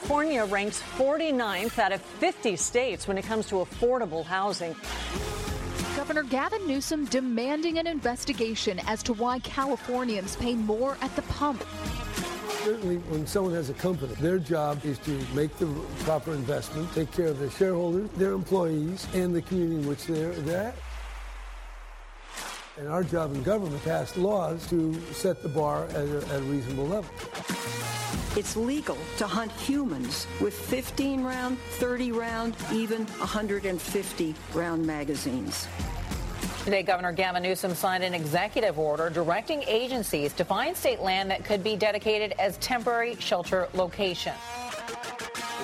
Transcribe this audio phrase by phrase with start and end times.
[0.00, 4.74] California ranks 49th out of 50 states when it comes to affordable housing.
[5.94, 11.62] Governor Gavin Newsom demanding an investigation as to why Californians pay more at the pump.
[12.64, 15.66] Certainly, when someone has a company, their job is to make the
[16.00, 20.32] proper investment, take care of their shareholders, their employees, and the community in which they're,
[20.32, 20.74] they're at.
[22.78, 26.44] And our job in government pass laws to set the bar at a, at a
[26.44, 27.10] reasonable level.
[28.36, 35.66] It's legal to hunt humans with 15 round, 30 round, even 150 round magazines.
[36.64, 41.44] Today, Governor Gavin Newsom signed an executive order directing agencies to find state land that
[41.44, 44.34] could be dedicated as temporary shelter location.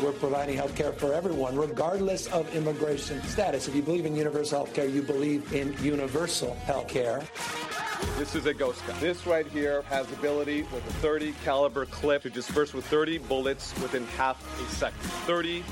[0.02, 3.68] We're providing health care for everyone, regardless of immigration status.
[3.68, 7.22] If you believe in universal health care, you believe in universal health care.
[8.18, 8.96] This is a ghost gun.
[9.00, 13.72] This right here has ability with a 30 caliber clip to disperse with 30 bullets
[13.80, 15.00] within half a second.
[15.00, 15.64] 30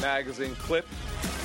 [0.00, 0.86] magazine clip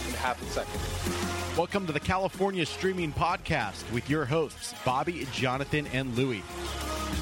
[0.08, 1.58] in half a second.
[1.58, 6.44] Welcome to the California Streaming Podcast with your hosts, Bobby, Jonathan, and Louie.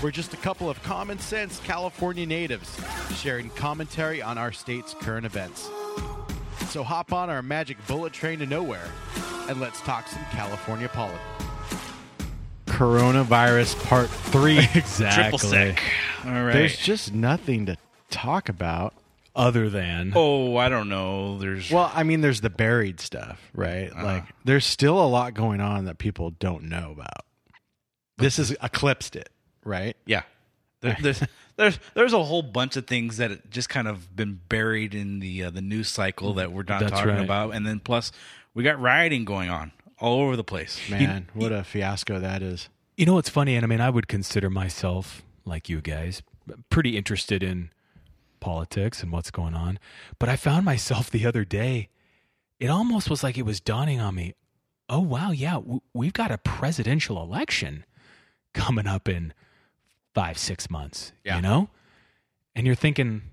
[0.04, 2.80] We're just a couple of common sense California natives
[3.16, 5.70] sharing commentary on our state's current events.
[6.70, 8.88] So hop on our magic bullet train to nowhere
[9.50, 11.22] and let's talk some California politics.
[12.74, 14.58] Coronavirus Part 3.
[14.74, 14.98] Exactly.
[15.24, 15.84] Triple sec.
[16.26, 16.54] All right.
[16.54, 17.78] There's just nothing to
[18.10, 18.96] talk about.
[19.36, 21.38] Other than oh, I don't know.
[21.38, 23.92] There's Well, I mean, there's the buried stuff, right?
[23.96, 27.26] Like, there's still a lot going on that people don't know about.
[28.18, 29.30] This has eclipsed it,
[29.64, 29.96] right?
[30.06, 30.24] yeah.
[30.82, 31.24] There, there's
[31.56, 35.46] there's there's a whole bunch of things that just kind of been buried in the
[35.46, 37.24] uh, the news cycle that we're not That's talking right.
[37.24, 38.12] about, and then plus
[38.54, 39.72] we got rioting going on
[40.04, 40.80] all over the place.
[40.90, 42.70] Man, what a fiasco that is.
[42.98, 46.22] you know what's funny, and I mean, I would consider myself like you guys,
[46.70, 47.70] pretty interested in
[48.40, 49.80] politics and what's going on.
[50.20, 51.90] But I found myself the other day.
[52.60, 54.36] It almost was like it was dawning on me.
[54.90, 57.84] Oh wow, yeah, w- we've got a presidential election
[58.54, 59.34] coming up in
[60.14, 61.12] five, six months.
[61.26, 61.38] Yeah.
[61.38, 61.70] You know,
[62.56, 63.24] and you're thinking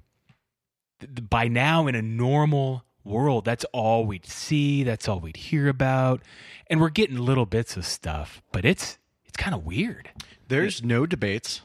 [1.01, 5.37] th- th- by now in a normal world, that's all we'd see, that's all we'd
[5.37, 6.23] hear about,
[6.69, 10.11] and we're getting little bits of stuff, but it's it's kind of weird.
[10.49, 11.63] There's no debates,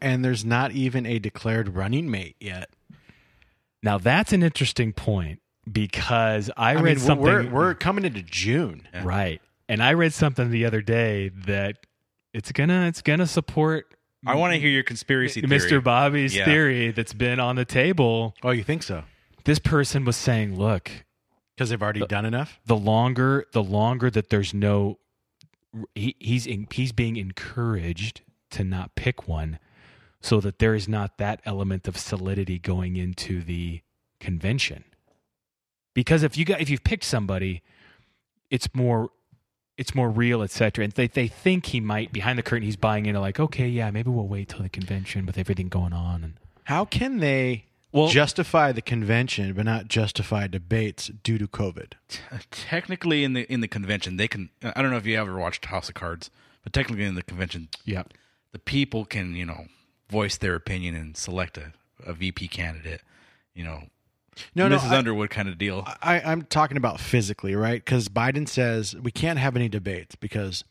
[0.00, 2.70] and there's not even a declared running mate yet.
[3.82, 7.24] Now that's an interesting point because I, I, read mean, something.
[7.24, 8.86] we're, we're coming into June.
[9.02, 11.76] right, and I read something the other day that
[12.32, 13.86] it's gonna it's gonna support
[14.26, 15.58] I want to hear your conspiracy theory.
[15.60, 15.82] Mr.
[15.84, 16.46] Bobby's Yeah.
[16.46, 18.34] theory that's been on the table.
[18.42, 19.04] Oh, you think so?
[19.46, 20.90] This person was saying, "Look,
[21.56, 22.60] Because they've already done enough?
[22.66, 24.98] the longer the longer that there's no
[25.94, 29.58] he, he's in, he's being encouraged to not pick one
[30.20, 33.82] so that there is not that element of solidity going into the
[34.18, 34.84] convention
[35.94, 37.62] because if you got if you've picked somebody
[38.50, 39.10] it's more
[39.76, 43.04] it's more real etc and they, they think he might behind the curtain he's buying
[43.04, 46.34] into like okay yeah maybe we'll wait till the convention with everything going on and
[46.64, 51.92] How can they Well- justify the convention but not justify debates due to COVID?
[52.50, 54.50] Technically, in the in the convention, they can.
[54.62, 56.30] I don't know if you ever watched House of Cards,
[56.62, 58.04] but technically in the convention, yeah
[58.52, 59.66] the people can you know
[60.08, 61.72] voice their opinion and select a,
[62.06, 63.02] a VP candidate.
[63.54, 63.82] You know,
[64.54, 64.90] No, no, Mrs.
[64.90, 65.84] I- Underwood kind of deal.
[66.02, 67.84] I, I'm talking about physically, right?
[67.84, 70.64] Because Biden says we can't have any debates because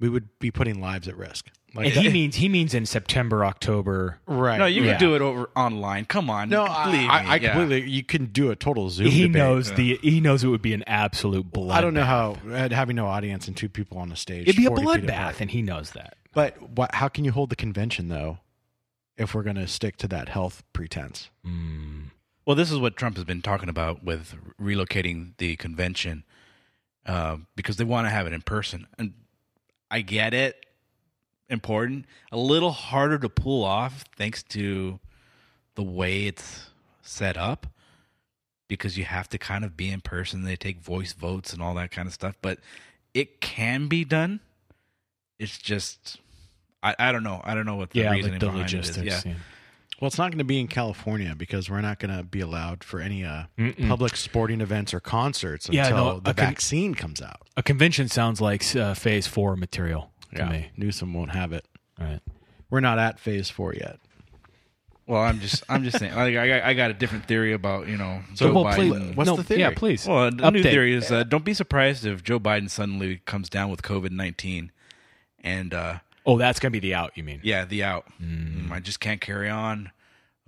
[0.00, 1.50] we would be putting lives at risk.
[1.74, 4.58] Like and he means he means in september october right?
[4.58, 4.92] no, you Yeah.
[4.92, 6.04] can do it over online.
[6.04, 7.52] Come on, No, I, believe I, me, I yeah.
[7.52, 7.90] completely.
[7.90, 9.08] You can do a total Zoom.
[9.08, 9.32] he debate.
[9.36, 11.72] knows the he knows it would be an absolute bloodbath.
[11.72, 14.42] I don't know how uh, having no audience and two people on the stage.
[14.46, 15.34] it'd be a 40 feet apart.
[15.36, 16.16] bloodbath, and he knows that.
[16.32, 18.38] But what, how can you hold the convention though,
[19.16, 21.30] if we're going to stick to that health pretense?
[22.46, 26.24] Well, this is what Trump has been talking about with relocating the convention
[27.06, 28.86] uh, because they want to have it in person.
[28.98, 29.14] And
[29.90, 30.63] I get it,
[31.48, 32.06] important.
[32.32, 34.98] A little harder to pull off thanks to
[35.74, 36.70] the way it's
[37.02, 37.66] set up
[38.68, 40.42] because you have to kind of be in person.
[40.42, 42.58] They take voice votes and all that kind of stuff, but
[43.12, 44.40] it can be done.
[45.38, 46.18] It's just.
[46.82, 47.40] I, I don't know.
[47.44, 48.96] I don't know what the Yeah, reasoning like the behind it is.
[48.96, 49.24] logistics.
[49.24, 49.32] Yeah.
[49.32, 49.38] yeah.
[50.00, 52.82] Well, it's not going to be in California because we're not going to be allowed
[52.84, 53.44] for any uh,
[53.86, 57.42] public sporting events or concerts Yeah, until no, the a con- vaccine comes out.
[57.56, 60.70] A convention sounds like uh, phase four material to me.
[60.76, 61.66] Newsom won't have it.
[62.00, 62.20] All right.
[62.70, 63.98] We're not at phase four yet.
[65.06, 66.14] Well, I'm just, I'm just saying.
[66.14, 68.74] Like, I, got, I got a different theory about you know So, Joe well, Biden.
[69.08, 69.60] please- what's no, the theory?
[69.60, 70.06] Yeah, please.
[70.08, 73.70] Well, the new theory is uh, don't be surprised if Joe Biden suddenly comes down
[73.70, 74.72] with COVID nineteen,
[75.42, 77.12] and uh, Oh, that's gonna be the out.
[77.16, 77.40] You mean?
[77.42, 78.06] yeah, the out.
[78.22, 79.90] Mm, I just can't carry on.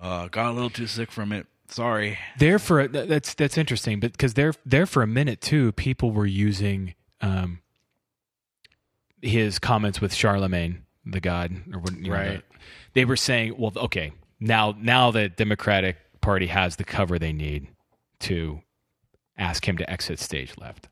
[0.01, 2.19] Uh, got a little too sick from it, Sorry.
[2.39, 6.13] there for a, that's that's interesting, but because there there for a minute too, people
[6.13, 7.61] were using um,
[9.23, 12.39] his comments with Charlamagne, the god, or what, you know, Right.
[12.39, 12.59] the-
[12.95, 17.69] they were saying, well, okay, now now the Democratic Party has the cover they need
[18.21, 18.63] to
[19.37, 20.89] ask him to exit stage left.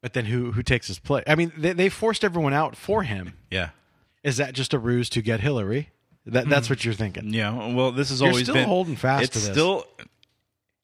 [0.00, 1.24] But then who who takes his place?
[1.26, 3.34] I mean, they, they forced everyone out for him.
[3.50, 3.70] Yeah.
[4.22, 5.90] Is that just a ruse to get Hillary?
[6.26, 6.72] That that's hmm.
[6.72, 7.32] what you're thinking.
[7.32, 7.72] Yeah.
[7.74, 9.50] Well, this has You're always still been holding fast It's to this.
[9.50, 9.84] still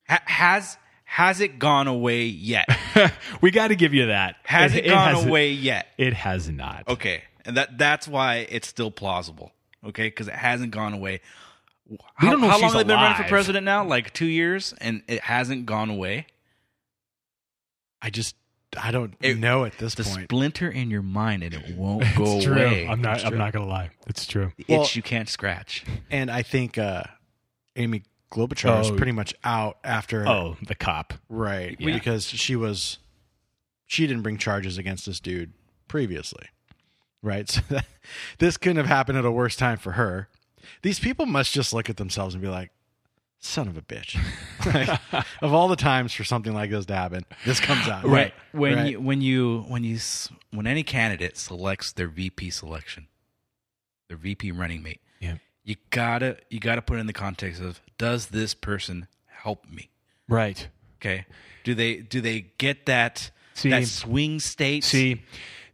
[0.08, 0.76] ha- has
[1.14, 2.66] has it gone away yet?
[3.40, 4.34] we got to give you that.
[4.43, 5.87] Has it, gone hasn't- away yet?
[5.96, 6.88] It has not.
[6.88, 9.52] Okay, and that that's why it's still plausible.
[9.87, 11.20] Okay, because it hasn't gone away.
[12.14, 13.84] How, don't know how long she's have they been running for president now?
[13.84, 16.26] Like two years, and it hasn't gone away.
[18.02, 18.34] I just
[18.76, 20.25] I don't It- know at this The point.
[20.25, 22.55] splinter in your mind, and it won't go true.
[22.55, 22.88] away.
[22.88, 23.16] I'm not.
[23.16, 23.38] It's I'm true.
[23.38, 23.90] not gonna lie.
[24.08, 24.50] It's true.
[24.56, 25.84] The Well- itch you can't scratch.
[26.11, 27.05] and I think uh,
[27.76, 28.02] Amy
[28.34, 28.96] Klobuchar is Oh.
[28.96, 31.14] pretty much out after Oh, the cop.
[31.28, 31.94] right Yeah.
[31.94, 32.98] because she was
[33.86, 35.52] she didn't bring charges against this dude
[35.88, 36.46] previously,
[37.22, 37.48] right?
[37.50, 37.86] So that,
[38.38, 40.28] this couldn't have happened at a worse time for her.
[40.82, 42.70] These people must just look at themselves and be like,
[43.38, 44.16] "Son of a bitch!"
[44.75, 44.88] like,
[45.42, 48.34] of all the times for something like this to happen, this comes out Right.
[48.52, 48.90] when Right.
[48.92, 53.06] you when you when you s- when any candidate selects their VP selection,
[54.08, 55.37] their VP running mate, Yeah.
[55.64, 59.90] You gotta you gotta put it in the context of does this person help me?
[60.28, 60.69] Right.
[61.00, 61.26] Okay,
[61.64, 64.84] do they do they get that See- that swing state?
[64.84, 65.22] See,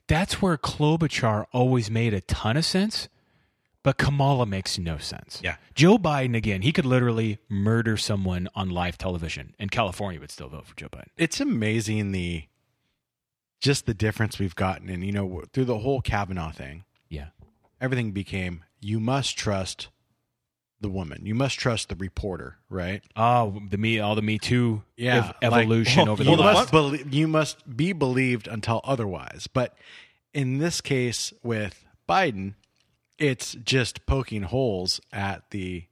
[0.07, 3.09] that's where Klobuchar always made a ton of sense,
[3.83, 5.41] but Kamala makes no sense.
[5.43, 5.57] Yeah.
[5.75, 10.49] Joe Biden, again, he could literally murder someone on live television, and California would still
[10.49, 11.07] vote for Joe Biden.
[11.17, 12.45] it's amazing the
[13.61, 16.85] just the difference we've gotten and you know through the whole Kavanaugh thing.
[17.09, 17.27] Yeah.
[17.81, 19.89] Everything became you must trust
[20.81, 21.27] the woman.
[21.27, 23.03] You must trust the reporter, right?
[23.15, 26.55] Oh, the me, all the Me Too Yeah, ev- like, evolution over the you last.
[26.55, 29.47] must belie- you must be believed until otherwise.
[29.53, 29.77] But
[30.33, 32.55] in this case with Biden,
[33.19, 35.85] it's just poking holes at the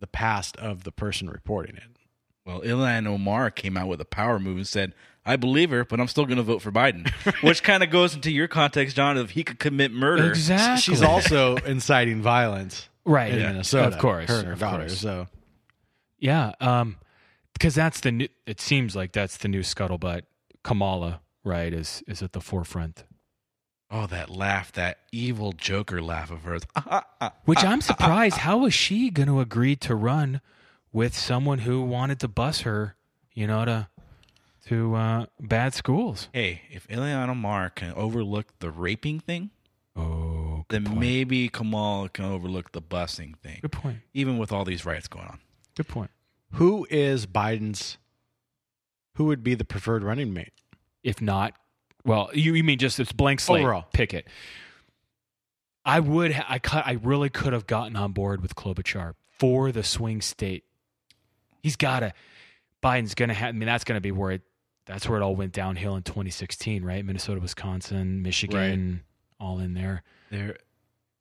[0.00, 1.84] the past of the person reporting it.
[2.44, 4.94] Well, Ilhan Omar came out with a power move and said,
[5.24, 7.08] "I believe her, but I'm still going to vote for Biden,"
[7.42, 10.28] which kind of goes into your context, John, of he could commit murder.
[10.28, 10.80] Exactly.
[10.80, 13.52] She's also inciting violence, Right, In yeah.
[13.52, 14.84] Minnesota, Of course, her and her of daughter.
[14.86, 14.98] course.
[14.98, 15.28] So
[16.18, 16.96] Yeah, um,
[17.54, 18.28] because that's the new.
[18.46, 20.22] It seems like that's the new scuttlebutt.
[20.64, 23.04] Kamala, right, is is at the forefront.
[23.94, 26.62] Oh, that laugh, that evil Joker laugh of hers.
[27.44, 28.38] Which I'm surprised.
[28.38, 30.40] How was she going to agree to run
[30.92, 32.96] with someone who wanted to bus her,
[33.34, 33.88] you know, to
[34.68, 36.28] to uh, bad schools?
[36.32, 39.50] Hey, if Ilhan Omar can overlook the raping thing,
[39.94, 40.98] Oh, then point.
[41.00, 43.58] maybe Kamal can overlook the busing thing.
[43.60, 43.98] Good point.
[44.14, 45.38] Even with all these riots going on.
[45.76, 46.10] Good point.
[46.52, 47.98] who is Biden's
[49.16, 50.52] who would be the preferred running mate?
[51.02, 51.54] If not,
[52.04, 53.84] well, you, you mean just it's blank slate Overall.
[53.92, 54.26] pick it.
[55.84, 56.32] I would.
[56.48, 56.86] I cut.
[56.86, 60.64] I really could have gotten on board with Klobuchar for the swing state.
[61.62, 62.12] He's got to.
[62.82, 63.48] Biden's going to have.
[63.48, 64.42] I mean, that's going to be where it.
[64.86, 67.04] That's where it all went downhill in 2016, right?
[67.04, 69.02] Minnesota, Wisconsin, Michigan,
[69.38, 70.02] all in there.
[70.30, 70.56] There,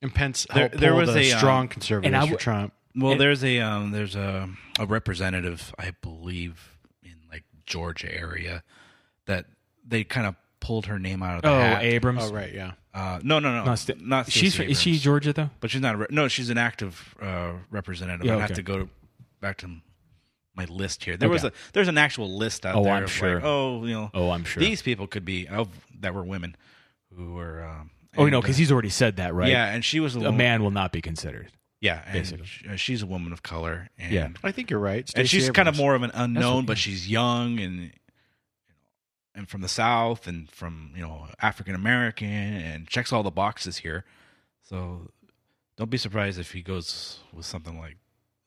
[0.01, 2.74] And Pence There- there was the a, um, strong conservatives and I for Trump.
[2.96, 4.50] well, And- there's a um, there's a
[4.80, 8.63] a representative, I believe, in like Georgia area,
[9.27, 9.46] that
[9.86, 11.84] they kind of pulled her name out of the Oh, hat.
[11.84, 12.24] Abrams.
[12.24, 12.72] Oh right, yeah.
[12.94, 15.50] Uh, no, no, no, Not Sta- not she's Stacey is she Georgia though?
[15.60, 15.96] But she's not.
[15.96, 18.25] A re- no, she's an active uh, representative.
[18.25, 18.89] Yeah, I have to go
[19.39, 19.68] back to
[20.68, 21.18] my list here.
[21.18, 22.94] There was a there's an actual list out Oh, there.
[22.94, 23.36] I'm of sure.
[23.36, 24.12] Like, oh, you know.
[24.13, 24.62] Oh, I'm sure.
[24.62, 25.68] These people could be of
[26.00, 26.56] that were women
[27.15, 27.63] who were.
[27.63, 29.50] Um, Oh, you know, because uh, he's already said that, right?
[29.50, 31.48] Yeah, and she was a, a man will not be considered.
[31.80, 32.46] Yeah, basically.
[32.46, 33.88] sh- uh, she's a woman of color.
[33.98, 34.27] And, Yeah.
[34.44, 35.00] I think you're right.
[35.15, 37.94] and Stacey she's kind of more of an unknown, but she's young and
[39.34, 43.77] and from the south and from you know African American and checks all the boxes
[43.77, 44.03] here.
[44.62, 45.10] So
[45.77, 47.96] don't be surprised if he goes with something like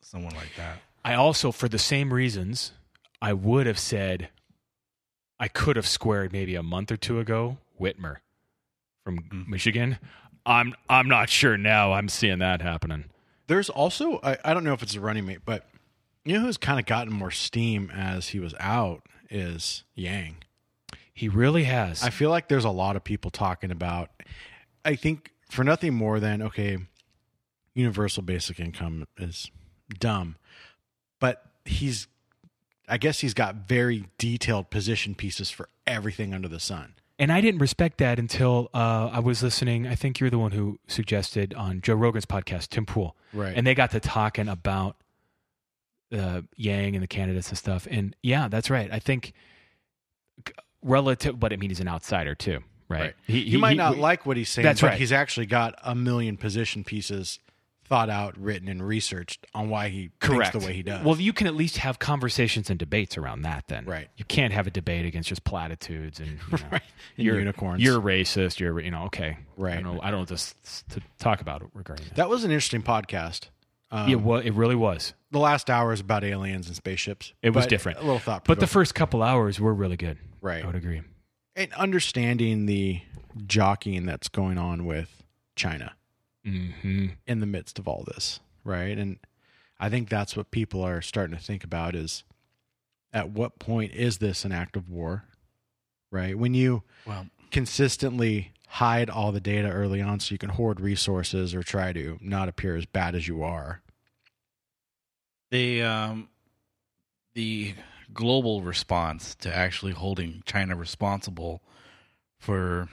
[0.01, 0.79] someone like that.
[1.05, 2.71] I also, for the same reasons,
[3.21, 4.29] I would have said
[5.39, 8.17] I could have squared maybe a month or two ago Whitmer
[9.03, 9.47] from Mm.
[9.47, 9.99] Michigan.
[10.45, 11.93] I'm I'm not sure now.
[11.93, 13.05] I'm seeing that happening.
[13.47, 15.67] There's also I, I don't know if it's a running mate, but
[16.23, 20.37] you know who's kind of gotten more steam as he was out is Yang.
[21.13, 22.03] He really has.
[22.03, 24.09] I feel like there's a lot of people talking about.
[24.83, 26.77] I think for nothing more than okay,
[27.73, 29.49] universal basic income is
[29.99, 30.35] dumb,
[31.25, 32.07] but he's.
[32.87, 36.93] I guess he's got very detailed position pieces for everything under the sun.
[37.17, 39.87] and I didn't respect that until uh, I was listening.
[39.87, 43.15] I think you're the one who suggested on Joe Rogan's podcast, Tim Pool.
[43.33, 43.53] Right.
[43.57, 44.97] And they got to talking about
[46.11, 47.87] uh, Yang and the candidates and stuff.
[47.89, 48.89] And yeah, that's right.
[48.91, 49.33] I think
[50.83, 53.01] relative, but I mean, he's an outsider too, right?
[53.01, 53.13] Right.
[53.25, 54.99] He, you might not like what he's saying, That's but right.
[54.99, 57.39] he's actually got a million position pieces
[57.87, 61.05] thought out, written, and researched on why he correct thinks the way he does.
[61.05, 63.65] Well, you can at least have conversations and debates around that.
[63.67, 64.07] Then, Right.
[64.17, 66.81] You can't have a debate against just platitudes and, you know, Right.
[67.17, 67.81] And you're, unicorns.
[67.83, 68.59] You're racist.
[68.59, 69.37] You're you know okay.
[69.55, 69.77] Right.
[69.77, 72.15] I don't know, I don't know to talk about it regarding that.
[72.15, 73.49] that was an interesting podcast.
[73.91, 75.13] Um, yeah, well, it really was.
[75.31, 77.33] the last hour is about aliens and spaceships.
[77.43, 77.99] It was different.
[77.99, 80.17] A little thought, But the first couple hours were really good.
[80.41, 80.63] Right.
[80.63, 81.01] I would agree.
[81.55, 83.01] and understanding the
[83.45, 85.23] jockeying that's going on with
[85.55, 85.93] China
[86.45, 88.97] hmm in the midst of all this, right?
[88.97, 89.17] And
[89.79, 92.23] I think that's what people are starting to think about is
[93.11, 95.25] at what point is this an act of war,
[96.11, 96.37] right?
[96.37, 101.55] When you well consistently hide all the data early on so you can hoard resources
[101.55, 103.81] or try to not appear as bad as you are.
[105.51, 106.29] the um,
[107.33, 107.75] the
[108.13, 111.61] global response to actually holding China responsible
[112.37, 112.89] for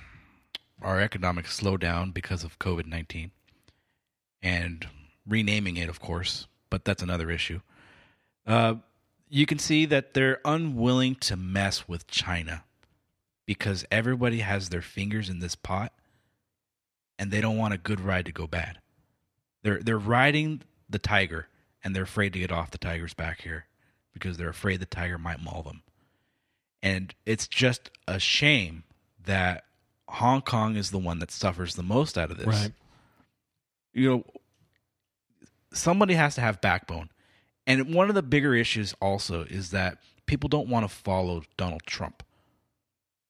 [0.80, 3.32] our economic slowdown because of COVID nineteen,
[4.42, 4.86] and
[5.26, 7.60] renaming it, of course, but that's another issue.
[8.46, 8.74] Uh,
[9.28, 12.64] you can see that they're unwilling to mess with China
[13.46, 15.92] because everybody has their fingers in this pot,
[17.18, 18.78] and they don't want a good ride to go bad.
[19.62, 21.48] They're they're riding the tiger,
[21.82, 23.66] and they're afraid to get off the tiger's back here
[24.12, 25.82] because they're afraid the tiger might maul them.
[26.82, 28.82] And it's just a shame
[29.24, 29.64] that
[30.08, 32.46] Hong Kong is the one that suffers the most out of this.
[32.46, 32.72] Right.
[33.92, 34.24] You know,
[35.72, 37.10] somebody has to have backbone.
[37.66, 41.82] And one of the bigger issues also is that people don't want to follow Donald
[41.86, 42.22] Trump.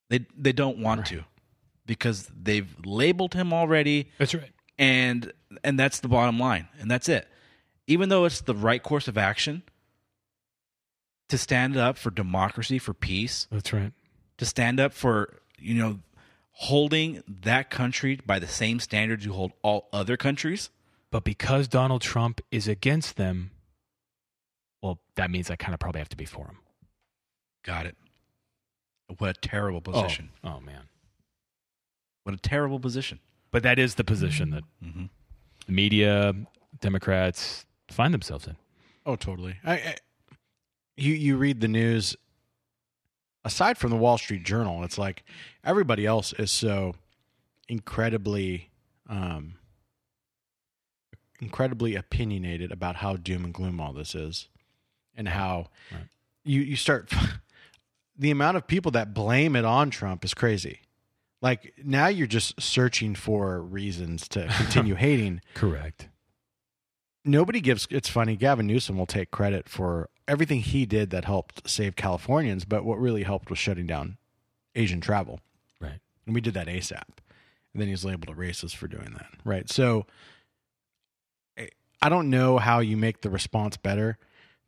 [0.09, 1.25] They they don't want to
[1.87, 4.51] because they've labeled him already That's right.
[4.79, 5.33] and
[5.65, 7.27] and that's the bottom line and that's it
[7.87, 9.63] even though it's the right course of action
[11.29, 13.93] to stand up for democracy for peace That's right.
[14.39, 15.99] to stand up for you know
[16.53, 20.71] holding that country by the same standards you hold all other countries
[21.11, 23.51] But because Donald Trump is against them,
[24.83, 26.59] well, that means I kind of probably have to be for him.
[27.65, 27.97] got it
[29.19, 30.85] what a terrible position Oh, oh man.
[32.25, 33.19] what a terrible position
[33.51, 35.11] But that is the position that Mhm.
[35.67, 36.35] the media,
[36.81, 38.57] Democrats find themselves in.
[39.05, 39.57] Oh, totally.
[39.65, 39.97] I, I
[40.97, 42.17] you you read the news
[43.45, 45.25] aside from the Wall Street Journal, it's like
[45.65, 46.95] everybody else is so
[47.69, 48.71] incredibly
[49.09, 49.55] um
[51.41, 54.49] incredibly opinionated about how doom and gloom all this is
[55.17, 56.05] and how Right.
[56.45, 57.13] you you start
[58.19, 60.81] the amount of people that blame it on Trump is crazy.
[61.41, 66.09] Like now you're just searching for reasons to continue hating Correct.
[67.25, 71.69] nobody gives it's funny gavin newsom will take credit for everything he did that helped
[71.69, 74.17] save californians but what really helped was shutting down
[74.75, 75.41] asian travel.
[75.81, 76.01] Right.
[76.27, 77.03] and we did that asap
[77.73, 79.29] and then he's labeled a racist for doing that.
[79.45, 79.69] Right.
[79.71, 80.07] So
[81.59, 84.19] I- don't know how you make the response better.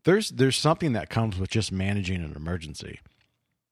[0.04, 3.00] There's there's something that comes with just managing an emergency.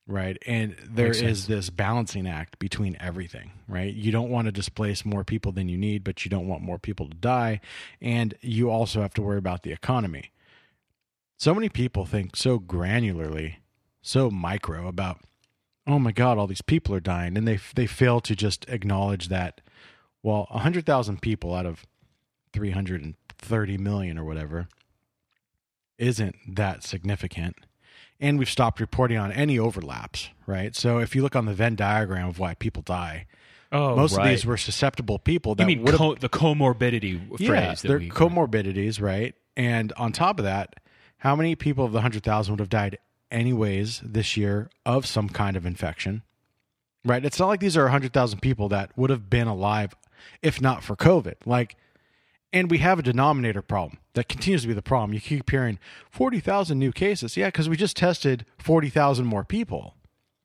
[0.05, 0.37] Right.
[0.45, 1.47] And there Makes is sense.
[1.47, 3.51] this balancing act between everything.
[3.67, 3.93] Right.
[3.93, 6.77] You don't want to displace more people than you need but you don't want more
[6.77, 7.61] people to die.
[8.01, 10.31] And you also have to worry about the economy
[11.43, 13.55] so many people think so granularly
[14.01, 15.19] so micro about
[15.85, 19.27] oh my god all these people are dying and they they fail to just acknowledge
[19.27, 19.59] that
[20.21, 21.85] well 100,000 people out of
[22.53, 24.67] 330 million or whatever
[25.97, 27.55] isn't that significant
[28.21, 31.75] and we've stopped reporting on any overlaps right so if you look on the venn
[31.75, 33.25] diagram of why people die
[33.75, 34.25] Oh, most right.
[34.25, 37.81] of these were susceptible people that you mean co- the comorbidity yeah, phrase?
[37.81, 39.33] that they're we- comorbidities, right?
[39.57, 40.75] And on top of that,
[41.23, 42.97] how many people of the 100,000 would have died
[43.31, 46.21] anyways this year of some kind of infection?
[47.05, 47.23] Right?
[47.23, 49.95] It's not like these are 100,000 people that would have been alive
[50.41, 51.35] if not for COVID.
[51.45, 51.75] Like,
[52.51, 55.13] and we have a denominator problem that continues to be the problem.
[55.13, 55.79] You keep hearing
[56.11, 57.35] 40,000 new cases.
[57.35, 59.95] Yeah, because we just tested 40,000 more people.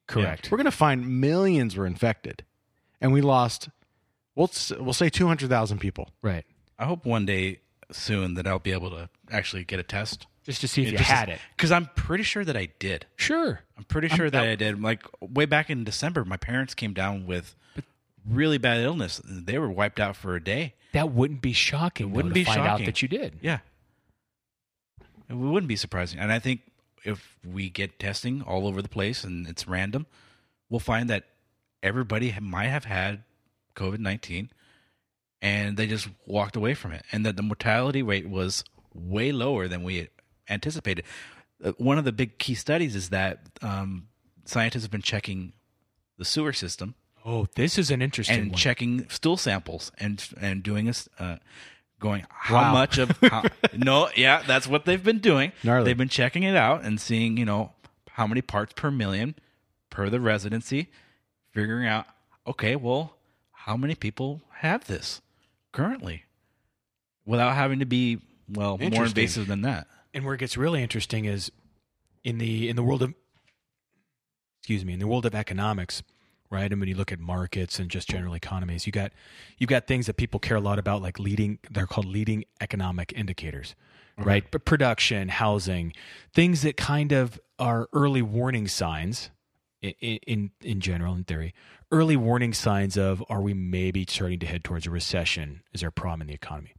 [0.07, 0.51] Correct.
[0.51, 2.45] We're going to find millions were infected.
[3.01, 3.69] And we lost,
[4.35, 6.09] we'll, s- we'll say 200,000 people.
[6.23, 6.45] Right.
[6.79, 10.63] i hope one day soon that i'll be able to actually get a test Just
[10.63, 11.39] to see if you had it.
[11.57, 13.61] because i'm pretty sure that i did Sure.
[13.77, 14.83] I'm pretty sure that I did.
[14.83, 17.55] Like way back in December, my parents came down with
[18.29, 19.21] really bad illness.
[19.25, 20.75] They were wiped out for a day.
[20.93, 22.09] That wouldn't be shocking.
[22.09, 23.39] It wouldn't though, be to find shocking out that you did.
[23.41, 23.59] Yeah,
[25.29, 26.19] it wouldn't be surprising.
[26.19, 26.63] And I think
[27.05, 30.07] if we get testing all over the place and it's random,
[30.69, 31.25] we'll find that
[31.83, 33.23] everybody ha- might have had
[33.77, 34.51] COVID nineteen,
[35.43, 38.65] and they just walked away from it, and that the mortality rate was
[38.95, 40.09] way lower than we
[40.49, 41.05] anticipated.
[41.63, 44.09] Uh, one of the big key studies is that um,
[44.45, 45.53] scientists have been checking
[46.19, 48.59] the sewer system Oh, this is an interesting and one.
[48.59, 51.37] checking stool samples and and doing this, uh,
[51.99, 52.73] going how Wow.
[52.73, 53.43] much of how,
[53.77, 55.53] no, yeah, that's what they've been doing.
[55.63, 55.85] Gnarly.
[55.85, 57.73] They've been checking it out and seeing you know
[58.13, 59.35] how many parts per million
[59.91, 60.91] per the residency,
[61.51, 62.07] figuring out
[62.47, 63.17] okay, well,
[63.53, 65.21] how many people have this
[65.73, 66.25] currently,
[67.27, 69.87] without having to be well more invasive than that.
[70.19, 71.53] And where it gets really interesting is
[72.25, 73.15] in the in the world of
[74.61, 76.03] excuse me, in the world of economics,
[76.51, 76.73] right?
[76.73, 79.13] And when you look at markets and just general economies, you got
[79.59, 81.61] you've got things that people care a lot about, like leading.
[81.71, 83.77] They're called leading economic indicators,
[84.19, 84.45] right?
[84.51, 85.93] But production, housing,
[86.35, 89.31] things that kind of are early warning signs.
[89.85, 91.55] i- i- In in general, in theory,
[91.93, 95.63] early warning signs of are we maybe starting to head towards a recession?
[95.73, 96.73] Is there a problem in the economy?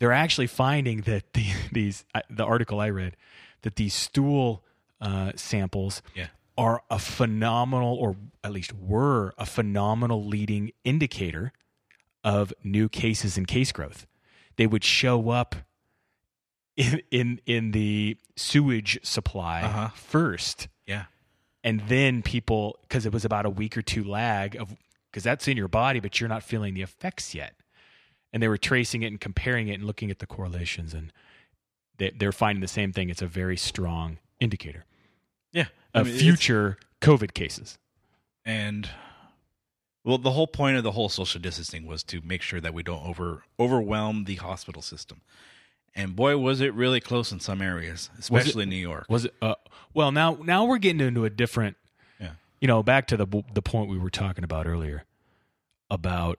[0.00, 3.16] They're actually finding that the, these the article I read
[3.62, 4.64] that these stool
[5.00, 6.26] uh, samples Yeah.
[6.58, 11.52] are a phenomenal, or at least were a phenomenal leading indicator
[12.24, 14.06] of new cases and case growth.
[14.56, 15.54] They would show up
[16.76, 19.88] in in, in the sewage supply Uh-huh.
[19.94, 21.04] first, Yeah.
[21.64, 24.74] and then people because it was about a week or two lag of
[25.10, 27.54] because that's in your body, but you're not feeling the effects yet
[28.32, 31.12] and they were tracing it and comparing it and looking at the correlations and
[31.98, 33.10] they, they're finding the same thing.
[33.10, 34.84] It's a very strong indicator
[35.52, 37.78] Yeah, of I mean, future covid cases.
[38.44, 38.88] And
[40.04, 42.82] well the whole point of the whole social distancing was to make sure that we
[42.82, 45.20] don't over overwhelm the hospital system.
[45.94, 49.06] And boy was it really close in some areas especially new york.
[49.08, 49.56] Was it uh,
[49.92, 51.76] well now now we're getting into a different
[52.20, 52.32] Yeah.
[52.60, 55.04] you know back to the the point we were talking about earlier
[55.90, 56.38] about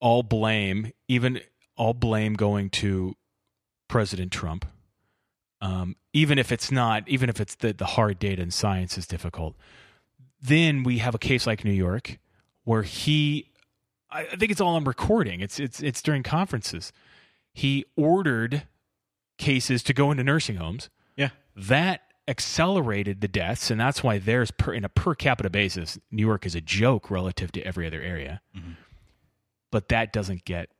[0.00, 1.40] all blame even
[1.76, 3.14] all blame going to
[3.88, 4.66] president trump
[5.62, 9.06] um, even if it's not even if it's the, the hard data and science is
[9.06, 9.56] difficult
[10.42, 12.18] then we have a case like new york
[12.64, 13.50] where he
[14.10, 15.40] I I think it's all on recording.
[15.40, 16.92] It's it's it's during conferences.
[17.52, 18.64] He ordered
[19.38, 20.90] cases to go into nursing homes.
[21.16, 21.30] Yeah.
[21.56, 26.26] That accelerated the deaths, and that's why there's per in a per capita basis, New
[26.26, 28.40] York is a joke relative to every other area.
[29.70, 30.70] But that doesn't get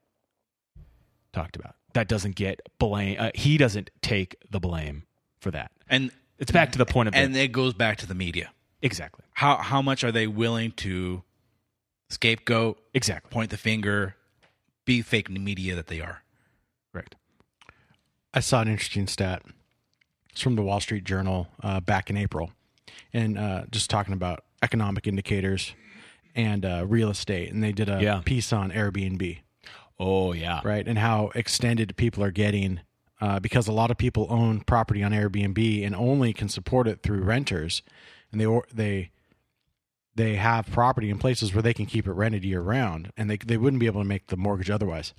[1.32, 1.76] talked about.
[1.94, 3.16] That doesn't get blame.
[3.18, 5.04] Uh, he doesn't take the blame
[5.40, 5.70] for that.
[5.88, 8.50] and It's back to the point of and the, it goes back to the media
[8.82, 11.22] exactly, how how much are they willing to
[12.08, 14.16] scapegoat exactly, point the finger
[14.84, 16.22] be fake media that they are
[16.92, 17.14] correct.
[18.32, 19.42] I saw an interesting stat.
[20.30, 22.52] It's from the Wall Street Journal uh, back in April,
[23.12, 25.74] and uh, just talking about economic indicators
[26.34, 27.52] and uh, real estate.
[27.52, 28.22] And they did a Yeah.
[28.24, 29.38] piece on Airbnb,
[29.98, 32.80] Oh yeah, right, and how extended people are getting
[33.20, 37.02] uh, because a lot of people own property on Airbnb and only can support it
[37.02, 37.82] through renters,
[38.32, 39.10] and they or, they
[40.14, 43.36] they have property in places where they can keep it rented year round, and they
[43.36, 45.12] they wouldn't be able to make the mortgage otherwise.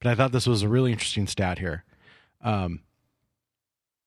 [0.00, 1.84] But I thought this was a really interesting stat here.
[2.42, 2.80] Um,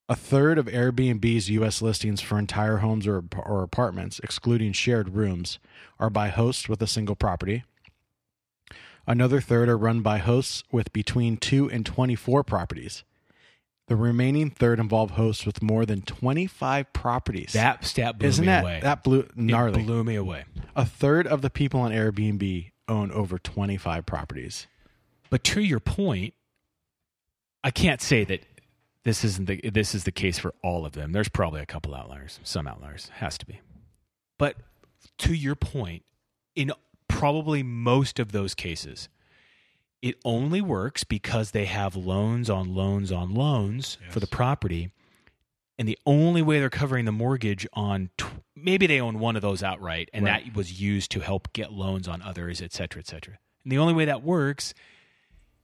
[0.08, 1.82] a third of Airbnb's U.S.
[1.82, 5.58] listings for entire homes or, or apartments, excluding shared rooms,
[5.98, 7.64] are by hosts with a single property.
[9.06, 13.04] Another third are run by hosts with between 2 and 24 properties.
[13.86, 17.54] The remaining third involve hosts with more than 25 properties.
[17.54, 18.80] That stat blew Isn't me that away.
[18.82, 19.80] that blew gnarly?
[19.80, 20.44] It blew me away.
[20.76, 24.66] A third of the people on Airbnb own over 25 properties.
[25.30, 26.34] But to your point,
[27.64, 28.44] I can't say that
[29.08, 31.12] this isn't the this is the case for all of them.
[31.12, 33.60] There's probably a couple outliers, some outliers, has to be.
[34.38, 34.56] But
[35.18, 36.04] to your point,
[36.54, 36.70] in
[37.08, 39.08] probably most of those cases,
[40.02, 44.92] it only works because they have loans on loans on loans for the property.
[45.78, 49.42] And the only way they're covering the mortgage on tw- maybe they own one of
[49.42, 50.44] those outright and Right.
[50.44, 53.38] that was used to help get loans on others, et cetera, et cetera.
[53.62, 54.74] And the only way that works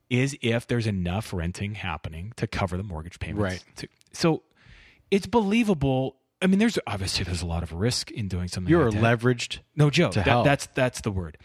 [0.09, 3.41] is if there's enough renting happening to cover the mortgage payments.
[3.41, 3.63] Right.
[3.77, 4.43] To- so
[5.11, 6.17] it's believable.
[6.41, 8.69] I mean, there's obviously there's a lot of risk in doing something.
[8.69, 9.19] You're like that.
[9.19, 9.59] leveraged.
[9.75, 10.13] No joke.
[10.13, 11.37] That- that's that's the word.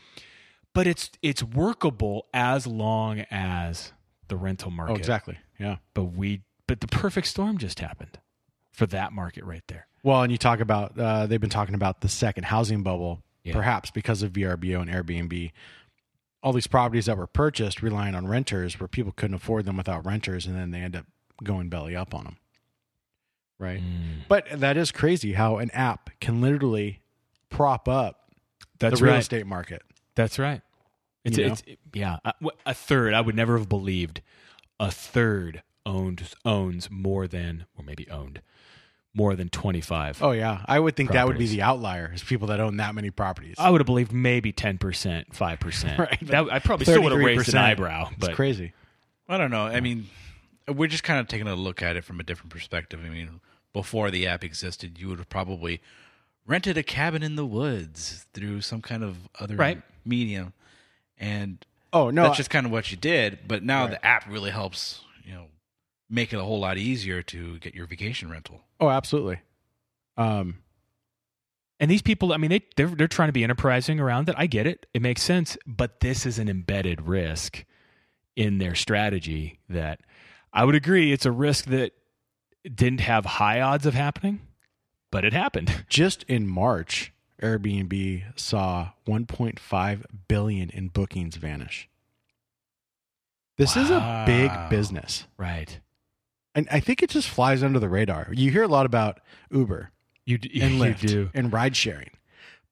[0.73, 3.92] But it's it's workable as long as
[4.29, 4.92] the rental market.
[4.92, 5.37] Oh, exactly.
[5.59, 5.77] Yeah.
[5.94, 8.18] But we but the perfect storm just happened
[8.73, 9.87] for that market right there.
[10.03, 13.53] Well, and you talk about uh, they've been talking about the second housing bubble, Yeah.
[13.55, 15.51] perhaps because of VRBO and Airbnb.
[16.42, 20.07] All these properties that were purchased relying on renters, where people couldn't afford them without
[20.07, 21.07] renters, and then they end up
[21.44, 22.37] going belly up on them.
[23.59, 23.81] Right.
[23.81, 24.26] Mm.
[24.26, 27.00] But that is crazy how an app can literally
[27.50, 28.33] prop up
[28.79, 29.20] That's the real right.
[29.20, 29.83] estate market.
[30.14, 30.62] That's right.
[31.24, 31.53] It's, You know?
[31.53, 32.33] it's yeah, a,
[32.64, 33.12] a third.
[33.12, 34.22] I would never have believed
[34.79, 38.40] a third owned owns more than, or maybe owned
[39.14, 40.23] more than twenty five.
[40.23, 42.94] Oh yeah, I would think that would be the outlier is people that own that
[42.94, 43.57] many properties.
[43.59, 45.99] I would have believed maybe ten percent, five percent.
[45.99, 46.18] Right.
[46.27, 47.59] That I probably still would have raised an 33%.
[47.59, 48.11] eyebrow.
[48.16, 48.73] It's crazy.
[49.29, 49.66] I don't know.
[49.66, 50.09] I mean,
[50.68, 53.01] we're just kind of taking a look at it from a different perspective.
[53.05, 53.40] I mean,
[53.73, 55.81] before the app existed, you would have probably
[56.46, 59.81] rented a cabin in the woods through some kind of other Right.
[60.05, 60.53] medium,
[61.18, 63.40] and Oh no, that's just kind of what you did.
[63.46, 63.90] But now Right.
[63.92, 65.46] the app really helps, you know,
[66.11, 68.61] make it a whole lot easier to get your vacation rental.
[68.81, 69.40] oh absolutely.
[70.16, 70.59] Um,
[71.79, 74.35] And these people, I mean, they they're they're trying to be enterprising around it.
[74.37, 75.57] I get it; it makes sense.
[75.66, 77.64] But this is an embedded risk
[78.37, 80.01] in their strategy that
[80.53, 81.92] I would agree it's a risk that
[82.64, 84.40] didn't have high odds of happening,
[85.11, 85.85] but it happened.
[85.88, 91.88] just in March, Airbnb saw 1.5 billion in bookings vanish.
[93.57, 95.27] This is a big business.
[95.38, 95.81] Right?
[96.61, 98.29] And I think it just flies under the radar.
[98.33, 99.20] You hear a lot about
[99.51, 99.90] Uber
[100.27, 100.44] You and
[100.75, 101.31] you Lyft do.
[101.33, 102.11] and ride sharing.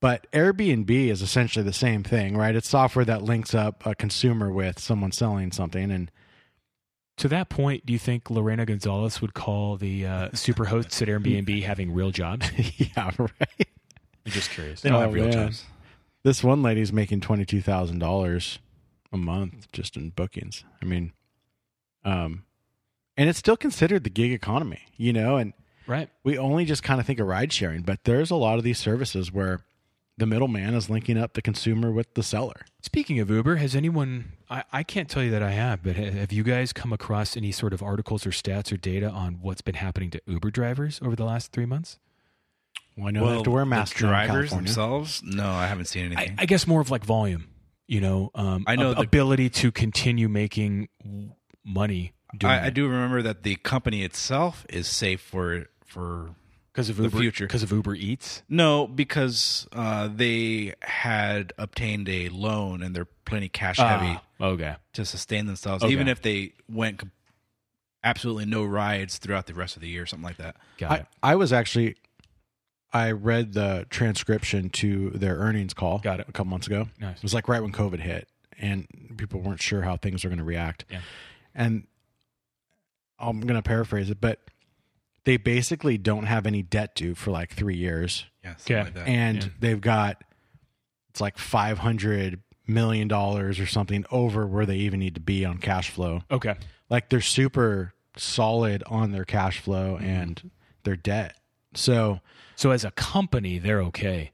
[0.00, 2.54] But Airbnb is essentially the same thing, right?
[2.54, 6.10] It's software that links up a consumer with someone selling something and
[7.16, 11.08] To that point, do you think Lorena Gonzalez would call the uh, super hosts at
[11.08, 12.46] Airbnb having real jobs?
[12.78, 13.68] yeah, right.
[14.26, 14.82] I'm just curious.
[14.82, 15.32] They don't Oh, have real man.
[15.32, 15.64] jobs.
[16.24, 18.58] This one lady's making twenty two thousand dollars
[19.12, 20.62] a month just in bookings.
[20.82, 21.12] I mean,
[22.04, 22.44] um,
[23.18, 25.36] and it's still considered the gig economy, you know.
[25.36, 25.52] And
[25.86, 26.08] Right.
[26.24, 28.78] we only just kind of think of ride sharing, but there's a lot of these
[28.78, 29.60] services where
[30.18, 32.66] the middleman is linking up the consumer with the seller.
[32.82, 36.32] Speaking of Uber, has anyone, I, I can't tell you that I have, but have
[36.32, 39.76] you guys come across any sort of articles or stats or data on what's been
[39.76, 41.98] happening to Uber drivers over the last three months?
[42.96, 44.00] Well, I know they have to wear masks.
[44.00, 44.66] The now in drivers California.
[44.66, 45.22] themselves?
[45.24, 46.34] No, I haven't seen anything.
[46.36, 47.46] I guess more of like volume,
[47.86, 50.88] you know, um, I know ab- the- ability to continue making
[51.64, 52.12] money.
[52.36, 56.30] Doing I, I do remember that the company itself is safe for for
[56.72, 57.46] because of the Uber, future.
[57.46, 58.42] because of Uber Eats.
[58.48, 64.76] No, because uh, they had obtained a loan and they're plenty cash heavy Ah, okay.
[64.92, 65.92] to sustain themselves, Okay.
[65.92, 67.10] even if they went com-
[68.04, 70.54] absolutely no rides throughout the rest of the year, or something like that.
[70.76, 71.06] Got I, it.
[71.22, 71.96] I was actually,
[72.92, 75.98] I read the transcription to their earnings call.
[75.98, 76.26] Got it.
[76.28, 76.86] a couple months ago.
[77.00, 77.16] Nice.
[77.16, 78.86] It was like right when COVID hit, and
[79.16, 80.84] people weren't sure how things were going to react.
[80.90, 81.00] Yeah.
[81.56, 81.88] And
[83.18, 84.40] I'm going to paraphrase it, but
[85.24, 89.42] they basically don't have any debt due for like three years, Yeah, something like and
[89.44, 89.50] Yeah.
[89.60, 90.22] they've got
[91.10, 95.58] it's like 500 million dollars or something over where they even need to be on
[95.58, 96.22] cash flow.
[96.30, 96.54] Okay.
[96.90, 100.04] Like they're super solid on their cash flow Mm-hmm.
[100.04, 100.50] and
[100.84, 101.36] their debt.
[101.74, 102.20] So
[102.56, 104.32] So as a company, they're okay.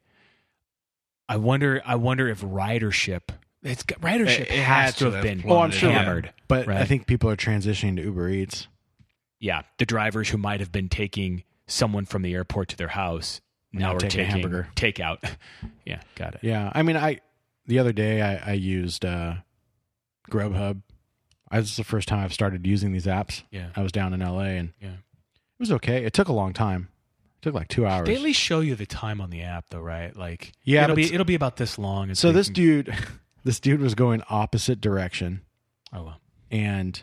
[1.28, 1.80] I wonder.
[1.86, 3.22] I wonder if ridership.
[3.62, 5.88] It's got- ridership It- it has had to to have have been Oh, I'm sure.
[5.90, 5.98] yeah.
[6.02, 6.32] hammered.
[6.48, 8.68] But I think people are transitioning to Uber Eats.
[9.44, 13.40] Yeah, the drivers who might have been taking someone from the airport to their house
[13.72, 14.68] now, Now are taking a taking hamburger.
[14.74, 15.18] takeout.
[15.84, 16.40] yeah, got it.
[16.42, 17.20] Yeah, I mean, I
[17.66, 19.34] the other day I, I used uh,
[20.30, 20.80] Grubhub.
[21.50, 23.42] I, this is the first time I've started using these apps.
[23.50, 23.68] Yeah.
[23.76, 24.88] I was down in LA and Yeah.
[24.88, 26.04] it was okay.
[26.04, 26.88] It took a long time.
[27.38, 28.06] It took like two hours.
[28.06, 30.16] They at least show you the time on the app, though, right?
[30.16, 32.14] Like, Yeah, it'll be it'll be about this long.
[32.14, 32.96] so this can- dude,
[33.44, 35.42] this dude was going opposite direction,
[35.92, 37.02] oh well, and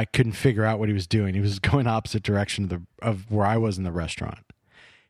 [0.00, 1.34] I couldn't figure out what he was doing.
[1.34, 4.38] He was going opposite direction of the of where I was in the restaurant,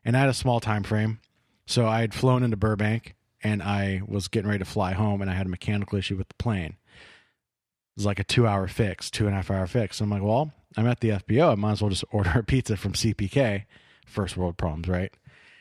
[0.03, 1.19] and I had a small time frame,
[1.65, 5.29] so I had flown into Burbank and I was getting ready to fly home, and
[5.29, 6.77] I had a mechanical issue with the plane.
[6.77, 9.99] It was like a two hour fix, two and a half hour fix.
[9.99, 11.51] I'm like, well, I'm at the FBO.
[11.51, 13.65] I might as well just order a pizza from CPK.
[14.05, 15.11] First world problems, right?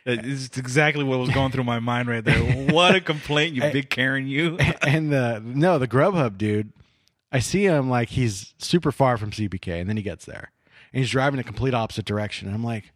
[0.06, 2.42] Uh, it's exactly what was going through my mind right there.
[2.72, 4.58] What a complaint, you big Karen, you.
[4.82, 6.72] and the no, the Grubhub dude,
[7.32, 10.50] I see him like he's super far from CPK, and then he gets there,
[10.92, 12.48] and he's driving the complete opposite direction.
[12.48, 12.92] And I'm like,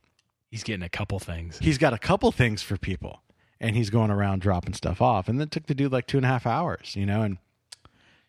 [0.50, 1.58] he's getting a couple things.
[1.58, 3.22] he's got a couple things for people,
[3.60, 5.28] and he's going around dropping stuff off.
[5.28, 7.22] And then it took the dude like two and a half hours, you know.
[7.22, 7.38] And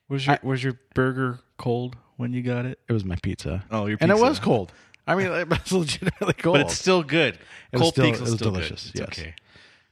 [0.10, 2.80] Was your I- was your burger cold when you got it?
[2.88, 3.64] it was my pizza.
[3.72, 4.04] Oh, your pizza.
[4.04, 4.72] and it was cold.
[5.08, 6.56] I mean, it was legitimately cold.
[6.56, 7.36] But it's still good.
[7.36, 7.40] It
[7.74, 9.02] was Cold still- pizza's it was still delicious, Good.
[9.02, 9.26] It's yes.
[9.26, 9.36] okay.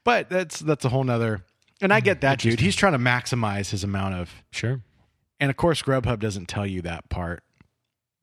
[0.03, 1.43] But that's that's a whole nother.
[1.81, 2.59] And I get that dude.
[2.59, 4.31] He's trying to maximize his amount of.
[4.51, 4.81] Sure,
[5.43, 7.43] And of course, Grubhub doesn't tell you that part.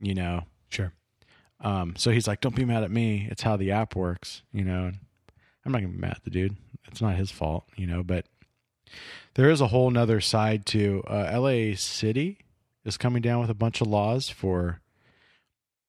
[0.01, 0.95] You know, sure.
[1.61, 3.29] Um, so he's like, "Don't be mad at me.
[3.31, 4.99] It's how the app works." You know, and
[5.67, 6.57] I'm not gonna be mad at the dude.
[6.89, 8.03] It's not his fault, you know.
[8.03, 8.25] But
[9.35, 11.75] there is a whole nother side to uh, L.A.
[11.75, 12.39] City
[12.87, 14.81] is coming down with a bunch of laws for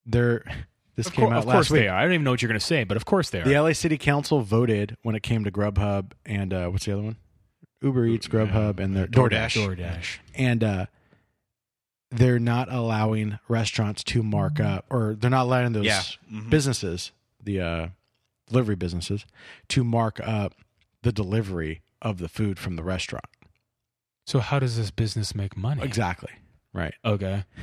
[0.05, 0.43] their.
[0.97, 1.81] This Of, came cour- out of last course week.
[1.83, 1.97] they are.
[1.97, 3.45] I don't even know what you're going to say, but of course they are.
[3.45, 7.01] The LA City Council voted when it came to Grubhub and uh, what's the other
[7.01, 7.15] one?
[7.81, 9.55] Uber Eats, Grubhub, and their DoorDash.
[9.55, 10.17] DoorDash.
[10.35, 10.85] And uh,
[12.11, 16.01] they're not allowing restaurants to mark up, or they're not letting those Yeah.
[16.31, 16.49] Mhm.
[16.49, 17.87] businesses, the uh,
[18.47, 19.25] delivery businesses,
[19.69, 20.53] to mark up
[21.03, 23.25] the delivery of the food from the restaurant.
[24.25, 25.81] So how does this business make money?
[25.83, 26.31] Exactly.
[26.73, 26.93] Right.
[27.03, 27.43] Okay.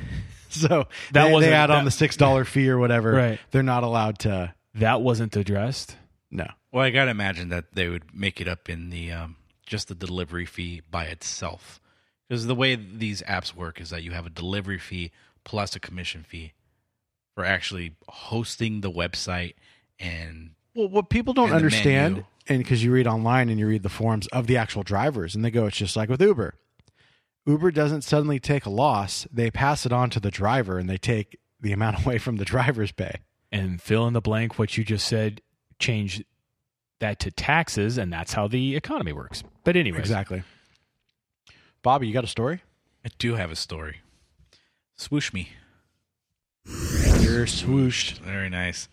[0.51, 3.11] So That that they, wasn't- they add on that- the six dollar fee or whatever.
[3.11, 3.39] Right.
[3.51, 4.51] They're not allowed to.
[4.73, 5.95] That wasn't addressed.
[6.31, 6.47] No.
[6.71, 9.35] Well, I gotta imagine that they would make it up in the um,
[9.67, 11.79] just the delivery fee by itself,
[12.29, 15.11] because the way these apps work is that you have a delivery fee
[15.43, 16.53] plus a commission fee
[17.35, 19.55] for actually hosting the website
[19.99, 22.25] and Well, what people don't And understand, menu.
[22.47, 25.43] and because you read online and you read the forums of the actual drivers, and
[25.43, 26.53] they go, it's just like with Uber.
[27.45, 30.97] Uber doesn't suddenly take a loss; they pass it on to the driver, and they
[30.97, 33.15] take the amount away from the driver's pay.
[33.51, 35.41] And fill in the blank what you just said,
[35.79, 36.23] change
[36.99, 39.43] that to taxes, and that's how the economy works.
[39.63, 40.43] But anyway, Exactly.
[41.81, 42.61] Bobby, you got a story?
[43.05, 44.01] I do have a story.
[44.95, 45.49] Swoosh me.
[46.65, 48.19] You're swooshed.
[48.19, 48.89] Very nice.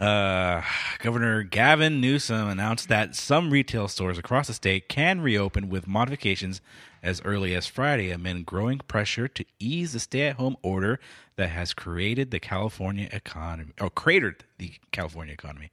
[0.00, 0.62] Uh,
[0.98, 6.60] Governor Gavin Newsom announced that some retail stores across the state can reopen with modifications
[7.02, 10.98] as early as Friday amid growing pressure to ease the stay-at-home order
[11.36, 15.70] that has created the California economy or cratered the California economy.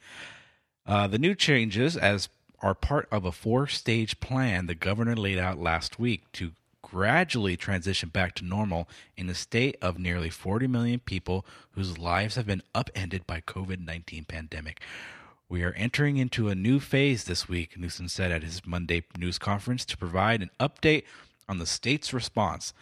[0.85, 2.29] Uh, the new changes as
[2.61, 8.09] are part of a four-stage plan the governor laid out last week to gradually transition
[8.09, 12.63] back to normal in a state of nearly 40 million people whose lives have been
[12.73, 14.81] upended by COVID-19 pandemic.
[15.47, 19.37] We are entering into a new phase this week, Newsom said at his Monday news
[19.37, 21.03] conference to provide an update
[21.47, 22.73] on the state's response.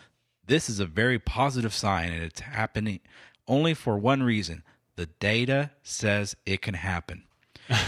[0.45, 2.99] This is a very positive sign and it's happening
[3.47, 4.63] only for one reason.
[4.95, 7.23] The data says it can happen.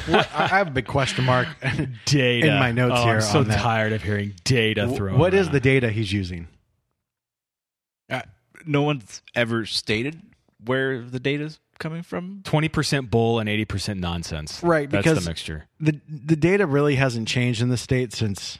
[0.08, 1.48] Well, I I have a big question mark
[2.06, 3.16] data in my notes Oh, here.
[3.16, 3.60] I'm so on that.
[3.60, 5.18] tired of hearing data thrown.
[5.18, 5.54] What is around.
[5.54, 6.48] the data he's using?
[8.10, 8.22] Uh,
[8.66, 10.22] no one's ever stated
[10.66, 12.42] where the data's coming from.
[12.44, 14.62] twenty percent bull and eighty percent nonsense?
[14.64, 15.68] Right, That's because the mixture.
[15.80, 18.60] The the data really hasn't changed in the state since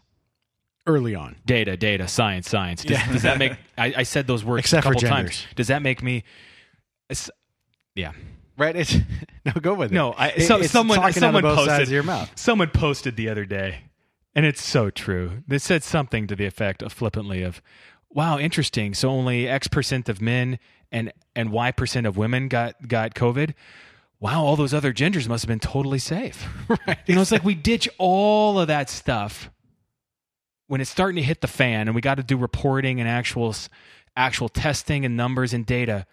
[0.88, 1.36] early on.
[1.46, 2.84] Data, data, science, science.
[2.84, 3.12] Does, Yeah.
[3.12, 3.54] does that make?
[3.78, 5.42] I, I said those words Except a couple genders.
[5.42, 5.46] times.
[5.56, 6.24] Does that make me?
[7.96, 8.14] Yeah.
[8.60, 8.76] Right?
[8.76, 8.96] It's
[9.46, 9.96] no go with it.
[9.96, 12.32] No, I, It- so, someone talking out of someone posted your mouth.
[12.36, 13.84] Someone posted the other day,
[14.36, 15.44] and it's so true.
[15.48, 17.62] They said something to the effect of flippantly of,
[18.10, 18.94] "Wow, interesting.
[18.94, 20.60] So only X percent of men
[20.92, 23.54] and and Y percent of women got got COVID."
[24.22, 26.46] Wow, all those other genders must have been totally safe.
[26.88, 26.98] right.
[27.06, 29.50] You know, it's like we ditch all of that stuff
[30.68, 33.56] when it's starting to hit the fan, and we got to do reporting and actual
[34.18, 36.06] actual testing and numbers and data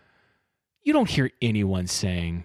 [0.87, 2.45] you don't hear anyone saying,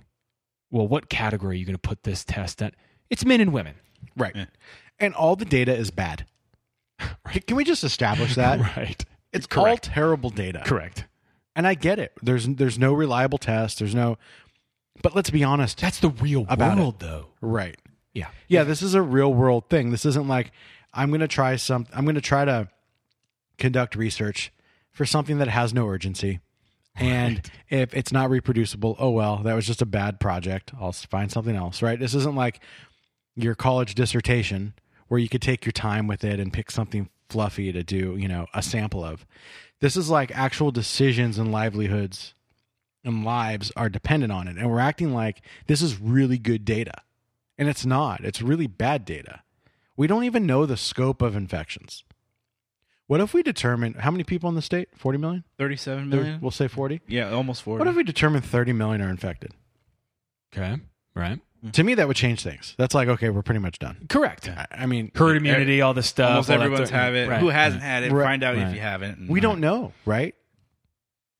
[0.72, 2.72] well, what category are you going to put this test in?
[3.10, 3.76] It's men and women.
[4.18, 4.36] Right.
[5.00, 6.26] And all the data is bad.
[7.26, 7.46] Right.
[7.48, 8.60] Can we just establish that?
[8.78, 9.04] right.
[9.34, 10.62] It's all terrible data.
[10.64, 11.06] Correct.
[11.56, 12.12] And I get it.
[12.22, 13.80] There's there's no reliable test.
[13.80, 14.20] There's no
[15.02, 15.80] But let's be honest.
[15.82, 17.00] That's the real about world, it.
[17.00, 17.26] though.
[17.42, 17.76] Right.
[18.14, 18.28] Yeah.
[18.48, 19.90] Yeah, this is a real world thing.
[19.90, 20.52] This isn't like
[20.94, 22.70] I'm going to try some I'm going to try to
[23.58, 24.52] conduct research
[24.92, 26.40] for something that has no urgency.
[26.96, 30.72] And if it's not reproducible, oh well, that was just a bad project.
[30.80, 32.00] I'll find something else, right?
[32.00, 32.60] This isn't like
[33.36, 34.74] your college dissertation
[35.08, 38.28] where you could take your time with it and pick something fluffy to do, you
[38.28, 39.26] know, a sample of.
[39.80, 42.34] This is like actual decisions and livelihoods
[43.04, 44.58] and lives are dependent on it.
[44.58, 47.02] And we're acting like this is really good data.
[47.58, 48.24] And it's not.
[48.24, 49.42] It's really bad data.
[49.96, 52.04] We don't even know the scope of infections.
[53.12, 54.88] What if we determine how many people in the state?
[54.96, 55.44] 40 million?
[55.58, 56.40] 37 There- million?
[56.40, 57.02] We'll say 40.
[57.08, 57.80] Yeah, almost 40.
[57.80, 59.52] What if we determine 30 million are infected?
[60.56, 60.78] Okay.
[61.14, 61.38] Right.
[61.58, 61.72] Mm-hmm.
[61.72, 62.74] To me, that would change things.
[62.78, 64.06] That's like, okay, we're pretty much done.
[64.08, 64.48] Correct.
[64.48, 66.30] I, I mean, Herd immunity, all this stuff.
[66.30, 67.28] Almost all everyone's th- have it.
[67.28, 67.42] Right.
[67.42, 68.14] Who hasn't had it?
[68.14, 68.24] Right.
[68.24, 69.28] Find out if you haven't.
[69.28, 70.34] we don't know, right?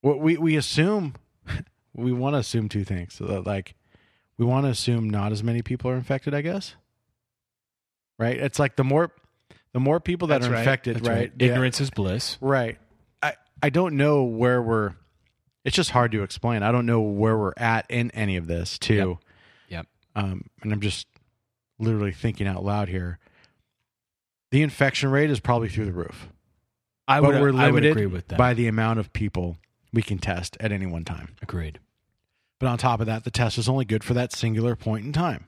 [0.02, 1.14] What we we assume,
[1.94, 3.14] we want to assume two things.
[3.14, 3.76] So that, like,
[4.36, 6.34] we want to assume not as many people are infected.
[6.34, 6.74] I guess,
[8.18, 8.36] right?
[8.36, 9.10] It's like the more
[9.72, 10.58] the more people that That's are right.
[10.60, 11.32] infected, That's right?
[11.38, 12.38] Ignorance is bliss.
[12.40, 12.78] Right.
[13.22, 14.94] I I don't know where we're.
[15.64, 16.62] It's just hard to explain.
[16.62, 18.78] I don't know where we're at in any of this.
[18.78, 19.18] Too.
[19.68, 19.86] Yep.
[20.14, 21.06] Um, and I'm just
[21.78, 23.18] literally thinking out loud here.
[24.50, 26.28] The infection rate is probably through the roof.
[27.08, 28.38] I but would, we're I would agree with that.
[28.38, 29.56] by the amount of people
[29.92, 31.36] we can test at any one time.
[31.40, 31.78] Agreed.
[32.58, 35.12] But on top of that, the test is only good for that singular point in
[35.12, 35.46] time.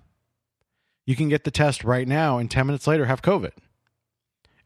[1.06, 3.52] You can get the test right now and 10 minutes later have COVID.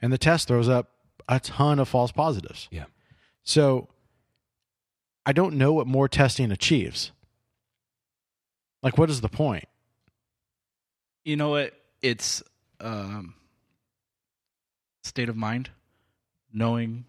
[0.00, 0.90] And the test throws up
[1.28, 2.68] a ton of false positives.
[2.70, 2.84] Yeah.
[3.42, 3.88] So
[5.26, 7.12] I don't know what more testing achieves.
[8.82, 9.64] Like, what is the point?
[11.24, 11.74] You know what?
[12.00, 12.42] It's
[12.80, 13.34] um,
[15.02, 15.70] state of mind.
[16.50, 17.04] Knowing,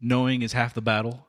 [0.00, 1.26] knowing is half the battle.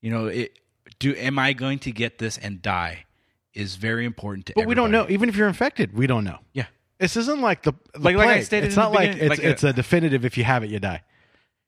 [0.00, 0.56] You know, it
[0.98, 3.06] do am I going to get this and die
[3.54, 5.06] is very important to But we don't know.
[5.08, 6.38] Even if you're infected, we don't know.
[6.52, 6.66] Yeah.
[6.98, 8.44] This isn't like the, the Like- like I plague.
[8.44, 10.24] stated It's in not the like beginning, it's like a- it's a definitive.
[10.24, 11.02] If you have it, you die.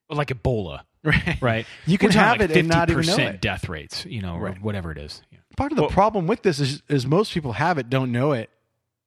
[0.09, 1.37] like Ebola, Right.
[1.41, 1.65] right?
[1.85, 3.41] You can We're talking have like it and not even know 50% it.
[3.41, 5.21] death rates, you know, or whatever it is.
[5.31, 5.37] Yeah.
[5.55, 8.49] Part of the problem with this is is most people have it, don't know it,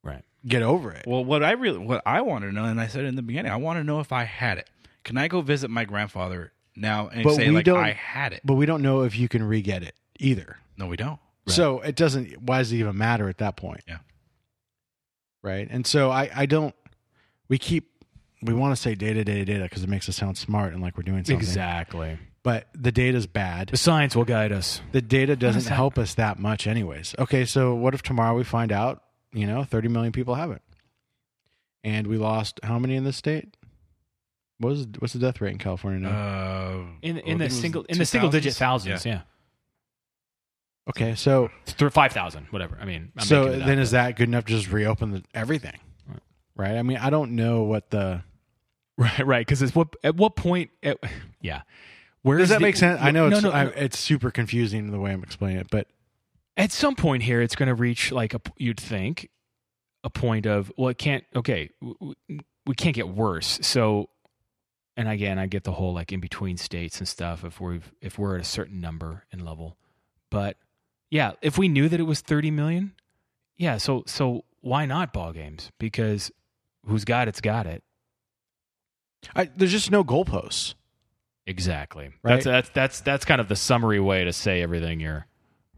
[0.05, 0.23] Right.
[0.47, 1.07] get over it.
[1.09, 3.51] Well, what I really what I want to know, and I said in the beginning,
[3.51, 4.71] I want to know if I had it.
[5.05, 8.43] Can I go visit my grandfather now and say like I had it?
[8.45, 10.59] But we don't know if you can re-get it either.
[10.77, 11.19] No, we don't.
[11.49, 12.41] So it doesn't.
[12.43, 13.81] Why does it even matter at that point?
[13.89, 13.99] Yeah.
[15.43, 15.69] Right.
[15.71, 16.75] And so I I don't.
[17.49, 17.91] We keep
[18.43, 20.97] we want to say data data data because it makes us sound smart and like
[20.97, 22.19] we're doing something Exactly.
[22.45, 23.69] But the data's bad.
[23.69, 24.81] The science will guide us.
[24.91, 27.15] The data does doesn't help us that much, anyways.
[27.19, 30.61] Okay, so what if tomorrow we find out, you know, 30 million people have it,
[31.85, 33.57] and we lost how many in this state?
[34.59, 36.11] What is what's the death rate in California now?
[36.11, 38.57] Uh, In well, in the think it was single in the single digit 2000s.
[38.59, 39.21] thousands, yeah.
[40.91, 42.79] Okay, so Through five thousand, whatever.
[42.81, 45.23] I mean, I'm so up, then but- is that good enough to just reopen the,
[45.35, 45.79] everything?
[46.55, 46.77] Right.
[46.77, 48.23] I mean, I don't know what the
[48.99, 49.27] right?
[49.27, 49.47] Right?
[49.47, 50.71] Because it's what at what point?
[50.83, 50.99] At,
[51.41, 51.63] yeah.
[52.23, 53.01] Where does that the- make sense?
[53.03, 55.89] I know no, it's no, I, it's super confusing the way I'm explaining it, but
[56.57, 59.31] at some point here it's going to reach like a you'd think
[60.05, 61.97] a point of well it can't okay w-
[62.29, 64.11] w- we can't get worse so
[64.97, 68.19] and again i get the whole like in between states and stuff if we've if
[68.19, 69.79] we're at a certain number and level
[70.31, 70.59] but
[71.13, 72.93] yeah if we knew that it was 30 million
[73.57, 75.71] yeah so so why not ball games?
[75.79, 76.31] Because
[76.87, 77.83] who's got it's got it.
[79.37, 80.75] I, there's just no goalposts.
[81.47, 82.11] exactly.
[82.23, 82.43] Right.
[82.43, 85.27] that's that's that's that's kind of the summary way to say everything you're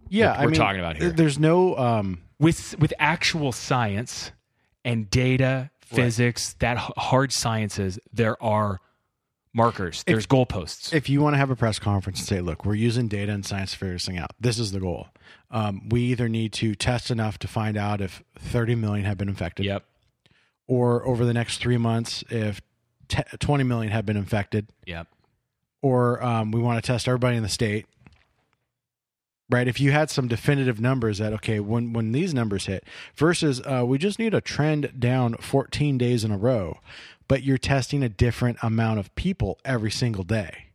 [0.09, 1.11] Yeah, we're, I we're mean, talking about here.
[1.11, 4.33] There's no um with with actual science
[4.85, 8.81] and data, physics, that hard sciences, there are
[9.55, 10.03] markers.
[10.07, 10.93] There's goalposts.
[10.93, 13.47] if you want to have a press conference and say, look, we're using data and
[13.47, 15.09] science to figure this thing out, this is the goal.
[15.51, 19.29] Um, we either need to test enough to find out if 30 million have been
[19.29, 19.65] infected.
[19.65, 19.85] Yep.
[20.67, 22.61] Or over the next three months, if
[23.09, 24.69] te- 20 million have been infected.
[24.87, 25.07] Yep.
[25.83, 27.87] Or um, we want to test everybody in the state.
[29.51, 29.69] Right.
[29.69, 33.85] If you had some definitive numbers that, okay, when, when these numbers hit versus uh,
[33.87, 36.79] we just need a trend down 14 days in a row,
[37.29, 40.67] but you're testing a different amount of people every single day.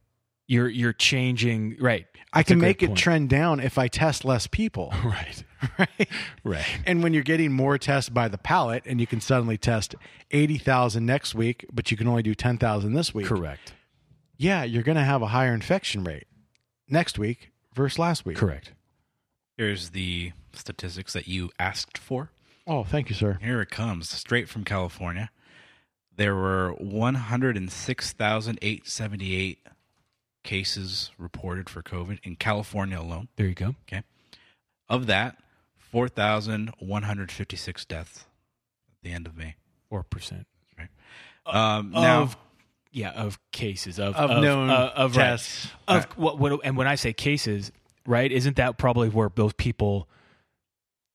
[0.47, 2.07] You're you're changing right.
[2.33, 4.93] I That's a can good make it trend down if I test less people.
[5.03, 5.43] right.
[5.79, 6.09] right.
[6.43, 6.79] Right.
[6.85, 9.95] And when you're getting more tests by the pallet and you can suddenly test
[10.31, 13.25] 80,000 next week, but you can only do 10,000 this week.
[13.27, 13.73] Correct.
[14.37, 16.27] Yeah, you're going to have a higher infection rate
[16.87, 18.37] next week versus last week.
[18.37, 18.71] Correct.
[19.57, 22.31] Here's the statistics that you asked for.
[22.65, 23.37] Oh, thank you, sir.
[23.41, 25.29] Here it comes, straight from California.
[26.19, 29.59] There were 106,878
[30.43, 33.29] cases reported for COVID in California alone.
[33.37, 33.75] There you go.
[33.87, 34.03] Okay.
[34.89, 35.37] Of that,
[35.77, 38.25] 4,156 deaths at
[39.01, 39.55] the end of May.
[39.89, 40.45] Four percent.
[40.77, 40.89] Right.
[41.45, 42.35] Um, now, of
[42.91, 45.23] yeah of cases of Of known uh, of right.
[45.23, 45.69] tests.
[45.87, 47.71] of what, what and when I say cases,
[48.05, 48.29] right?
[48.31, 50.09] Isn't that probably where those people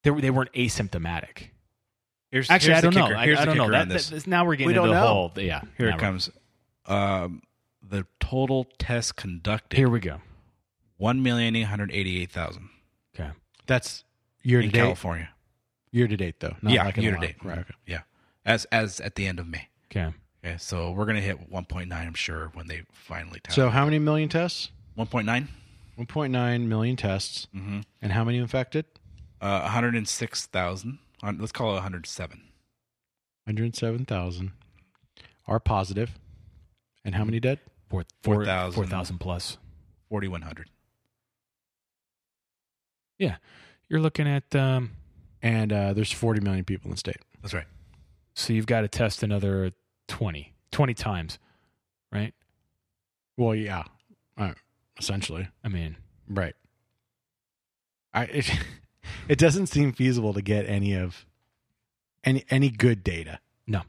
[0.03, 1.49] they were- they weren't asymptomatic?
[2.35, 3.07] Here's, Actually, here's I don't know.
[3.07, 3.17] kicker.
[3.17, 3.63] I, I don't know.
[3.63, 4.09] kicker That, this.
[4.09, 5.07] that- now we're getting We into the know.
[5.07, 5.61] whole yeah.
[5.77, 6.29] Here it comes.
[6.85, 7.41] Um,
[7.81, 9.77] the total tests conducted.
[9.77, 10.21] Here we go.
[10.97, 12.69] One million eight hundred eighty-eight thousand
[13.17, 13.31] Okay.
[13.67, 14.03] That's
[14.43, 14.79] year to in date.
[14.79, 15.29] California.
[15.91, 16.55] Year to date, though.
[16.61, 17.35] Not yeah, like year to date.
[17.43, 17.59] Right.
[17.59, 17.73] Okay.
[17.87, 18.01] Yeah,
[18.45, 19.69] as as at the end of May.
[19.91, 20.13] Okay.
[20.43, 21.91] Okay, so we're gonna hit 1.9.
[21.91, 23.55] I'm sure when they finally test.
[23.55, 24.69] So, how many million tests?
[24.97, 25.47] 1.9,
[25.97, 27.47] 1.9 million tests.
[27.55, 27.79] mm-hmm.
[28.01, 28.85] And how many infected?
[29.41, 30.91] uh, 106,000.
[30.91, 32.37] Uh, Let's call it 107.
[33.45, 34.51] 107,000
[35.47, 36.11] are positive.
[37.03, 37.59] And how many dead?
[37.89, 38.75] Four, four, 4,000.
[38.75, 39.57] 4,000 plus.
[40.09, 40.69] 4,100.
[43.19, 43.37] Yeah.
[43.89, 44.91] You're looking at, um,
[45.41, 47.17] And uh, there's 40 million people in the state.
[47.41, 47.67] That's right.
[48.33, 49.71] so you've got to test another
[50.07, 51.37] 20, 20 times,
[52.11, 52.33] right?
[53.37, 53.83] Well, yeah,
[54.37, 54.53] uh,
[54.97, 55.47] essentially.
[55.63, 55.97] I mean,
[56.27, 56.55] Right.
[58.13, 58.49] I it,
[59.27, 61.25] it doesn't seem feasible to get any of
[62.23, 63.39] any any good data.
[63.67, 63.81] No.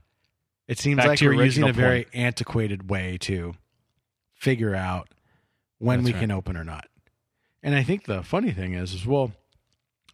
[0.68, 3.54] It seems Back like we're using a very antiquated way to
[4.34, 5.08] figure out
[5.78, 6.20] when That's we right.
[6.20, 6.86] can open or not.
[7.62, 9.32] And I think the funny thing is, is well,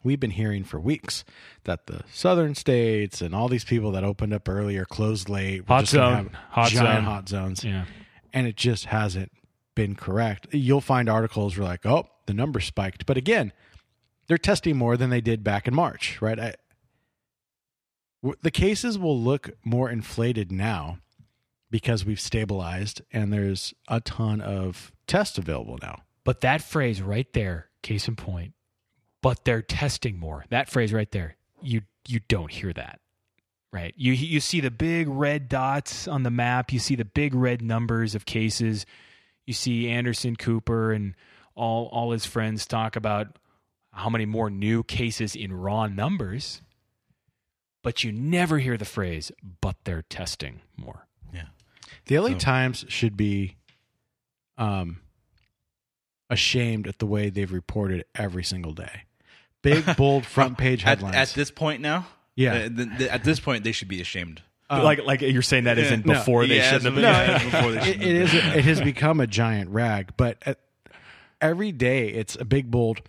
[0.03, 1.24] we've been hearing for weeks
[1.64, 5.66] that the southern states and all these people that opened up earlier closed late.
[5.66, 6.36] Hot zone.
[6.50, 7.05] Hot giant zone.
[7.05, 7.84] hot zones yeah.
[8.32, 9.32] and it just hasn't
[9.74, 10.48] been correct.
[10.53, 13.53] You'll find articles where like, oh, the number spiked, but again,
[14.33, 16.57] they're testing more than they did back in March, right?
[18.41, 21.01] The cases will look more inflated now
[21.70, 26.05] because we've stabilized and there's a ton of tests available now.
[26.24, 28.55] But that phrase right there, case in point,
[29.20, 30.47] but they're testing more.
[30.49, 33.01] That phrase right there, you you don't hear that.
[33.70, 33.93] Right.
[33.99, 37.61] You you see the big red dots on the map, you see the big red
[37.61, 38.87] numbers of cases.
[39.45, 41.16] You see Anderson Cooper and
[41.55, 43.37] all all his friends talk about
[43.93, 46.62] how many more new cases in raw numbers.
[47.82, 51.07] But you never hear the phrase, but they're testing more.
[51.34, 51.47] Yeah.
[52.07, 53.57] The LA So- Times should be
[54.59, 55.01] um
[56.30, 59.03] ashamed at the way they've reported every single day.
[59.62, 61.16] Big bold front page At, headlines.
[61.16, 62.53] at this point now, Yeah.
[62.55, 64.43] uh, th- th- at this point they should be ashamed.
[64.70, 66.14] like like you're saying that isn't No.
[66.14, 67.51] before they Yeah, shouldn't have as- been.
[67.51, 68.59] yeah, before they it, shouldn't it have is been.
[68.59, 70.59] it has become a giant rag, but at,
[71.40, 73.03] every day it's a big bold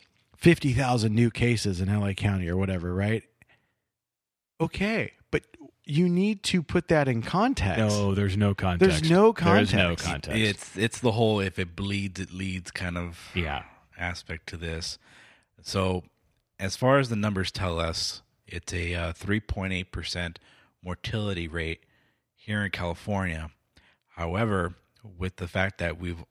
[0.44, 3.24] 50,000 new cases in LA County or whatever, right?
[4.60, 5.44] Okay, but
[5.86, 7.80] you need to put that in context.
[7.80, 9.00] No, there's no context.
[9.00, 9.72] There's no context.
[9.72, 10.06] There's no context.
[10.06, 10.38] context.
[10.38, 13.64] It's it's the whole if it bleeds it leads kind of yeah.
[13.98, 15.00] aspect to this.
[15.62, 16.04] So,
[16.60, 20.36] as far as the numbers tell us, it's a uh, 3.8%
[20.84, 21.86] mortality rate
[22.36, 23.50] here in California.
[24.10, 24.74] However,
[25.18, 26.22] with the fact that we've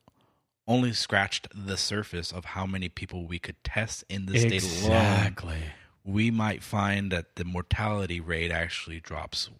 [0.68, 4.92] only scratched the surface of how many people we could test in the state alone,
[4.92, 5.58] Exactly.
[6.04, 9.50] we might find that the mortality rate actually drops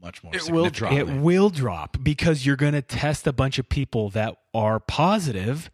[0.00, 1.14] much more It will significantly.
[1.16, 5.70] It will drop because you're going to test a bunch of people that are positive,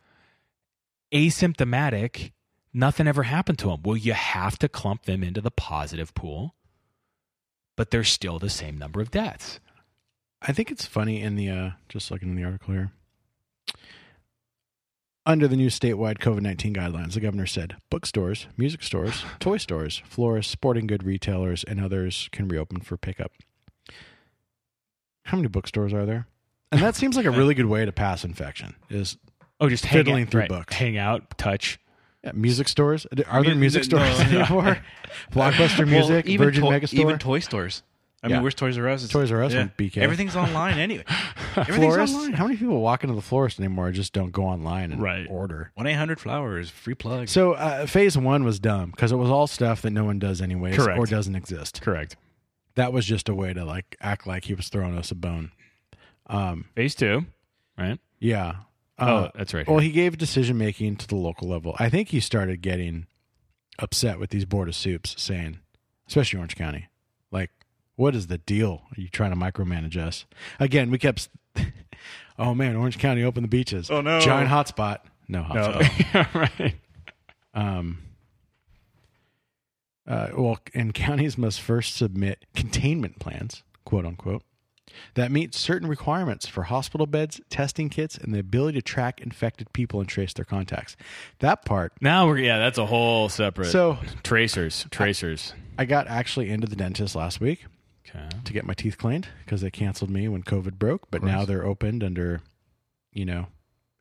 [1.13, 2.33] asymptomatic.
[2.73, 3.81] Nothing ever happened to them.
[3.85, 6.55] Well, you have to clump them into the positive pool,
[7.77, 9.61] but there's still the same number of deaths.
[10.41, 12.93] I think it's funny in the uh just looking in the article here.
[15.25, 20.03] Under the new statewide COVID 19 guidelines, the governor said bookstores, music stores, toy stores,
[20.05, 23.31] florists, sporting good retailers, and others can reopen for pickup.
[25.27, 26.27] How many bookstores are there?
[26.73, 29.17] And that seems like a really good way to pass infection is
[29.61, 30.49] Oh, just hang fiddling out, through right.
[30.49, 30.75] books.
[30.75, 31.79] Hang out, touch.
[32.25, 33.07] Yeah, music stores?
[33.29, 34.41] Are there Mu- music no, stores no.
[34.41, 34.79] anymore?
[35.33, 36.99] Blockbuster Well, Music, even Virgin toy- Megastore?
[36.99, 37.83] even toy stores.
[38.25, 38.35] I Yeah.
[38.37, 39.01] mean, where's Toys R Us?
[39.03, 40.01] It's- Toys R Us and BK.
[40.01, 41.05] Everything's online anyway.
[41.57, 42.15] Everything's florist?
[42.15, 42.33] online.
[42.35, 45.27] How many people walk into the florist anymore just don't go online and Right.
[45.29, 45.73] order?
[45.75, 47.29] One eight hundred flowers free plug.
[47.29, 50.41] So uh, phase one was dumb because it was all stuff that no one does
[50.41, 50.99] anyways Correct.
[50.99, 51.83] or doesn't exist.
[51.83, 52.17] Correct.
[52.77, 55.51] That was just a way to like act like he was throwing us a bone.
[56.29, 57.27] Um, Phase two,
[57.77, 57.99] right?
[58.21, 58.55] yeah.
[58.99, 61.75] Oh, Uh, that's right Well, he gave decision making to the local level.
[61.81, 63.07] I think he started getting
[63.81, 65.59] upset with these board of soups, saying,
[66.07, 66.87] especially Orange County,
[67.33, 67.51] like,
[67.97, 68.83] "What is the deal?
[68.97, 70.25] Are you trying to micromanage us?"
[70.61, 71.29] Again, we kept,
[72.39, 73.91] "Oh man, Orange County opened the beaches.
[73.91, 74.21] Oh, no.
[74.21, 74.99] giant hotspot.
[75.29, 76.33] No hotspot.
[76.35, 76.41] No.
[76.41, 76.75] right.
[77.55, 77.99] Um,
[80.07, 84.43] uh, well, and counties must first submit containment plans, quote unquote,
[85.15, 89.73] that meet certain requirements for hospital beds, testing kits, and the ability to track infected
[89.73, 90.97] people and trace their contacts.
[91.39, 93.67] That part, Now we're yeah, that's a whole separate.
[93.69, 95.55] So- tracers, tracers.
[95.79, 97.65] I got actually into the dentist last week
[98.15, 98.29] Okay.
[98.45, 101.65] to get my teeth cleaned because they canceled me when COVID broke, but now they're
[101.65, 102.41] opened under,
[103.13, 103.47] you know,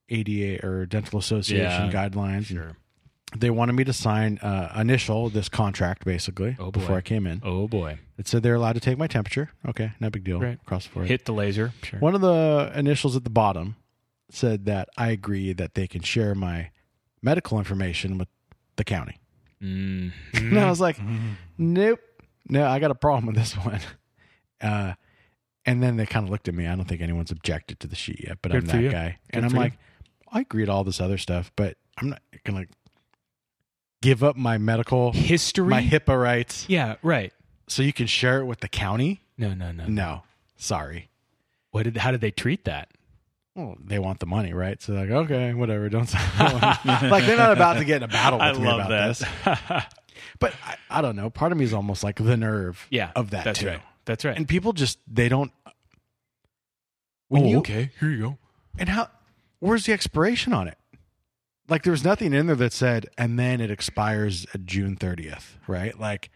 [0.09, 2.45] ADA or Dental Association Yeah, guidelines.
[2.47, 2.73] Sure.
[3.37, 6.71] They wanted me to sign uh, initial this contract basically Oh, boy.
[6.71, 7.41] before I came in.
[7.45, 7.99] Oh boy.
[8.17, 9.49] It said they're allowed to take my temperature.
[9.65, 10.39] Okay, no big deal.
[10.41, 10.59] Right.
[10.61, 10.99] Across the.
[11.05, 11.71] Hit the laser.
[11.81, 11.99] Sure.
[11.99, 13.77] One of the initials at the bottom
[14.29, 16.71] said that I agree that they can share my
[17.21, 18.27] medical information with
[18.75, 19.17] the county.
[19.63, 20.11] Mm.
[20.33, 20.97] And I was like,
[21.57, 21.99] nope,
[22.49, 23.79] no, I got a problem with this one.
[24.61, 24.93] Uh,
[25.65, 26.67] and then they kind of looked at me.
[26.67, 28.89] I don't think anyone's objected to the sheet yet, but Good I'm that you.
[28.91, 29.17] guy.
[29.31, 29.61] Good and I'm for you.
[29.63, 29.73] like,
[30.31, 32.73] I agree to all this other stuff, but I'm not going to
[34.01, 35.67] give up my medical History.
[35.67, 36.95] my HIPAA rights Yeah.
[37.03, 37.33] Right.
[37.67, 39.21] so you can share it with the county.
[39.37, 39.53] No.
[39.53, 39.71] No.
[39.71, 39.85] No.
[39.87, 40.23] No,
[40.57, 41.09] sorry.
[41.71, 41.97] What did?
[41.97, 42.89] How did they treat that?
[43.55, 44.81] Well, they want the money, right?
[44.81, 45.87] So like, okay, whatever.
[45.89, 48.89] Don't like they're not about to get in a battle with I me love about
[48.89, 49.07] that.
[49.67, 49.83] this.
[50.39, 51.29] But I, I don't know.
[51.29, 53.11] Part of me is almost like the nerve, yeah.
[53.15, 53.67] of that That's too.
[53.67, 53.81] right.
[54.05, 54.35] That's right.
[54.35, 55.51] And people just they don't.
[57.27, 57.91] When oh, you okay.
[57.99, 58.37] Here you go.
[58.77, 59.09] and how?
[59.59, 60.77] Where's the expiration on it?
[61.69, 65.57] Like there was nothing in there that said, and then it expires at June thirtieth,
[65.67, 65.97] right?
[65.97, 66.29] Like,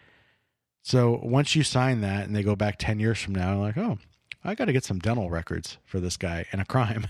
[0.81, 3.97] so once you sign that, and they go back ten years from now, like, oh,
[4.43, 7.07] I got to get some dental records for this guy in a crime.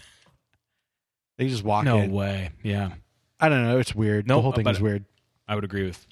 [1.38, 2.12] they just walk No in.
[2.12, 2.52] way.
[2.64, 2.92] Yeah.
[3.40, 3.78] I don't know.
[3.78, 4.28] It's weird.
[4.28, 5.04] No, the whole thing is weird.
[5.48, 6.08] I would agree with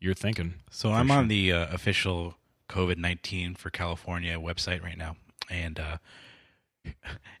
[0.00, 0.54] your thinking.
[0.70, 1.16] So I'm sure.
[1.16, 2.34] on the uh, official
[2.68, 5.16] COVID nineteen for California website right now,
[5.50, 5.96] and uh,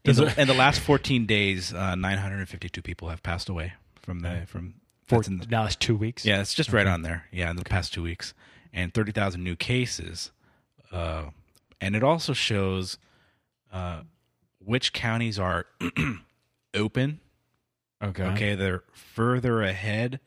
[0.04, 4.42] in, the, in the last 14 days, uh, 952 people have passed away from the
[4.46, 4.74] from.
[5.04, 6.24] For that's the- now it's two weeks.
[6.24, 7.26] yeah, it's just right on there.
[7.30, 8.34] Yeah, in the past two weeks,
[8.72, 10.32] and 30,000 new cases,
[10.90, 11.26] uh,
[11.80, 12.98] and it also shows
[13.72, 14.00] uh,
[14.58, 15.66] which counties are
[16.74, 17.20] open
[18.02, 18.24] Okay.
[18.24, 20.20] Okay, they're further ahead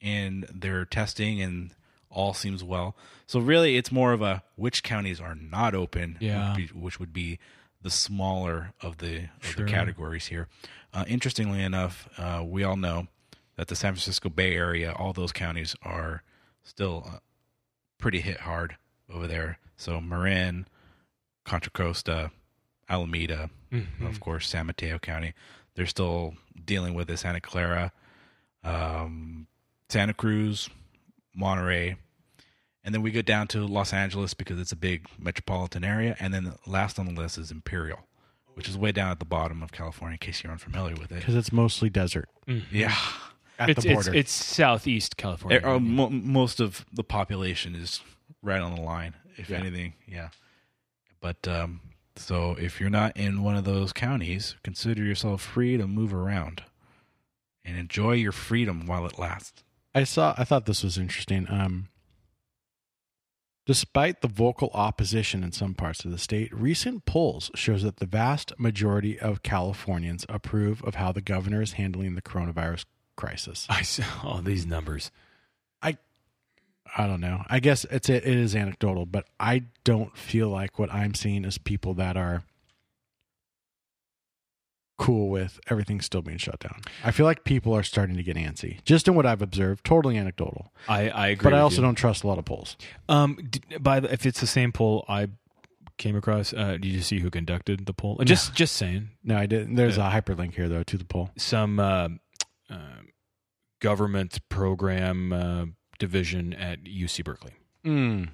[0.00, 1.74] in their testing and
[2.12, 2.94] all seems well.
[3.26, 6.48] So really, it's more of a which counties are not open, Yeah.
[6.50, 7.38] would be, which would be
[7.80, 9.64] the smaller of the, of Sure.
[9.64, 10.48] the categories here.
[10.92, 13.08] Uh, interestingly enough, uh, we all know
[13.56, 16.22] that the San Francisco Bay Area, all those counties are
[16.62, 17.18] still uh,
[17.98, 18.76] pretty hit hard
[19.10, 19.58] over there.
[19.76, 20.66] So Marin,
[21.44, 22.30] Contra Costa,
[22.88, 24.06] Alameda, Mhm.
[24.08, 25.32] of course, San Mateo County.
[25.74, 26.34] They're still
[26.64, 27.16] dealing with it.
[27.16, 27.90] Santa Clara,
[28.62, 29.46] um,
[29.88, 30.68] Santa Cruz,
[31.34, 31.96] Monterey,
[32.84, 36.16] and then we go down to Los Angeles because it's a big metropolitan area.
[36.20, 38.00] And then last on the list is Imperial,
[38.54, 40.14] which is way down at the bottom of California.
[40.14, 42.28] In case you're unfamiliar with it, because it's mostly desert.
[42.70, 42.94] yeah,
[43.58, 44.10] At it's, the border.
[44.14, 45.60] It's, it's southeast California.
[45.62, 48.00] Eh, uh, mo- most of the population is
[48.42, 49.58] right on the line, if Yeah.
[49.58, 49.94] anything.
[50.06, 50.28] Yeah.
[51.20, 51.80] But um,
[52.16, 56.64] so if you're not in one of those counties, consider yourself free to move around
[57.64, 59.62] and enjoy your freedom while it lasts.
[59.94, 60.34] I saw.
[60.38, 61.46] I thought this was interesting.
[61.50, 61.88] Um,
[63.66, 68.06] despite the vocal opposition in some parts of the state, recent polls shows that the
[68.06, 72.84] vast majority of Californians approve of how the governor is handling the coronavirus
[73.16, 73.66] crisis.
[73.68, 75.10] I saw all these numbers.
[75.82, 75.98] I,
[76.96, 77.44] I don't know.
[77.48, 81.58] I guess it's it is anecdotal, but I don't feel like what I'm seeing is
[81.58, 82.44] people that are
[85.02, 86.80] cool with everything still being shut down.
[87.04, 89.84] I feel like people are starting to get antsy, just in what I've observed.
[89.84, 90.72] Totally anecdotal.
[90.88, 91.44] I, I agree.
[91.50, 91.82] But I also you.
[91.82, 92.76] don't trust a lot of polls.
[93.08, 95.28] Um, d- by the, if it's the same poll I
[95.98, 98.18] came across, uh, did you see who conducted the poll?
[98.24, 99.74] Just just saying, No, I didn't.
[99.76, 100.08] There's Yeah.
[100.16, 101.30] a hyperlink here though to the poll.
[101.36, 102.08] some uh,
[102.70, 102.76] uh,
[103.80, 105.66] government program uh,
[105.98, 107.52] division at UC Berkeley.
[107.84, 108.28] Mm.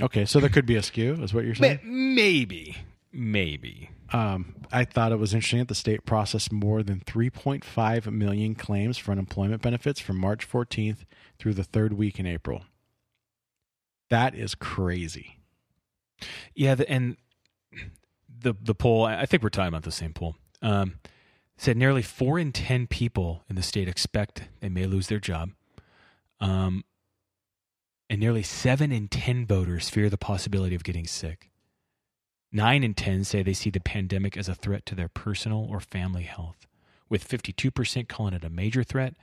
[0.00, 1.80] Okay, so there could be a skew, is what you're saying.
[1.82, 2.76] Maybe,
[3.12, 3.90] maybe.
[4.12, 8.98] Um, I thought it was interesting that the state processed more than 3.5 million claims
[8.98, 11.04] for unemployment benefits from March 14th
[11.38, 12.62] through the third week in April.
[14.10, 15.38] That is crazy.
[16.54, 17.16] Yeah, the, and
[18.42, 19.04] the the poll.
[19.04, 20.36] I think we're talking about the same poll.
[20.62, 20.96] Um,
[21.56, 25.50] said nearly four in ten people in the state expect they may lose their job.
[26.40, 26.84] Um,
[28.08, 31.49] and nearly seven in ten voters fear the possibility of getting sick.
[32.52, 35.80] Nine in ten say they see the pandemic as a threat to their personal or
[35.80, 36.66] family health,
[37.08, 39.14] with fifty-two percent calling it a major threat,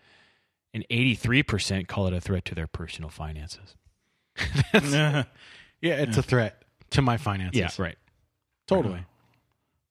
[0.74, 3.76] and eighty-three percent call it a threat to their personal finances.
[4.74, 5.24] yeah,
[5.82, 7.60] it's a threat to my finances.
[7.60, 7.98] Yeah, right.
[8.68, 9.06] Totally.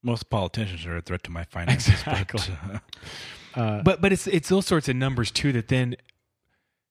[0.03, 1.95] Most politicians are a threat to my finances.
[1.95, 2.41] Exactly.
[2.63, 2.79] But, uh,
[3.57, 5.97] Uh, but but it's it's those sorts of numbers too that then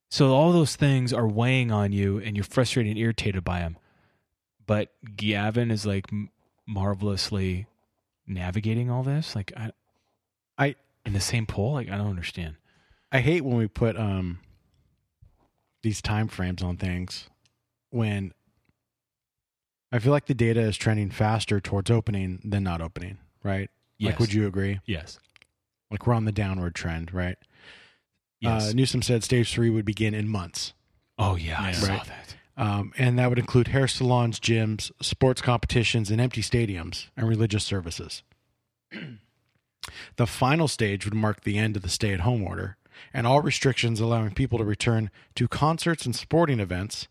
[0.09, 3.77] so all those things are weighing on you and you're frustrated and irritated by them
[4.65, 6.07] but gavin is like
[6.67, 7.67] marvelously
[8.27, 9.71] navigating all this like i
[10.57, 12.55] I in the same poll like i don't understand
[13.11, 14.39] I hate when we put um
[15.83, 17.29] these time frames on things
[17.91, 18.33] when
[19.91, 23.69] I feel like the data is trending faster towards opening than not opening, right?
[23.97, 24.11] Yes.
[24.13, 24.79] Like would you agree?
[24.85, 25.19] yes
[25.89, 27.37] Like we're on the downward trend, right?
[28.41, 30.73] yes Uh, Newsom said stage three would begin in months.
[31.17, 36.09] oh yeah i saw that Um, and that would include hair salons, gyms, sports competitions,
[36.09, 38.23] and empty stadiums and religious services.
[40.15, 42.77] the final stage would mark the end of the stay at home order
[43.13, 47.09] and all restrictions allowing people to return to concerts and sporting events,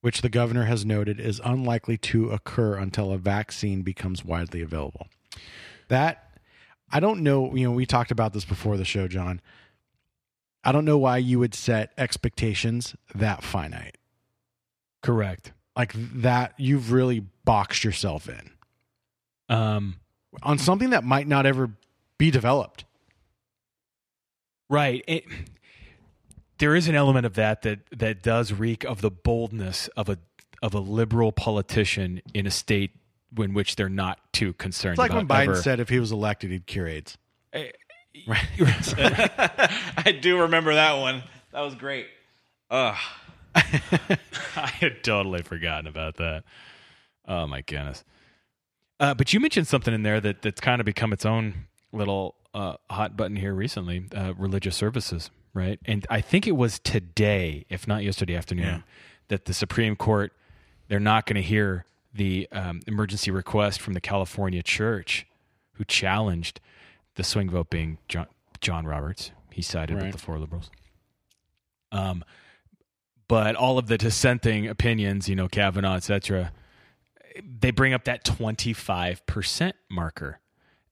[0.00, 5.08] which the governor has noted is unlikely to occur until a vaccine becomes widely available.
[5.88, 6.38] That,
[6.90, 9.42] I don't know, you know, we talked about this before the show, John.
[10.64, 13.98] I don't know why you would set expectations that finite
[15.02, 18.50] correct like that you've really boxed yourself in
[19.48, 19.96] um
[20.42, 21.70] on something that might not ever
[22.18, 22.84] be developed.
[24.70, 25.02] Right.
[25.06, 25.24] It,
[26.58, 30.18] there is an element of that that that does reek of the boldness of a
[30.62, 32.92] of a liberal politician in a state
[33.36, 34.92] in which they're not too concerned.
[34.92, 37.18] It's like when Biden ever- said if he was elected, he'd cure AIDS.
[37.52, 37.72] I
[40.20, 41.24] do remember that one.
[41.50, 42.06] That was great.
[42.70, 42.94] Ugh.
[43.54, 46.44] I had totally forgotten about that.
[47.26, 48.04] Oh my goodness.
[49.00, 52.34] Uh, but you mentioned something in there that that's kind of become its own little
[52.54, 55.78] uh, hot button here recently: uh, religious services, right?
[55.84, 58.80] And I think it was today, if not yesterday afternoon, Yeah.
[59.28, 60.32] that the Supreme Court
[60.88, 65.26] they're not going to hear the um, emergency request from the California Church,
[65.74, 66.60] who challenged
[67.14, 68.26] the swing vote being John,
[68.60, 69.30] John Roberts.
[69.50, 70.04] He sided Right.
[70.04, 70.70] with the four liberals.
[71.90, 72.24] Um,
[73.32, 76.52] but all of the dissenting opinions, you know, Kavanaugh, et cetera,
[77.42, 80.38] they bring up that 25% marker.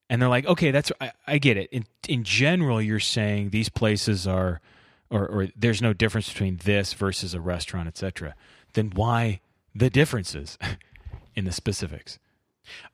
[0.09, 1.68] and they're like, okay, that's I, I get it.
[1.70, 4.62] In in general, you're saying these places are,
[5.11, 8.34] or or there's no difference between this versus a restaurant, etc.
[8.72, 9.43] Then why
[9.74, 10.57] the differences
[11.36, 12.18] in the specifics?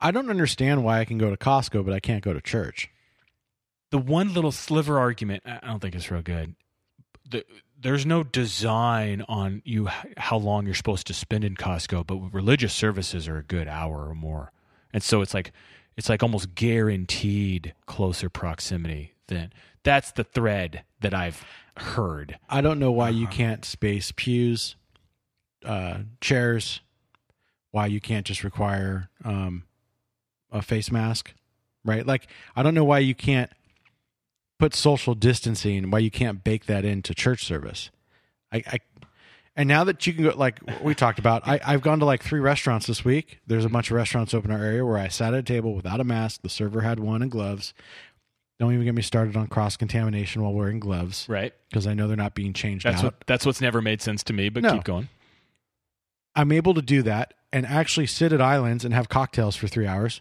[0.00, 2.90] I don't understand why I can go to Costco but I can't go to church.
[3.90, 6.56] The one little sliver argument, I don't think it's real good.
[7.30, 7.44] The,
[7.80, 12.72] there's no design on you how long you're supposed to spend in Costco, but religious
[12.72, 14.52] services are a good hour or more,
[14.92, 15.52] and so it's like
[15.96, 19.14] it's like almost guaranteed closer proximity.
[19.28, 19.52] Then
[19.82, 21.44] that's the thread that I've
[21.76, 22.38] heard.
[22.48, 24.76] I don't know why you can't space pews,
[25.64, 26.80] uh, chairs,
[27.70, 29.64] why you can't just require um,
[30.50, 31.34] a face mask,
[31.84, 32.06] right?
[32.06, 33.50] Like I don't know why you can't
[34.58, 37.90] put social distancing, why you can't bake that into church service.
[38.52, 38.78] I, I
[39.58, 42.22] and now that you can go, like we talked about, I, I've gone to like
[42.22, 43.40] three restaurants this week.
[43.46, 45.74] There's a bunch of restaurants open in our area where I sat at a table
[45.74, 46.42] without a mask.
[46.42, 47.72] The server had one and gloves.
[48.58, 51.52] Don't even get me started on cross contamination while wearing gloves, right?
[51.70, 53.04] Because I know they're not being changed That's out.
[53.04, 54.48] what that's what's never made sense to me.
[54.48, 54.72] But No.
[54.74, 55.08] keep going.
[56.34, 59.86] I'm able to do that and actually sit at islands and have cocktails for three
[59.86, 60.20] hours.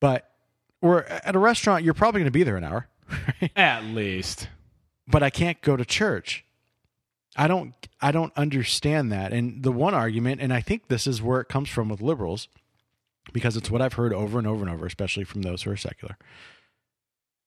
[0.00, 0.28] But
[0.80, 2.88] or at a restaurant, you're probably going to be there an hour.
[3.56, 4.48] At least.
[5.06, 6.44] But I can't go to church.
[7.36, 9.32] I don't I don't understand that.
[9.32, 12.48] And the one argument, and I think this is where it comes from with liberals,
[13.32, 15.76] because it's what I've heard over and over and over, especially from those who are
[15.76, 16.16] secular.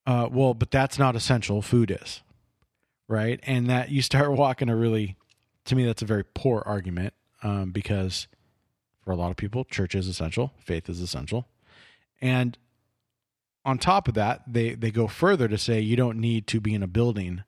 [0.06, 1.62] Uh, well, but that's not essential.
[1.62, 2.22] Food is,
[3.08, 3.40] right?
[3.44, 5.16] And that you start walking a really,
[5.66, 8.28] to me, that's a very poor argument um, because
[9.04, 11.48] for a lot of people, church is essential, faith is essential,
[12.22, 12.58] and
[13.68, 16.74] on top of that, they they go further to say you don't need to be
[16.74, 17.44] in a building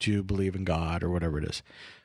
[0.00, 1.62] to believe in God or whatever it is.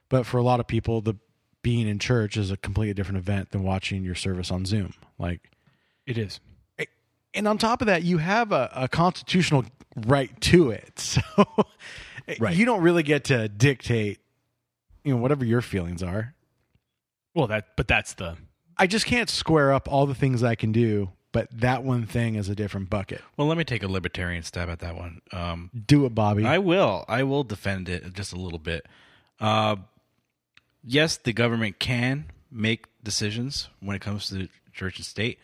[0.10, 1.16] But for a lot of people, the
[1.62, 4.94] being in church is a completely different event than watching your service on Zoom.
[5.20, 5.50] Like
[6.06, 6.40] It is.
[7.34, 9.66] and on top of that, you have a, a constitutional
[10.08, 11.18] right to it.
[12.28, 12.56] So Right.
[12.56, 14.20] you don't really get to dictate,
[15.04, 16.34] you know, whatever your feelings are.
[17.36, 18.36] Well, that but that's the
[18.78, 22.36] I just can't square up all the things I can do, but that one thing
[22.36, 23.22] is a different bucket.
[23.36, 25.22] Well, let me take a libertarian stab at that one.
[25.34, 26.46] Um, Do it, Bobby.
[26.46, 27.04] I will.
[27.10, 28.86] I will defend it just a little bit.
[29.38, 29.76] Uh,
[30.82, 35.38] yes, the government can make decisions when it comes to church and state,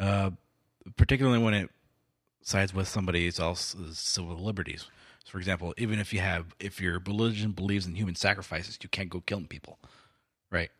[0.00, 0.30] uh,
[0.96, 1.70] particularly when it
[2.42, 4.88] sides with somebody else's civil liberties.
[5.24, 8.88] So, for example, even if you have, if your religion believes in human sacrifices, you
[8.88, 9.78] can't go killing people,
[10.50, 10.70] right?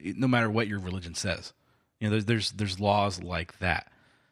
[0.00, 1.52] No matter what your religion says,
[2.00, 3.90] you know, there's there's there's laws like that.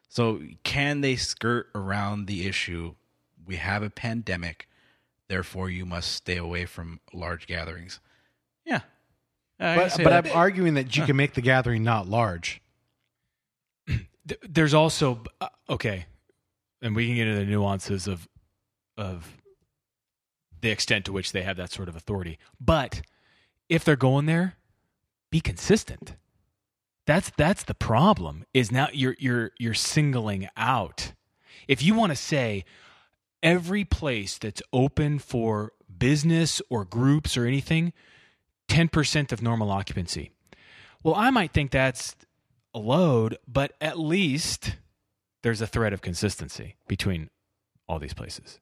[0.09, 2.95] So, can they skirt around the issue?
[3.45, 4.67] We have a pandemic,
[5.27, 7.99] therefore you must stay away from large gatherings.
[8.65, 8.81] Yeah,
[9.59, 10.25] I but but that.
[10.27, 12.61] I'm arguing that you can make the gathering not large.
[14.47, 16.05] there's also uh, okay,
[16.81, 18.27] and we can get into the nuances of
[18.97, 19.37] of
[20.61, 22.39] the extent to which they have that sort of authority.
[22.59, 23.01] But
[23.69, 24.55] if they're going there,
[25.29, 26.15] be consistent.
[27.05, 28.45] That's that's the problem.
[28.53, 31.13] Is now you're you're you're singling out.
[31.67, 32.65] If you want to say
[33.43, 37.93] every place that's open for business or groups or anything,
[38.67, 40.31] ten percent of normal occupancy.
[41.03, 42.15] Well, I might think that's
[42.73, 44.75] a load, but at least
[45.43, 47.29] there's a thread of consistency between
[47.87, 48.59] all these places.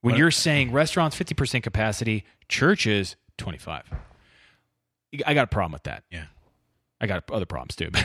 [0.00, 3.92] When But- you're saying restaurants 50% capacity, churches 25.
[5.26, 6.04] I got a problem with that.
[6.10, 6.26] Yeah.
[7.04, 7.90] I got other problems too.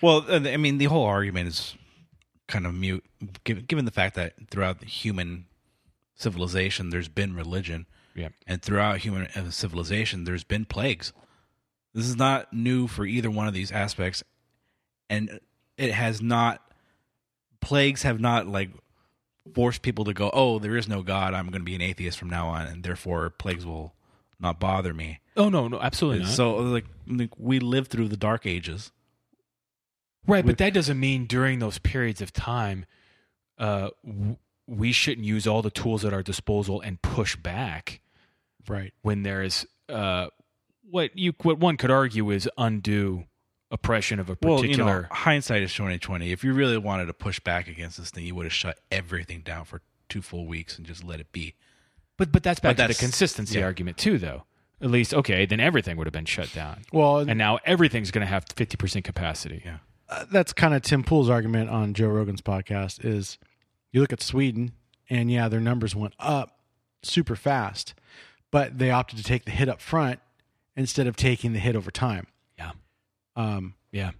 [0.00, 1.74] Well, uh, I mean, the whole argument is
[2.46, 3.04] kind of mute,
[3.42, 5.46] given, given the fact that throughout human
[6.14, 8.28] civilization, there's been religion, yeah.
[8.46, 11.12] and throughout human uh, civilization, there's been plagues.
[11.92, 14.22] This is not new for either one of these aspects,
[15.10, 15.40] and
[15.76, 16.62] it has not.
[17.60, 18.70] Plagues have not like
[19.52, 21.34] forced people to go, "Oh, there is no God.
[21.34, 23.94] I'm going to be an atheist from now on, and therefore plagues will
[24.40, 26.30] not bother me." oh no, no, absolutely not.
[26.32, 28.90] So, like, like, we lived through the Dark Ages.
[30.26, 32.84] Right, but that doesn't mean during those periods of time,
[33.56, 34.36] uh, w-
[34.66, 38.00] we shouldn't use all the tools at our disposal and push back.
[38.68, 38.92] Right.
[39.00, 40.26] When there's uh,
[40.90, 43.24] what you what one could argue is undue
[43.70, 44.94] oppression of a Well, particular.
[44.96, 46.32] you know, hindsight is twenty twenty.
[46.32, 49.40] If you really wanted to push back against this thing, you would have shut everything
[49.40, 49.80] down for
[50.10, 51.54] two full weeks and just let it be.
[52.18, 53.64] But but that's back But to the consistency yeah.
[53.64, 54.44] argument too, though.
[54.80, 56.82] At least okay, then everything would have been shut down.
[56.92, 59.62] Well, and now everything's going to have fifty percent capacity.
[59.64, 59.78] Yeah.
[60.10, 63.38] uh, that's kind of Tim Pool's argument on Joe Rogan's podcast is
[63.90, 64.72] you look at Sweden
[65.10, 66.58] and yeah, their numbers went up
[67.02, 67.94] super fast,
[68.50, 70.20] but they opted to take the hit up front
[70.76, 72.26] instead of taking the hit over time.
[72.58, 72.70] Yeah.
[73.34, 74.12] Um, Yeah.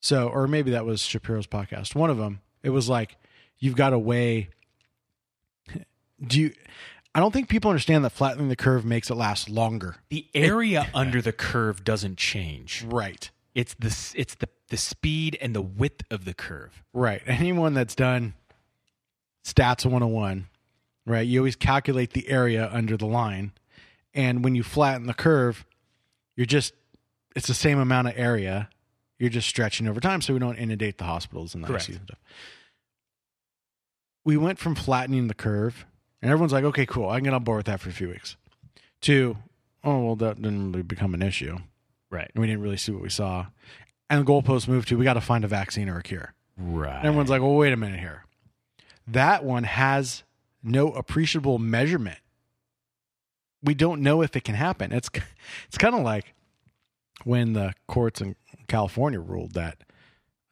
[0.00, 2.40] so, or maybe that was Shapiro's podcast, one of them.
[2.62, 3.16] It was like
[3.58, 4.50] you've got to weigh.
[6.26, 6.52] Do you?
[7.14, 9.96] I don't think people understand that flattening the curve makes it last longer.
[10.08, 12.84] The area under the curve doesn't change.
[12.88, 13.30] Right.
[13.54, 16.82] It's the it's the the speed and the width of the curve.
[16.94, 17.20] Right.
[17.26, 18.32] Anyone that's done
[19.44, 20.46] stats 101,
[21.04, 21.26] right?
[21.26, 23.52] You always calculate the area under the line.
[24.14, 25.66] And when you flatten the curve,
[26.36, 26.72] you're just,
[27.36, 28.70] it's the same amount of area.
[29.18, 31.90] You're just stretching over time so we don't inundate the hospitals and the Correct.
[31.90, 32.18] ICUs stuff.
[34.24, 35.84] We went from flattening the curve,
[36.22, 37.08] and everyone's like, okay, cool.
[37.08, 38.36] I can get on board with that for a few weeks.
[39.02, 39.36] To,
[39.82, 41.58] oh, well, that didn't really become an issue.
[42.10, 42.30] Right.
[42.32, 43.46] And we didn't really see what we saw.
[44.08, 46.34] And the goalposts moved to, we got to find a vaccine or a cure.
[46.56, 46.96] Right.
[46.96, 48.24] And everyone's like, well, wait a minute here.
[49.08, 50.22] That one has
[50.62, 52.18] no appreciable measurement.
[53.64, 54.92] We don't know if it can happen.
[54.92, 55.10] It's
[55.66, 56.34] it's kind of like
[57.24, 58.36] when the courts in
[58.68, 59.78] California ruled that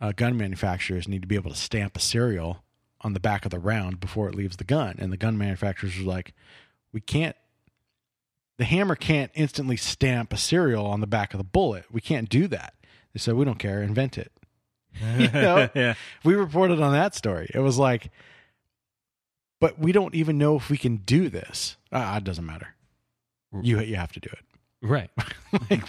[0.01, 2.65] uh, gun manufacturers need to be able to stamp a serial
[3.03, 5.99] on the back of the round before it leaves the gun, and the gun manufacturers
[5.99, 6.35] are like,
[6.93, 7.37] we can't.
[8.59, 11.85] The hammer can't instantly stamp a serial on the back of the bullet.
[11.91, 12.75] We can't do that.
[13.15, 13.83] They said, we don't care.
[13.83, 14.33] Invent it.
[15.19, 15.69] you know?
[15.75, 15.95] Yeah.
[16.25, 17.51] We reported on that story.
[17.55, 18.11] It was like,
[19.61, 21.77] but we don't even know if we can do this.
[21.93, 22.75] Ah, it doesn't matter.
[23.63, 24.45] You you have to do it.
[24.83, 25.11] Right.
[25.69, 25.83] Th-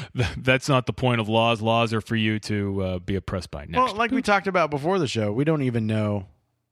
[0.36, 1.60] That's not the point of laws.
[1.62, 3.66] Laws are for you to uh, be oppressed by.
[3.66, 3.76] Next.
[3.76, 6.26] Well, like we talked about before the show, we don't even know.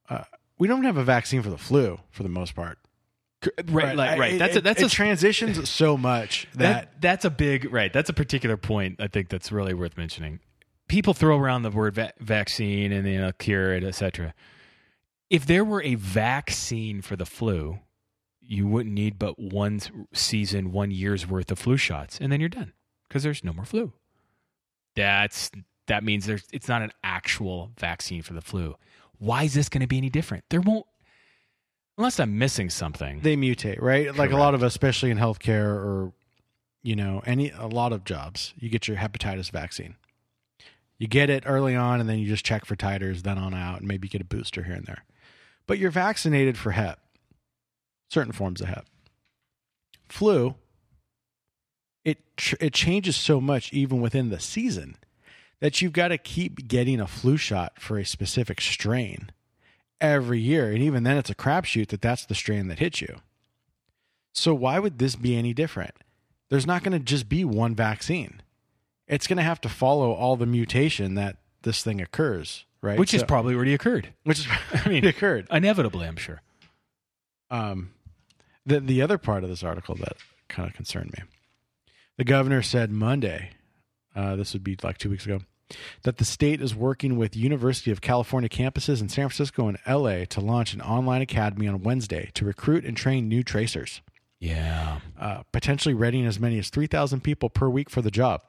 [0.09, 0.25] Uh,
[0.59, 2.79] we don't have a vaccine for the flu for the most part.
[3.69, 4.33] right, right, right.
[4.35, 7.73] It- That's a, it- that's it a transitions so much that, that that's a big
[7.73, 7.93] right.
[7.93, 8.97] That's a particular point.
[9.01, 10.41] I think that's really worth mentioning.
[10.89, 14.35] People throw around the word va- vaccine and you know cure it, etc.
[15.31, 17.79] If there were a vaccine for the flu,
[18.43, 19.81] you wouldn't need but one
[20.13, 22.73] season, one year's worth of flu shots, and then you're done
[23.11, 23.93] because there's no more flu.
[24.95, 25.51] That's
[25.89, 28.77] that means there's it's not an actual vaccine for the flu.
[29.19, 30.45] Why is this going to be any different?
[30.49, 30.87] There won't,
[31.99, 33.21] unless I'm missing something.
[33.21, 34.15] they mutate, right?
[34.15, 36.13] Like a lot of, especially in healthcare or
[36.83, 39.97] you know, any a lot of jobs, you get your hepatitis vaccine.
[40.97, 43.81] You get it early on, and then you just check for titers, then on out,
[43.81, 45.05] and maybe get a booster here and there.
[45.67, 47.01] But you're vaccinated for hep,
[48.11, 48.87] certain forms of hep.
[50.09, 50.55] Flu,
[52.05, 52.19] it
[52.61, 54.97] it changes so much even within the season
[55.61, 59.31] that you've got to keep getting a flu shot for a specific strain
[60.01, 63.17] every year, and even then, it's a crapshoot that that's the strain that hits you.
[64.33, 65.95] So why would this be any different?
[66.49, 68.41] There's not going to just be one vaccine.
[69.07, 72.99] It's going to have to follow all the mutation that this thing occurs, right?
[72.99, 74.15] which has So- probably already occurred.
[74.25, 75.47] which is I mean, occurred.
[75.51, 76.41] inevitably, I'm sure.
[77.51, 77.91] Um,
[78.65, 80.17] the the other part of this article that
[80.49, 81.25] kind of concerned me,
[82.21, 83.49] the governor said Monday,
[84.15, 85.41] uh, this would be like two weeks ago,
[86.03, 90.27] that the state is working with University of California campuses in San Francisco and L.A.
[90.27, 94.03] to launch an online academy on Wednesday to recruit and train new tracers.
[94.39, 95.01] Yeah.
[95.19, 98.43] uh, potentially readying as many as 3,000 people per week for the job.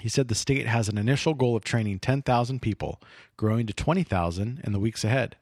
[0.00, 3.00] He said the state has an initial goal of training 10,000 people,
[3.36, 5.36] growing to 20,000 in the weeks ahead.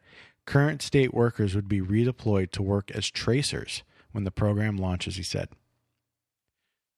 [0.45, 3.83] Current state workers would be redeployed to work as tracers
[4.13, 5.49] when the program launches, he said.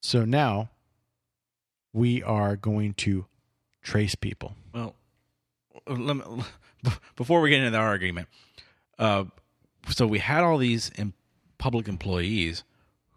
[0.00, 0.70] So now
[1.92, 3.26] we are going to
[3.82, 4.54] trace people.
[4.72, 4.94] Well,
[5.86, 6.22] let me,
[7.16, 8.28] before we get into the argument,
[8.98, 9.24] uh,
[9.88, 11.14] so we had all these em-
[11.58, 12.64] public employees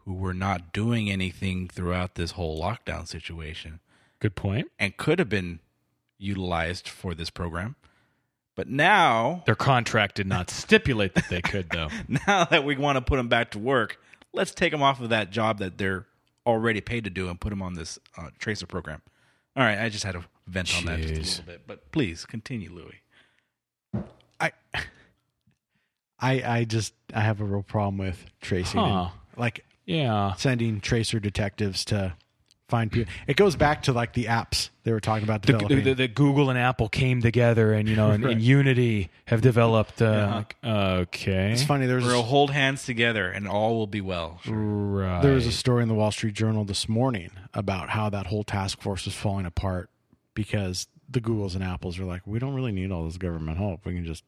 [0.05, 3.79] who were not doing anything throughout this whole lockdown situation.
[4.19, 4.71] Good point.
[4.79, 5.59] And could have been
[6.17, 7.75] utilized for this program.
[8.55, 11.89] But now, Their contract did not stipulate that they could, though.
[12.27, 13.99] now that we want to put them back to work,
[14.33, 16.05] let's take them off of that job that they're
[16.51, 19.01] already paid to do and put them on this uh, tracer program.
[19.55, 22.25] All right, I just had to vent on that just a little bit, but please
[22.25, 23.01] continue, Louis.
[24.39, 24.51] I
[26.19, 29.09] I I just I have a real problem with tracing Huh.
[29.37, 30.33] like Yeah.
[30.35, 32.13] sending tracer detectives to
[32.71, 33.13] find people.
[33.27, 35.83] It goes back to like the apps they were talking about The, developing.
[35.83, 38.31] the, the Google and Apple came together and, you know, in, Right.
[38.31, 40.01] in Unity have developed.
[40.01, 40.73] Uh, Yeah.
[41.01, 41.51] okay.
[41.51, 41.85] it's funny.
[41.85, 44.39] There was We'll a, hold hands together and all will be well.
[44.47, 45.21] Right.
[45.21, 48.43] there was a story in the Wall Street Journal this morning about how that whole
[48.43, 49.89] task force was falling apart
[50.33, 53.85] because the Googles and Apples are like, we don't really need all this government help.
[53.85, 54.23] We can just.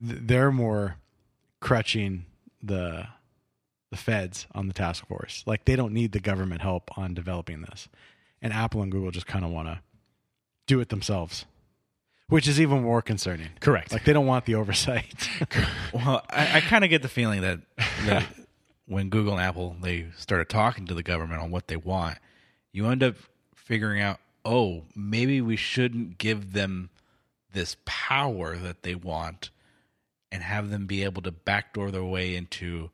[0.00, 0.96] They're more
[1.60, 2.26] crutching
[2.62, 3.06] the
[3.94, 5.44] the feds on the task force.
[5.46, 7.88] Like they don't need the government help on developing this,
[8.42, 9.80] and Apple and Google just kind of want to
[10.66, 11.44] do it themselves,
[12.28, 13.50] which is even more concerning.
[13.60, 13.92] Correct.
[13.92, 15.28] Like they don't want the oversight.
[15.92, 17.60] Well, I, I kind of get the feeling that,
[18.06, 18.26] that
[18.86, 22.18] when Google and Apple they started talking to the government on what they want,
[22.72, 23.14] you end up
[23.54, 26.90] figuring out, oh, maybe we shouldn't give them
[27.52, 29.50] this power that they want
[30.32, 32.90] and have them be able to backdoor their way into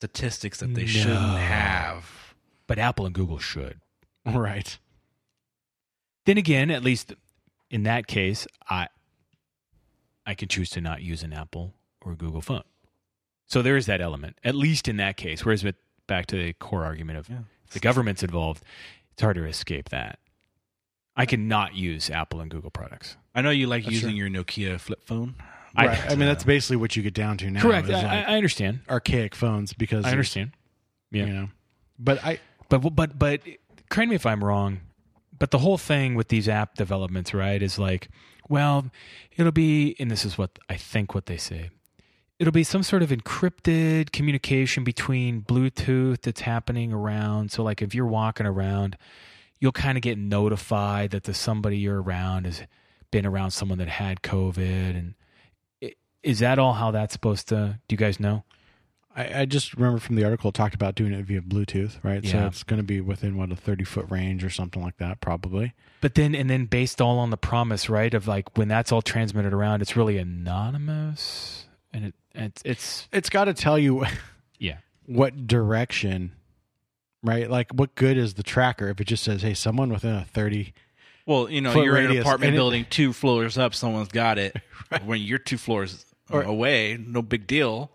[0.00, 2.34] statistics that they shouldn't have.
[2.66, 3.80] But Apple and Google should.
[4.24, 4.78] Right.
[6.24, 7.12] Then again, at least
[7.70, 8.88] in that case, I
[10.24, 12.62] I can choose to not use an Apple or Google phone.
[13.46, 15.44] So there is that element, at least in that case.
[15.44, 15.76] Whereas with
[16.06, 17.28] back to the core argument of
[17.66, 18.62] if the government's involved,
[19.12, 20.18] it's harder to escape that.
[21.14, 23.16] I cannot use Apple and Google products.
[23.34, 24.18] I know you like That's using true.
[24.18, 25.34] your Nokia flip phone.
[25.76, 26.04] Right.
[26.10, 27.62] I, mean, that's basically what you get down to now.
[27.62, 27.88] Correct.
[27.88, 28.80] is I- like I understand.
[28.88, 30.52] archaic phones because I understand.
[31.12, 31.26] Yeah.
[31.26, 31.48] You know,
[31.98, 33.40] but I But but but
[33.88, 34.80] correct me if I'm wrong.
[35.38, 38.08] But the whole thing with these app developments, right, is like,
[38.48, 38.90] well,
[39.36, 41.70] it'll be, and this is what I think what they say.
[42.38, 47.52] It'll be some sort of encrypted communication between Bluetooth that's happening around.
[47.52, 48.96] So, like, if you're walking around,
[49.60, 52.62] you'll kind of get notified that the somebody you're around has
[53.10, 54.58] been around someone that had COVID.
[54.98, 55.19] And i-
[56.22, 57.78] is that all how that's supposed to?
[57.88, 58.44] Do you guys know?
[59.14, 62.22] I, I just remember from the article it talked about doing it via Bluetooth, right?
[62.22, 62.30] Yeah.
[62.30, 65.20] So it's going to be within what a thirty foot range or something like that,
[65.20, 65.74] probably.
[66.00, 69.02] But then, and then based all on the promise, right, of like when that's all
[69.02, 74.04] transmitted around, it's really anonymous, and it it's it's It's got to tell you,
[74.58, 76.32] yeah, what direction,
[77.22, 77.50] right?
[77.50, 80.72] Like, what good is the tracker if it just says, "Hey, someone within a thirty
[81.26, 84.08] Well, you know, foot you're in an apartment and it- building two floors up, someone's
[84.08, 84.56] got it.
[85.04, 87.90] When you're two floors Or- away, no big deal.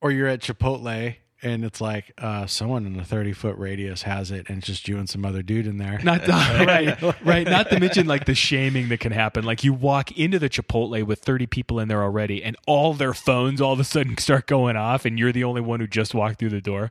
[0.00, 4.30] or you're at Chipotle and it's like uh, someone in a thirty foot radius has
[4.30, 5.98] it, and it's just you and some other dude in there.
[6.02, 6.32] not the,
[6.66, 7.46] right, right.
[7.48, 9.44] Not to mention like the shaming that can happen.
[9.44, 13.14] Like you walk into the Chipotle with thirty people in there already, and all their
[13.14, 16.14] phones all of a sudden start going off, and you're the only one who just
[16.14, 16.90] walked through the door.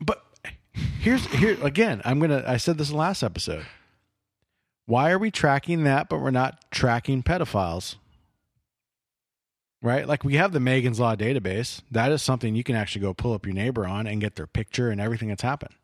[0.00, 0.22] But
[1.00, 2.02] here's here again.
[2.04, 2.44] I'm gonna.
[2.46, 3.64] I said this in the last episode.
[4.84, 7.96] Why are we tracking that, but we're not tracking pedophiles?
[9.82, 10.06] Right?
[10.06, 11.82] Like we have the Megan's Law database.
[11.90, 14.46] That is something you can actually go pull up your neighbor on and get their
[14.46, 15.74] picture and everything that's happened.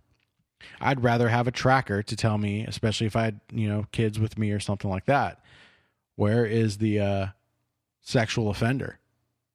[0.81, 4.19] I'd rather have a tracker to tell me, especially if I had, you know, kids
[4.21, 5.41] with me or something like that.
[6.17, 7.27] Where is the uh,
[8.01, 8.99] sexual offender?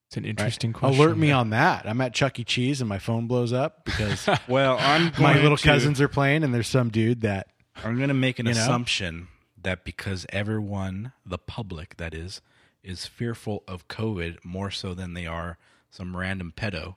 [0.07, 0.29] It's an Right?
[0.31, 0.99] interesting question.
[1.01, 1.87] Alert me on that.
[1.87, 2.43] I'm at Chuck E.
[2.43, 6.43] Cheese and my phone blows up because Well, I'm my little to- cousins are playing
[6.43, 7.47] and there's some dude that
[7.83, 8.61] I'm going to make an You know?
[8.61, 9.27] assumption
[9.61, 12.41] that because everyone, the public that is,
[12.83, 15.57] is fearful of COVID more so than they are
[15.89, 16.95] some random pedo,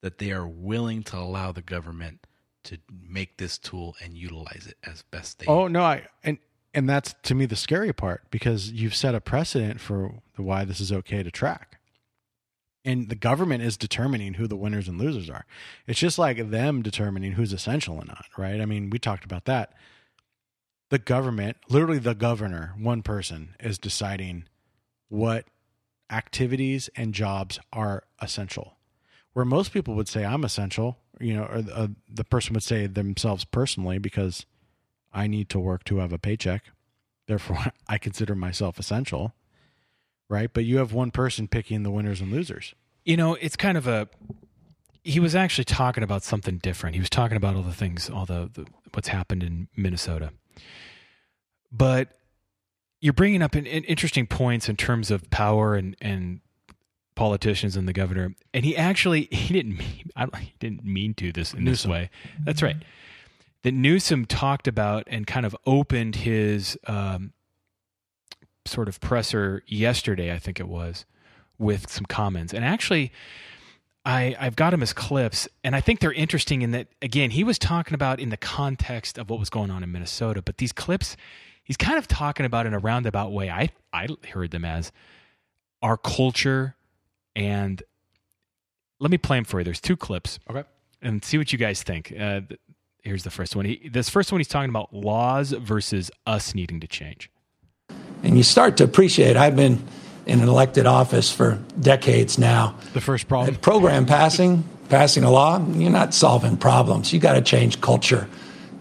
[0.00, 2.26] that they are willing to allow the government
[2.64, 6.38] to make this tool and utilize it as best they Oh no, I and
[6.74, 10.64] and that's to me the scary part because you've set a precedent for the why
[10.64, 11.78] this is okay to track.
[12.84, 15.44] And the government is determining who the winners and losers are.
[15.86, 18.60] It's just like them determining who's essential and not, right?
[18.60, 19.72] I mean, we talked about that.
[20.90, 24.46] The government, literally the governor, one person is deciding
[25.12, 25.44] what
[26.08, 28.78] activities and jobs are essential.
[29.34, 32.86] Where most people would say I'm essential, you know, or uh, the person would say
[32.86, 34.46] themselves personally because
[35.12, 36.64] I need to work to have a paycheck.
[37.26, 37.58] Therefore,
[37.88, 39.34] I consider myself essential.
[40.30, 40.50] Right.
[40.50, 42.74] But you have one person picking the winners and losers.
[43.04, 44.08] You know, it's kind of a.
[45.04, 46.94] He was actually talking about something different.
[46.94, 50.32] He was talking about all the things, all the, the what's happened in Minnesota.
[51.70, 52.16] But
[53.02, 56.40] you're bringing up an, an interesting points in terms of power and and
[57.14, 58.34] politicians and the governor.
[58.54, 61.84] And he actually he didn't mean I don't, he didn't mean to this in this
[61.84, 62.08] way.
[62.42, 62.76] That's right.
[63.64, 67.32] That Newsom talked about and kind of opened his um,
[68.64, 71.04] sort of presser yesterday, I think it was,
[71.58, 72.52] with some comments.
[72.52, 73.12] And actually,
[74.04, 77.44] I, I've got him as clips, and I think they're interesting in that, again, he
[77.44, 80.72] was talking about in the context of what was going on in Minnesota, but these
[80.72, 81.16] clips,
[81.72, 83.48] he's kind of talking about in a roundabout way.
[83.48, 84.92] I, I heard them as
[85.80, 86.76] our culture,
[87.34, 87.82] and
[89.00, 89.64] let me play them for you.
[89.64, 90.38] There's two clips.
[90.50, 90.64] Okay.
[91.00, 92.12] And see what you guys think.
[92.12, 92.42] Uh,
[93.02, 93.64] here's the first one.
[93.64, 97.30] He, this first one, he's talking about laws versus us needing to change.
[98.22, 99.82] And you start to appreciate, I've been
[100.26, 102.76] in an elected office for decades now.
[102.92, 103.56] The first problem.
[103.56, 107.14] Program passing, passing a law, you're not solving problems.
[107.14, 108.28] You got to change culture.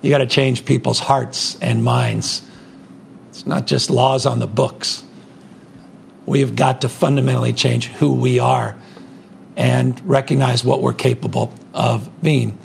[0.02, 2.42] You got to change people's hearts and minds.
[3.42, 5.04] It's not just laws on the books.
[6.28, 8.78] We've got to fundamentally change who we are
[9.58, 12.56] and recognize what we're capable of being.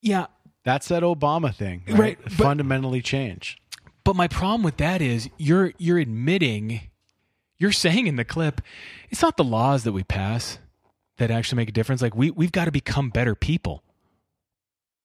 [0.00, 0.26] Yeah.
[0.64, 1.84] That's that Obama thing.
[1.86, 1.98] Right.
[1.98, 3.58] Right, but- Fundamentally change.
[4.02, 6.80] But my problem with that is you're you're admitting
[7.58, 8.60] you're saying in the clip
[9.08, 10.58] it's not the laws that we pass
[11.18, 12.02] that actually make a difference.
[12.02, 13.84] Like we we've got to become better people.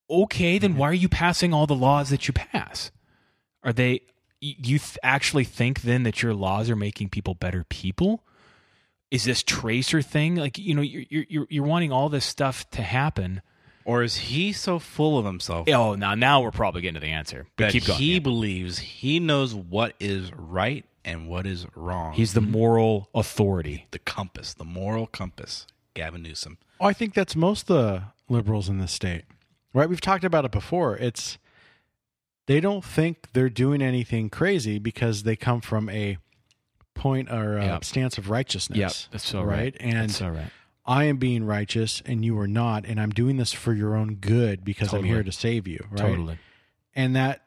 [0.10, 0.80] Okay, then mm-hmm.
[0.80, 2.90] why are you passing all the laws that you pass?
[3.62, 4.00] Are they y-
[4.40, 8.24] you th- actually think then that your laws are making people better people?
[9.10, 12.82] Is this tracer thing like you know you're you're you're wanting all this stuff to
[12.82, 13.42] happen?
[13.86, 17.08] Or is he so full of himself Oh, now now we're probably getting to the
[17.14, 17.48] answer.
[17.56, 18.00] But that keep going.
[18.00, 18.20] he yeah.
[18.20, 22.14] believes he knows what is right and what is wrong?
[22.14, 23.88] He's the moral authority.
[23.92, 25.66] the compass, the moral compass.
[25.94, 26.58] Gavin Newsom.
[26.82, 29.24] Oh, I think that's most the liberals in this state.
[29.74, 29.88] Right?
[29.90, 30.98] We've talked about it before.
[30.98, 31.38] It's
[32.48, 36.18] they don't think they're doing anything crazy because they come from a
[36.94, 37.84] point or a Yep.
[37.86, 38.78] stance of righteousness.
[38.78, 39.76] Yep, that's so right.
[39.80, 40.50] And so right.
[40.86, 44.16] I am being righteous and you are not, and I'm doing this for your own
[44.16, 45.10] good because Totally.
[45.10, 45.86] I'm here to save you.
[45.92, 46.00] Right?
[46.00, 46.40] Totally.
[46.96, 47.44] And that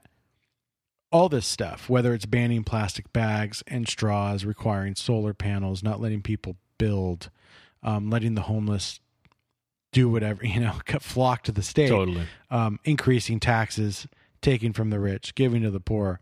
[1.11, 6.23] all this stuff, whether it's banning plastic bags and straws, requiring solar panels, not letting
[6.23, 7.31] people build,
[7.83, 9.01] um, letting the homeless
[9.93, 12.27] do whatever, you know, flock to the state, Totally.
[12.51, 14.07] um, increasing taxes,
[14.43, 16.21] taking from the rich, giving to the poor.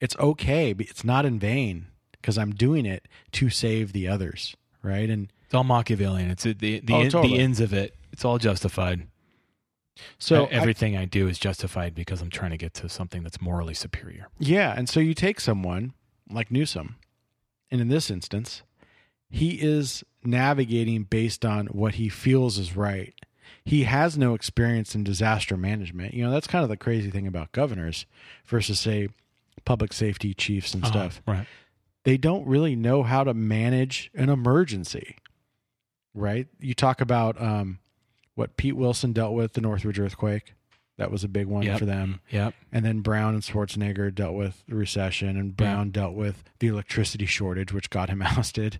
[0.00, 0.72] It's okay.
[0.72, 4.56] but It's not in vain because I'm doing it to save the others.
[4.82, 5.08] Right.
[5.08, 6.30] And It's all Machiavellian.
[6.30, 7.94] It's the the Oh, the, ends of it.
[8.12, 9.06] It's all justified.
[10.18, 13.74] so everything I, do is justified because I'm trying to get to something that's morally
[13.74, 14.28] superior.
[14.38, 15.92] Yeah, and so you take someone
[16.30, 16.96] like Newsom,
[17.70, 18.62] and in this instance,
[19.30, 23.14] he is navigating based on what he feels is right.
[23.64, 26.14] He has no experience in disaster management.
[26.14, 28.06] You know, that's kind of the crazy thing about governors
[28.44, 29.08] versus, say,
[29.64, 31.22] public safety chiefs and Uh-huh, stuff.
[31.26, 31.46] right.
[32.04, 35.16] They don't really know how to manage an emergency,
[36.14, 36.48] right?
[36.60, 37.78] You talk about um,
[38.34, 40.54] what Pete Wilson dealt with the Northridge earthquake.
[40.98, 41.78] That was a big one Yep.
[41.78, 42.20] for them.
[42.30, 42.54] Yep.
[42.70, 47.26] And then Brown and Schwarzenegger dealt with the recession, and Brown dealt with the electricity
[47.26, 48.78] shortage, which got him ousted.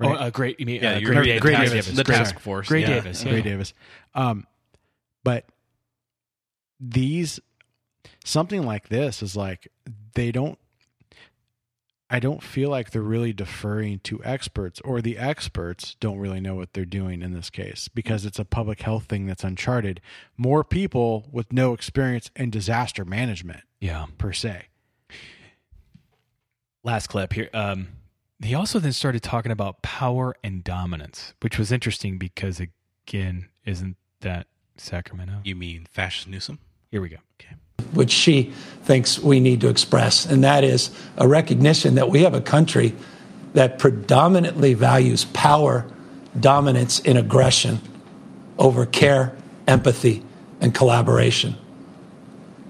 [0.00, 0.60] Oh, uh, great.
[0.60, 1.40] You mean, Yeah, uh, you're- Gray, Davis.
[1.42, 1.72] Gray Gray Davis.
[1.86, 1.96] Davis.
[1.96, 2.68] The Gray- task force.
[2.68, 2.86] Gray yeah.
[2.86, 3.24] Davis.
[3.24, 3.30] Yeah.
[3.32, 3.74] Gray Davis.
[4.14, 4.46] Um,
[5.24, 5.46] but
[6.80, 7.40] these
[8.24, 9.68] something like this is like
[10.14, 10.58] they don't.
[12.10, 16.54] I don't feel like they're really deferring to experts, or the experts don't really know
[16.54, 20.00] what they're doing in this case because it's a public health thing that's uncharted.
[20.38, 24.06] More people with no experience in disaster management, Yeah.
[24.16, 24.68] per se.
[26.82, 27.50] Last clip here.
[27.52, 27.88] Um,
[28.42, 33.96] he also then started talking about power and dominance, which was interesting because again, isn't
[34.20, 35.40] that Sacramento?
[35.44, 36.58] You mean fascist Newsom?
[36.90, 37.16] Here we go.
[37.40, 37.56] Okay.
[37.92, 42.34] Which she thinks we need to express, and that is a recognition that we have
[42.34, 42.94] a country
[43.54, 45.86] that predominantly values power,
[46.38, 47.80] dominance, and aggression
[48.58, 49.34] over care,
[49.66, 50.22] empathy,
[50.60, 51.56] and collaboration.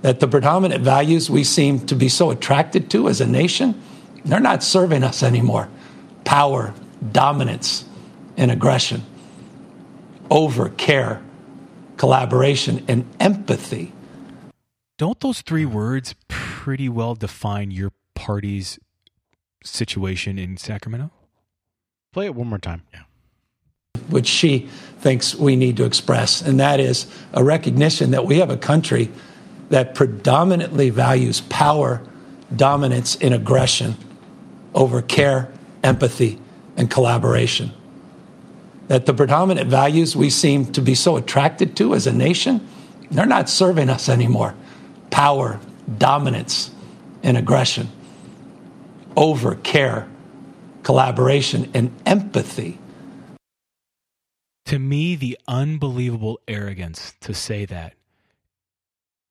[0.02, 3.80] That the predominant values we seem to be so attracted to as a nation,
[4.24, 5.68] they're not serving us anymore.
[6.24, 6.74] Power,
[7.12, 7.84] dominance,
[8.36, 9.04] and aggression
[10.30, 11.22] over care,
[11.96, 13.92] collaboration, and empathy.
[14.98, 18.78] Don't those three words pretty well define your party's
[19.64, 21.10] situation in Sacramento?
[22.12, 22.82] Play it one more time.
[22.92, 23.02] Yeah.
[24.08, 28.50] Which she thinks we need to express, and that is a recognition that we have
[28.50, 29.10] a country
[29.70, 32.02] that predominantly values power,
[32.54, 33.96] dominance, and aggression
[34.74, 35.50] over care,
[35.82, 36.38] empathy,
[36.76, 37.72] and collaboration.
[38.88, 42.66] That the predominant values we seem to be so attracted to as a nation,
[43.10, 44.54] they're not serving us anymore.
[45.10, 45.60] Power,
[45.98, 46.70] dominance,
[47.22, 47.90] and aggression
[49.18, 50.08] over care,
[50.84, 52.78] collaboration, and empathy.
[54.66, 57.94] To me, the unbelievable arrogance to say that,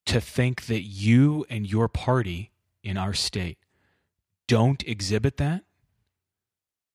[0.04, 2.50] to think that you and your party
[2.82, 3.56] in our state
[4.48, 5.62] don't exhibit that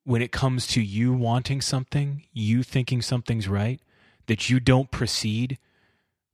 [0.04, 3.80] when it comes to you wanting something, you thinking something's right,
[4.28, 5.58] that you don't proceed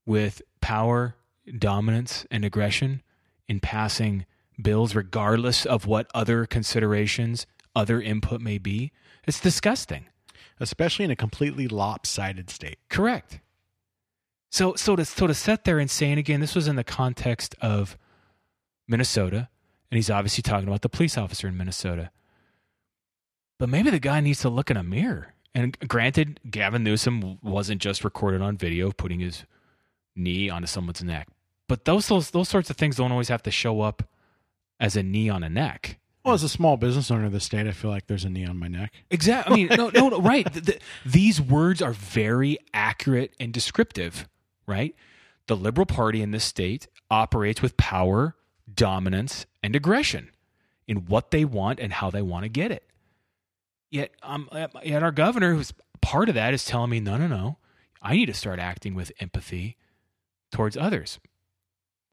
[0.07, 1.15] with power,
[1.59, 3.03] dominance, and aggression
[3.47, 4.25] in passing
[4.59, 7.45] bills, regardless of what other considerations,
[7.75, 8.91] other input may be.
[9.27, 10.07] It's disgusting.
[10.59, 12.77] especially in a completely lopsided state.
[12.89, 13.39] Correct.
[14.51, 17.55] So so to so to sit there and saying again, this was in the context
[17.61, 17.97] of
[18.87, 19.49] Minnesota,
[19.91, 22.11] and he's obviously talking about the police officer in Minnesota.
[23.57, 25.33] But maybe the guy needs to look in a mirror.
[25.53, 29.45] And granted, Gavin Newsom wasn't just recorded on video putting his
[30.15, 31.27] knee onto someone's neck.
[31.67, 34.03] But those those those sorts of things don't always have to show up
[34.79, 35.99] as a knee on a neck.
[36.23, 38.45] Well, as a small business owner of the state, I feel like there's a knee
[38.45, 38.93] on my neck.
[39.09, 39.53] Exactly.
[39.53, 40.51] I mean, no, no, no, right.
[40.51, 44.27] Th- th- these words are very accurate and descriptive,
[44.67, 44.95] right?
[45.47, 48.35] The Liberal Party in this state operates with power,
[48.79, 50.29] dominance, and aggression
[50.87, 52.83] in what they want and how they want to get it.
[53.91, 54.49] Yet, um,
[54.83, 57.57] yet our governor, who's part of that, is telling me, no, no, no,
[58.01, 59.75] I need to start acting with empathy
[60.51, 61.19] towards others.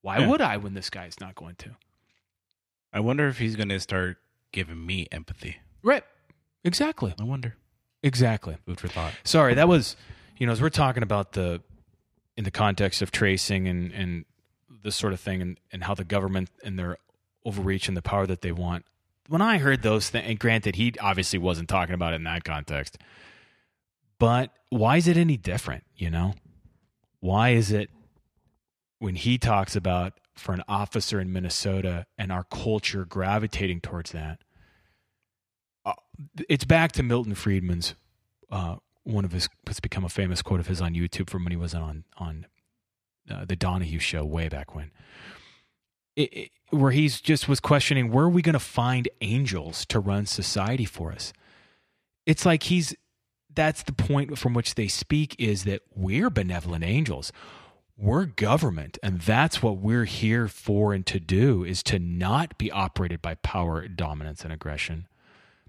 [0.02, 0.28] Why Yeah.
[0.28, 1.76] would I when this guy's not going to?
[2.92, 4.18] I wonder if he's going to start
[4.52, 5.58] giving me empathy.
[5.82, 6.04] Right.
[6.64, 7.14] Exactly.
[7.20, 7.56] I wonder.
[8.02, 8.56] Exactly.
[8.66, 9.12] Food for thought.
[9.24, 9.96] Sorry, that was
[10.38, 11.62] you know as we're talking about the
[12.36, 14.24] in the context of tracing and and
[14.86, 16.96] this sort of thing and and how the government and their
[17.44, 18.86] overreach and the power that they want.
[19.28, 22.44] When I heard those things, and granted, he obviously wasn't talking about it in that
[22.44, 22.96] context,
[24.18, 25.84] but why is it any different?
[25.96, 26.34] You know,
[27.20, 27.90] why is it
[29.00, 34.42] when he talks about for an officer in Minnesota and our culture gravitating towards that?
[35.84, 35.94] Uh,
[36.48, 37.94] it's back to Milton Friedman's
[38.50, 41.52] uh, one of his what's become a famous quote of his on YouTube from when
[41.52, 42.46] he was on on
[43.30, 44.90] uh, the Donahue show way back when,
[46.16, 50.00] it, it, where he's just was questioning where are we going to find angels to
[50.00, 51.32] run society for us.
[52.24, 52.94] It's like he's
[53.54, 57.32] that's the point from which they speak is that we're benevolent angels.
[57.98, 62.70] We're government, and that's what we're here for and to do is to not be
[62.70, 65.06] operated by power, dominance, and aggression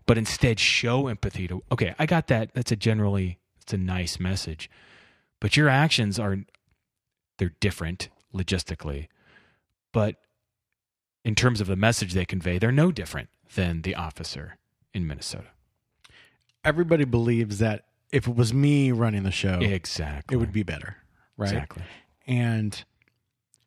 [0.08, 4.20] but instead show empathy to okay i got that that's a generally it's a nice
[4.20, 4.72] message
[5.39, 6.39] but your actions are
[7.38, 9.08] they're different logistically
[9.92, 10.16] but
[11.24, 14.58] in terms of the message they convey they're no different than the officer
[14.94, 15.48] in minnesota
[16.68, 20.98] Everybody believes that if it was me running the show, exactly it would be better,
[21.38, 21.48] right?
[21.50, 21.84] Exactly.
[22.26, 22.84] And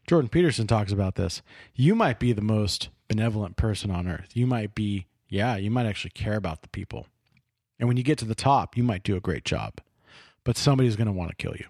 [0.06, 1.40] Jordan Peterson talks about this.
[1.74, 4.30] You might be the most benevolent person on earth.
[4.34, 7.06] You might be yeah, you might actually care about the people.
[7.78, 9.80] And when you get to the top, you might do a great job.
[10.44, 11.66] But somebody's going to want to kill you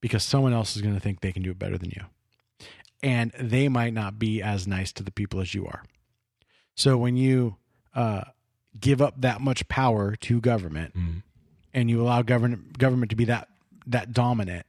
[0.00, 2.02] because someone else is going to think they can do it better than you.
[3.02, 5.82] And they might not be as nice to the people as you are.
[6.74, 7.56] So when you
[7.94, 8.22] uh,
[8.78, 11.18] give up that much power to government Mm-hmm.
[11.74, 13.48] and you allow government government to be that
[13.86, 14.66] that dominant,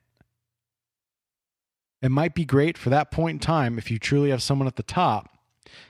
[2.02, 4.76] it might be great for that point in time if you truly have someone at
[4.76, 5.30] the top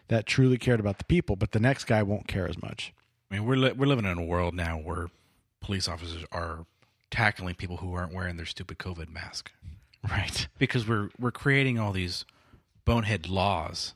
[0.10, 2.94] that truly cared about the people, but the next guy won't care as much.
[3.30, 5.08] I mean, we're li- we're living in a world now where
[5.62, 6.66] police officers are
[7.12, 9.52] tackling people who aren't wearing their stupid COVID mask,
[10.10, 10.48] right?
[10.58, 12.26] Because we're we're creating all these
[12.86, 13.94] bonehead laws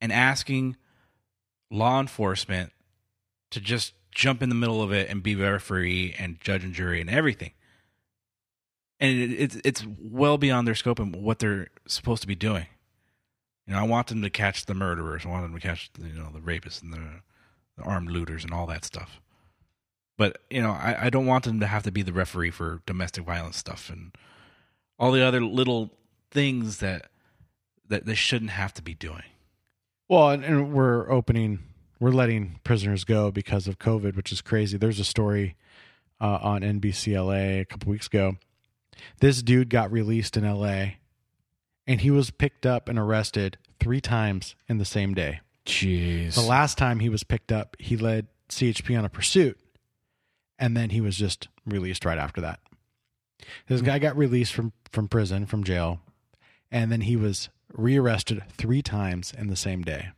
[0.00, 0.76] and asking
[1.70, 2.72] law enforcement
[3.50, 7.00] to just jump in the middle of it and be referee and judge and jury
[7.00, 7.52] and everything.
[9.00, 12.66] And it, it's it's well beyond their scope and what they're supposed to be doing.
[13.66, 15.24] You know, I want them to catch the murderers.
[15.24, 17.22] I want them to catch, the, you know, the rapists and the,
[17.78, 19.20] the armed looters and all that stuff.
[20.16, 22.82] But you know, I, I don't want them to have to be the referee for
[22.86, 24.16] domestic violence stuff and
[24.98, 25.90] all the other little
[26.30, 27.06] things that
[27.88, 29.24] that they shouldn't have to be doing.
[30.08, 31.60] Well, and, and we're opening,
[31.98, 34.76] we're letting prisoners go because of COVID, which is crazy.
[34.76, 35.56] There's a story
[36.20, 38.36] uh, on NBCLA a couple weeks ago.
[39.20, 40.92] This dude got released in LA
[41.86, 45.40] and he was picked up and arrested three times in the same day.
[45.66, 46.34] Jeez.
[46.34, 49.58] The last time he was picked up, he led CHP on a pursuit,
[50.58, 52.60] and then he was just released right after that.
[53.66, 56.00] This guy got released from from prison from jail,
[56.70, 60.08] and then he was rearrested three times in the same day.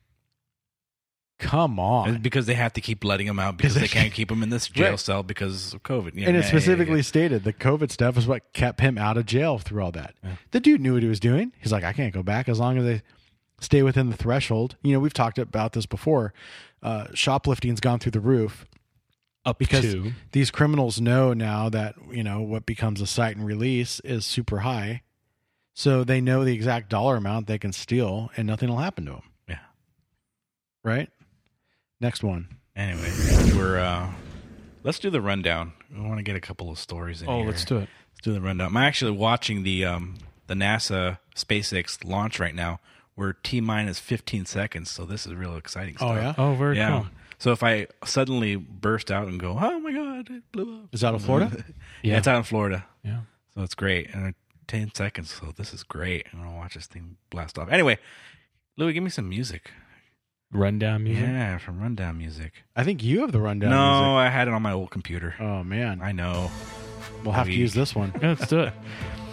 [1.39, 4.43] Come on, because they have to keep letting him out because they can't keep him
[4.43, 4.99] in this jail Right.
[4.99, 6.13] cell because of COVID.
[6.15, 7.03] Yeah, and it yeah, specifically yeah.
[7.03, 10.15] stated the COVID stuff is what kept him out of jail through all that.
[10.53, 11.53] The dude knew what he was doing.
[11.61, 13.03] He's like, I can't go back as long as they
[13.61, 14.77] stay within the threshold.
[14.83, 16.33] You know, we've talked about this before.
[16.83, 18.65] Uh, shoplifting's gone through the roof
[19.47, 20.13] up because to.
[20.33, 24.59] these criminals know now that you know what becomes a cite and release is super
[24.59, 25.03] high,
[25.73, 29.13] so they know the exact dollar amount they can steal, and nothing will happen to
[29.13, 29.23] them.
[29.49, 29.59] Yeah.
[30.85, 31.09] Right.
[32.01, 32.49] Next one.
[32.75, 33.11] Anyway,
[33.57, 34.11] we're uh
[34.83, 35.73] let's do the rundown.
[35.95, 37.47] We want to get a couple of stories in Oh, here.
[37.47, 37.89] let's do it.
[38.13, 38.69] Let's do the rundown.
[38.69, 40.17] I'm actually watching the um
[40.47, 42.81] the NASA SpaceX launch right now.
[43.17, 46.35] We're T minus 15 seconds, so this is real exciting Oh, yeah?
[46.37, 46.91] Oh, very yeah.
[46.91, 47.07] cool.
[47.39, 51.01] So if I suddenly burst out and go, "Oh my god, it blew up." Is
[51.03, 51.65] that in Florida?
[52.03, 52.19] yeah.
[52.19, 52.87] it's out in Florida.
[53.05, 53.21] Yeah.
[53.55, 54.13] So it's great.
[54.15, 54.33] And uh,
[54.69, 56.27] 10 seconds, so this is great.
[56.33, 57.71] I'm going to watch this thing blast off.
[57.71, 57.99] Anyway,
[58.77, 59.71] Louis, give me some music.
[60.53, 61.25] Rundown music.
[61.25, 62.53] Yeah, from Rundown Music.
[62.75, 63.71] I think you have the rundown.
[63.71, 64.17] no, music.
[64.17, 65.35] I had it on my old computer.
[65.41, 66.51] Oh man, I know.
[67.25, 68.13] We'll have to use this one.
[68.23, 68.73] Let's do it.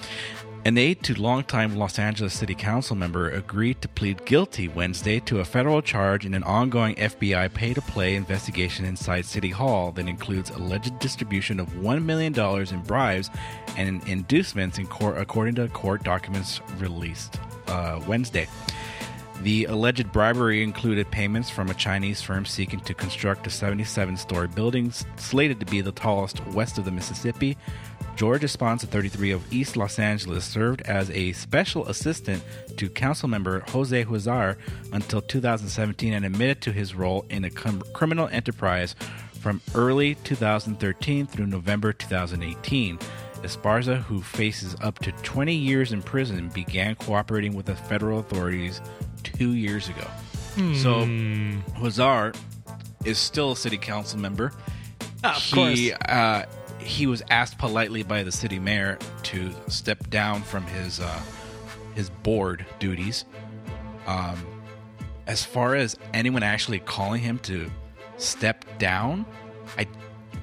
[0.66, 5.42] An aide to longtime Los Angeles City Council member agreed to plead guilty Wednesday to
[5.42, 10.08] a federal charge in an ongoing FBI pay to play investigation inside City Hall that
[10.08, 12.34] includes alleged distribution of $1 million
[12.74, 13.30] in bribes
[13.76, 18.48] and inducements in court, according to court documents released uh, Wednesday.
[19.42, 24.48] The alleged bribery included payments from a Chinese firm seeking to construct a 77 story
[24.48, 27.58] building slated to be the tallest west of the Mississippi,
[28.16, 32.44] George Esparza, 33 of East Los Angeles, served as a special assistant
[32.78, 34.58] to councilmember Jose Huizar
[34.92, 38.96] until 2017 and admitted to his role in a com- criminal enterprise
[39.42, 42.98] from early 2013 through November 2018.
[43.42, 48.80] Esparza, who faces up to 20 years in prison, began cooperating with the federal authorities
[49.24, 50.08] two years ago.
[50.76, 51.02] So,
[51.80, 52.36] Huizar
[53.06, 54.54] is still a city council member.
[55.24, 55.92] Of he, course.
[56.08, 56.46] Uh,
[56.84, 61.22] he was asked politely by the city mayor to step down from his uh,
[61.96, 63.26] his board duties.
[64.06, 64.46] Um,
[65.28, 67.70] as far as anyone actually calling him to
[68.18, 69.26] step down,
[69.78, 69.88] I,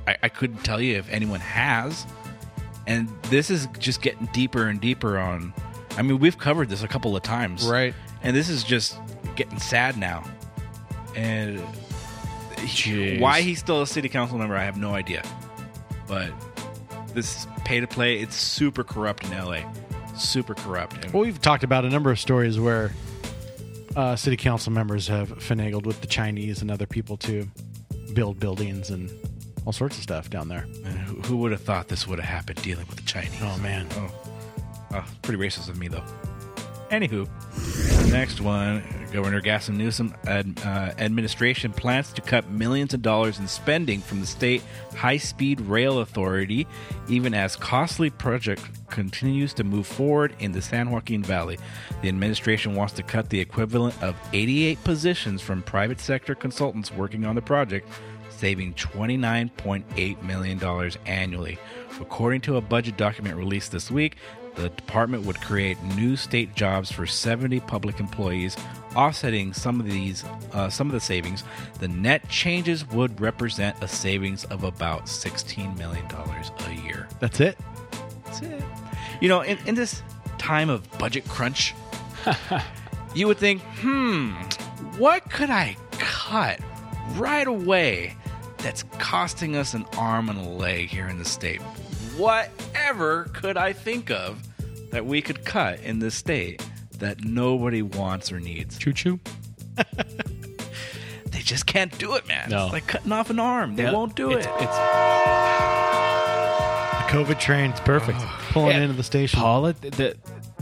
[0.07, 2.07] I I couldn't tell you if anyone has.
[2.87, 5.53] And this is just getting deeper and deeper on.
[5.97, 7.95] I mean, we've covered this a couple of times, Right.
[8.23, 8.99] And this is just
[9.37, 10.25] getting sad now.
[11.15, 11.61] And
[12.57, 13.21] Jeez.
[13.21, 15.23] why he's still a city council member, I have no idea.
[16.11, 16.33] But
[17.15, 19.61] this pay to play, it's super corrupt in LA.
[20.17, 21.05] Super corrupt.
[21.05, 22.91] And Well, we've talked about a number of stories where
[23.95, 27.49] uh, city council members have finagled with the Chinese and other people to
[28.13, 29.09] build buildings and
[29.65, 30.67] all sorts of stuff down there.
[30.83, 33.39] Man, who, who would have thought this would have happened dealing with the Chinese?
[33.41, 34.11] Oh man, Oh,
[34.95, 36.05] oh pretty racist of me though.
[36.91, 37.29] Anywho,
[38.11, 43.47] next one, Governor Gavin Newsom ad, uh, administration plans to cut millions of dollars in
[43.47, 44.63] spending from the state
[44.97, 46.67] high-speed rail authority,
[47.09, 51.59] even as costly project continues to move forward in the San Joaquin Valley.
[52.03, 57.25] The administration wants to cut the equivalent of 88 positions from private sector consultants working
[57.25, 57.89] on the project,
[58.31, 61.59] saving $29.8 million annually.
[62.01, 64.17] According to a budget document released this week,
[64.57, 68.57] the department would create new state jobs for 70 public employees,
[68.97, 71.45] offsetting some of these uh, some of the savings.
[71.79, 77.09] The net changes would represent a savings of about 16 million dollars a year.
[77.21, 77.57] that's it.
[78.25, 78.63] That's it.
[79.21, 80.03] You know, in, in this
[80.39, 81.75] time of budget crunch,
[83.15, 84.33] you would think, hmm,
[84.99, 86.61] what could I cut
[87.17, 88.17] right away
[88.59, 91.61] that's costing us an arm and a leg here in the state?
[92.21, 94.43] Whatever could I think of
[94.91, 96.63] that we could cut in this state
[96.99, 98.77] that nobody wants or needs?
[98.79, 99.19] Choo choo.
[101.31, 102.51] They just can't do it, man.
[102.51, 102.65] No.
[102.65, 103.77] It's like cutting off an arm.
[103.77, 103.93] They Yeah.
[103.93, 104.53] won't do It's- it.
[104.63, 104.77] It's
[107.07, 108.19] The COVID train's perfect.
[108.51, 108.83] Pulling Yeah.
[108.83, 109.41] into the station.
[109.41, 110.17] Polit- the,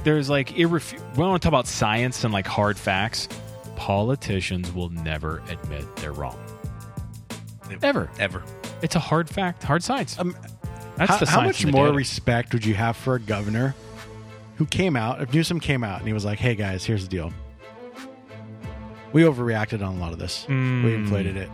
[0.05, 3.28] there's like irrefu- we don't want to talk about science and like hard facts.
[3.76, 6.39] Politicians will never admit they're wrong.
[7.82, 8.10] Ever.
[8.18, 8.43] Ever.
[8.82, 10.18] It's a hard fact, hard science.
[10.18, 10.36] Um,
[10.98, 11.96] That's how, the how much the more data.
[11.96, 13.74] respect would you have for a governor
[14.56, 15.22] who came out?
[15.22, 17.32] If Newsom came out and he was like, "Hey guys, here's the deal.
[19.12, 20.44] We overreacted on a lot of this.
[20.48, 20.94] We Mm.
[20.96, 21.48] inflated it.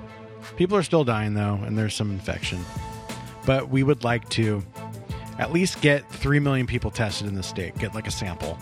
[0.57, 2.59] People are still dying though, and there's some infection.
[3.47, 4.63] But we would like to
[5.39, 7.77] at least get three million people tested in the state.
[7.79, 8.59] Get like a sample,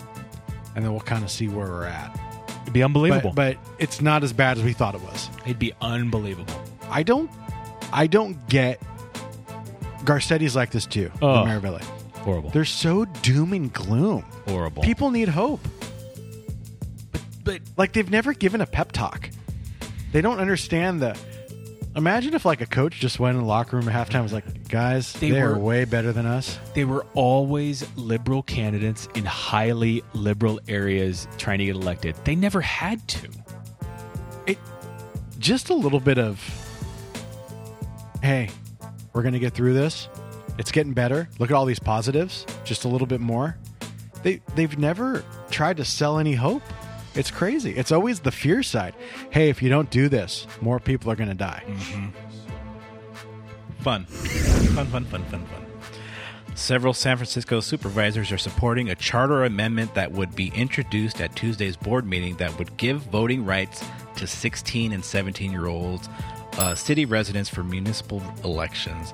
[0.75, 2.17] and then we'll kind of see where we're at.
[2.61, 3.31] It'd be unbelievable.
[3.35, 5.29] But, but it's not as bad as we thought it was.
[5.45, 6.53] It'd be unbelievable.
[6.89, 7.29] I don't,
[7.91, 8.79] I don't get.
[10.03, 11.11] Garcetti's like this too.
[11.21, 11.41] Oh.
[11.41, 11.79] in Mayor
[12.23, 12.49] Horrible.
[12.51, 14.23] They're so doom and gloom.
[14.47, 14.81] Horrible.
[14.81, 15.59] People need hope.
[17.11, 19.29] But, but like they've never given a pep talk.
[20.13, 21.17] They don't understand the.
[21.95, 24.33] Imagine if like a coach just went in the locker room at halftime and was
[24.33, 29.25] like, "Guys, They they, are way better than us." They were always liberal candidates in
[29.25, 32.15] highly liberal areas trying to get elected.
[32.23, 33.29] They never had to.
[34.47, 34.57] It
[35.37, 36.41] just a little bit of,
[38.23, 38.49] "Hey,
[39.13, 40.09] we're gonna get through this.
[40.57, 41.29] It's getting better.
[41.39, 42.45] Look at all these positives.
[42.63, 43.57] Just a little bit more."
[44.23, 46.63] They they've never tried to sell any hope.
[47.15, 47.71] It's crazy.
[47.71, 48.95] It's always the fear side.
[49.29, 51.63] Hey, if you don't do this, more people are going to die.
[51.67, 52.09] Mm-hmm.
[53.83, 54.05] Fun.
[54.05, 55.65] Fun, fun, fun, fun, fun.
[56.55, 61.75] Several San Francisco supervisors are supporting a charter amendment that would be introduced at Tuesday's
[61.75, 63.83] board meeting that would give voting rights
[64.15, 66.09] to 16 and 17 year olds
[66.57, 69.13] uh, city residents for municipal elections.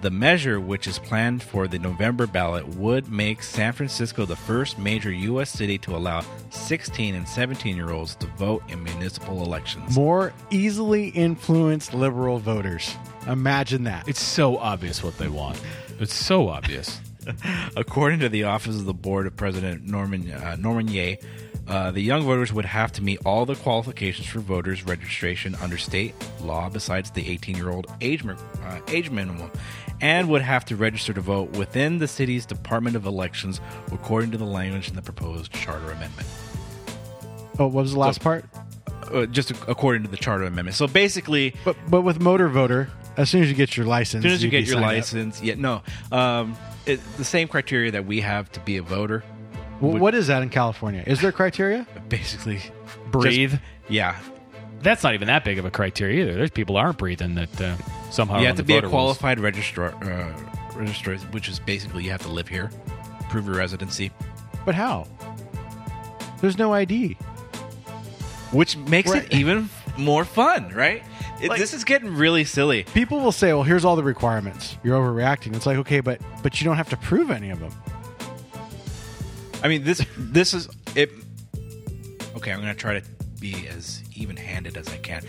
[0.00, 4.78] The measure, which is planned for the November ballot, would make San Francisco the first
[4.78, 5.50] major U.S.
[5.50, 9.96] city to allow 16 and 17 year olds to vote in municipal elections.
[9.96, 12.94] More easily influenced liberal voters.
[13.26, 14.06] Imagine that.
[14.06, 15.60] It's so obvious what they want.
[15.98, 17.00] It's so obvious.
[17.76, 21.18] According to the Office of the Board of President Norman uh, Norman Yee,
[21.68, 25.76] uh, the young voters would have to meet all the qualifications for voters registration under
[25.76, 29.50] state law, besides the 18-year-old age uh, age minimum,
[30.00, 33.60] and would have to register to vote within the city's Department of Elections,
[33.92, 36.26] according to the language in the proposed charter amendment.
[37.58, 38.44] Oh, what was the last part?
[39.12, 40.76] Uh, just according to the charter amendment.
[40.76, 44.30] So basically, But but with motor voter, as soon as you get your license, as
[44.30, 44.90] soon as you can get your sign up.
[44.90, 45.82] license, yeah, no.
[46.12, 49.24] Um, it, the same criteria that we have to be a voter.
[49.80, 51.04] Well, would- what is that in California?
[51.06, 51.86] Is there criteria?
[52.08, 52.60] Basically,
[53.10, 53.50] Breathe.
[53.52, 54.16] just- yeah,
[54.82, 56.34] That's not even that big of a criteria either.
[56.34, 57.76] There's people aren't breathing that uh,
[58.10, 58.38] somehow.
[58.40, 58.92] you have to be a voter rolls.
[59.18, 60.32] qualified registrar, uh,
[60.76, 62.70] registrar, which is basically you have to live here,
[63.30, 64.10] prove your residency,
[64.64, 65.06] But how?
[66.40, 67.14] There's no ID.
[68.52, 69.24] which makes Right.
[69.24, 71.02] it even more fun, right?
[71.40, 72.84] It, Like- this is getting really silly.
[72.94, 74.76] People will say, "Well, here's all the requirements.
[74.82, 77.70] You're overreacting." It's like, okay, but but you don't have to prove any of them.
[79.62, 81.10] I mean, this this is it.
[82.36, 83.06] Okay, I'm going to try to
[83.40, 85.24] be as even-handed as I can.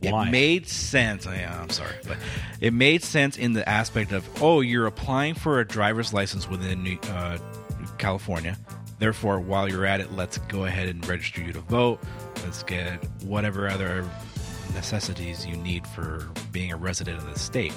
[0.00, 0.28] Why?
[0.28, 1.26] It made sense.
[1.26, 2.18] I, I'm sorry, but
[2.60, 6.98] it made sense in the aspect of oh, you're applying for a driver's license within
[7.04, 7.38] uh,
[7.98, 8.56] California.
[8.98, 12.00] Therefore, while you're at it, let's go ahead and register you to vote.
[12.44, 14.08] Let's get whatever other
[14.74, 17.74] necessities you need for being a resident of the state.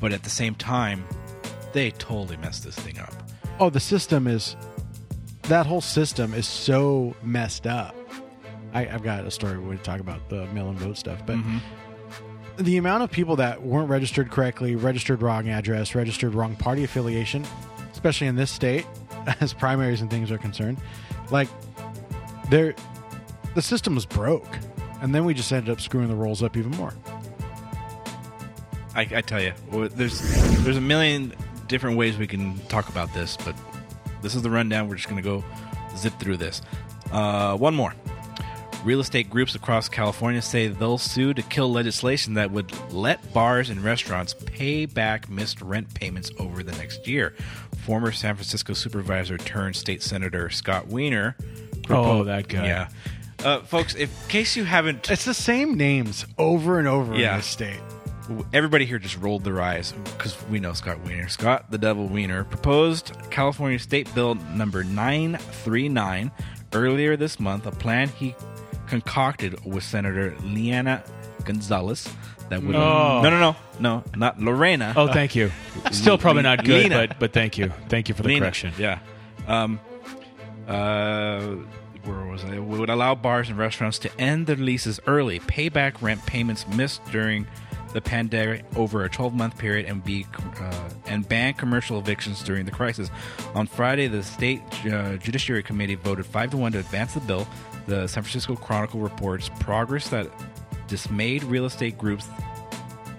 [0.00, 1.04] But at the same time,
[1.72, 3.14] they totally messed this thing up.
[3.60, 4.56] Oh, the system is
[5.42, 7.94] that whole system is so messed up.
[8.72, 11.36] I, I've got a story where we talk about the mail and vote stuff, but
[11.36, 11.58] mm-hmm.
[12.62, 17.44] the amount of people that weren't registered correctly, registered wrong address, registered wrong party affiliation,
[17.92, 18.86] especially in this state,
[19.40, 20.78] as primaries and things are concerned,
[21.30, 21.48] like
[22.48, 22.74] there,
[23.54, 24.58] the system was broke,
[25.00, 26.94] and then we just ended up screwing the rolls up even more.
[28.94, 29.52] I, I tell you,
[29.88, 30.20] there's
[30.64, 31.34] there's a million
[31.66, 33.54] different ways we can talk about this, but
[34.22, 34.88] this is the rundown.
[34.88, 35.44] We're just going to go
[35.96, 36.62] zip through this.
[37.10, 37.94] Uh, one more.
[38.84, 43.70] Real estate groups across California say they'll sue to kill legislation that would let bars
[43.70, 47.34] and restaurants pay back missed rent payments over the next year.
[47.84, 51.36] Former San Francisco supervisor turned state senator Scott Wiener.
[51.90, 52.66] Oh, that guy.
[52.66, 52.88] Yeah.
[53.44, 57.32] Uh, folks, if, in case you haven't It's the same names over and over Yeah.
[57.32, 57.80] in this state.
[58.52, 61.28] Everybody here just rolled their eyes because we know Scott Wiener.
[61.28, 66.30] Scott the Devil Wiener proposed California State Bill number 939
[66.72, 68.34] earlier this month, a plan he
[68.86, 71.02] concocted with Senator Lena
[71.44, 72.08] Gonzalez
[72.48, 72.76] that would.
[72.76, 73.20] Oh.
[73.22, 74.92] No, no, no, no, not Lorena.
[74.96, 75.50] Oh, thank you.
[75.90, 77.08] Still probably not good, Lena.
[77.08, 78.72] but but thank you, thank you for the Lena, correction.
[78.78, 78.98] Yeah.
[79.46, 79.80] Um,
[80.68, 81.40] uh,
[82.04, 82.58] where was I?
[82.58, 86.66] We would allow bars and restaurants to end their leases early, pay back rent payments
[86.68, 87.46] missed during
[87.92, 90.26] the pandemic over a 12-month period, and be
[90.60, 93.10] uh, and ban commercial evictions during the crisis.
[93.54, 97.46] On Friday, the state uh, judiciary committee voted five to one to advance the bill.
[97.86, 100.30] The San Francisco Chronicle reports progress that
[100.88, 102.26] dismayed real estate groups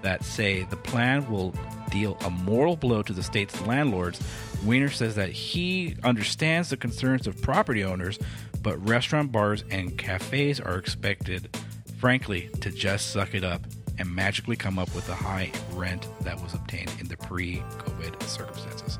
[0.02, 1.54] that say the plan will
[1.90, 4.20] deal a moral blow to the state's landlords.
[4.64, 8.18] Wiener says that he understands the concerns of property owners,
[8.62, 11.56] but restaurant bars and cafes are expected,
[11.98, 13.62] frankly, to just suck it up
[13.98, 18.22] and magically come up with the high rent that was obtained in the pre COVID
[18.24, 18.98] circumstances.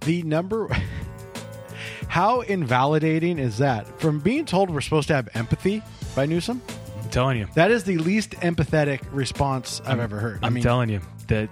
[0.00, 0.68] the number
[2.08, 5.82] how invalidating is that from being told we're supposed to have empathy
[6.14, 6.60] by newsom
[7.02, 7.46] I'm telling you.
[7.54, 11.48] that is the least empathetic response i've ever heard I'm i mean telling you that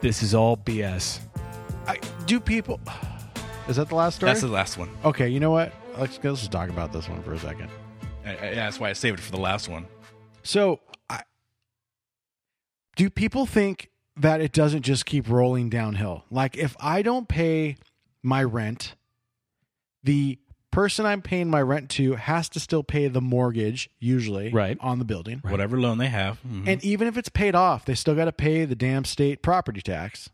[0.00, 1.20] this is all BS.
[1.86, 2.80] I, do people
[3.68, 4.88] is that the last story That's the last one.
[5.04, 7.68] okay you know what let's, let's just talk about this one for a second
[8.24, 9.86] I- I- yeah, that's why I saved it for the last one.
[10.42, 10.85] so I,
[12.96, 17.76] do people think that it doesn't just keep rolling downhill like if i don't pay
[18.22, 18.94] my rent
[20.02, 20.38] the
[20.70, 24.76] person i'm paying my rent to has to still pay the mortgage usually Right.
[24.80, 26.38] on the building Whatever loan they have.
[26.46, 26.66] mhm.
[26.68, 29.80] and even if it's paid off they still got to pay the damn state property
[29.80, 30.28] tax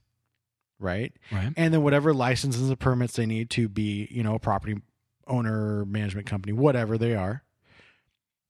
[0.81, 1.53] right Right.
[1.57, 4.81] and then whatever licenses and permits they need to be you know a property
[5.29, 7.45] owner management company whatever they are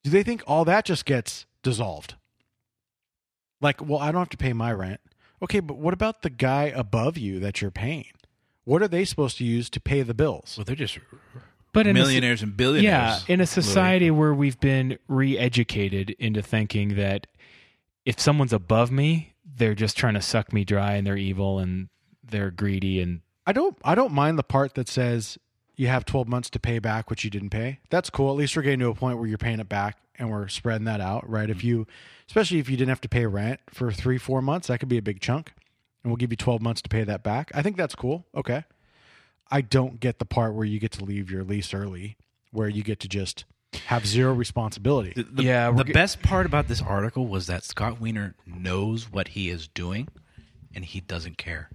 [0.02, 2.14] do they think all that just gets dissolved
[3.62, 5.00] like well i don't have to pay my rent
[5.40, 8.12] okay but what about the guy above you that you're paying
[8.64, 10.98] what are they supposed to use to pay the bills well, they're just
[11.72, 13.24] But in a millionaires and billionaires.
[13.26, 13.50] Yeah, in a Louis.
[13.50, 17.26] society where we've been re-educated into thinking that
[18.04, 21.88] if someone's above me, they're just trying to suck me dry and they're evil and
[22.22, 25.38] they're greedy and I don't I don't mind the part that says
[25.74, 27.80] you have 12 months to pay back what you didn't pay.
[27.90, 28.30] That's cool.
[28.30, 30.84] At least we're getting to a point where you're paying it back and we're spreading
[30.84, 31.48] that out, right?
[31.48, 31.66] If mm-hmm.
[31.66, 31.86] you
[32.32, 34.96] especially if you didn't have to pay rent for 3 4 months, that could be
[34.96, 35.52] a big chunk.
[36.02, 37.50] And we'll give you 12 months to pay that back.
[37.54, 38.24] I think that's cool.
[38.34, 38.64] Okay.
[39.50, 42.16] I don't get the part where you get to leave your lease early,
[42.52, 43.44] where you get to just
[43.86, 45.12] have zero responsibility.
[45.14, 49.12] The, the- Yeah, the ge- best part about this article was that Scott Wiener knows
[49.12, 50.08] what he is doing,
[50.74, 51.68] and he doesn't care.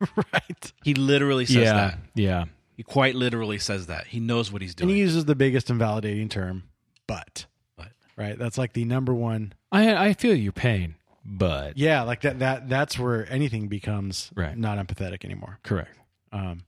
[0.16, 0.72] right.
[0.84, 1.98] He literally says yeah, that.
[2.14, 2.44] yeah.
[2.76, 4.06] He quite literally says that.
[4.06, 4.90] He knows what he's And doing.
[4.94, 6.64] he uses the biggest invalidating term,
[7.06, 7.46] but.
[7.76, 8.38] But Right?
[8.38, 10.96] That's like the number one I I feel your pain.
[11.24, 14.56] but Yeah, like that that that's where anything becomes Right.
[14.56, 15.58] not empathetic anymore.
[15.62, 15.96] correct.
[16.32, 16.64] Um,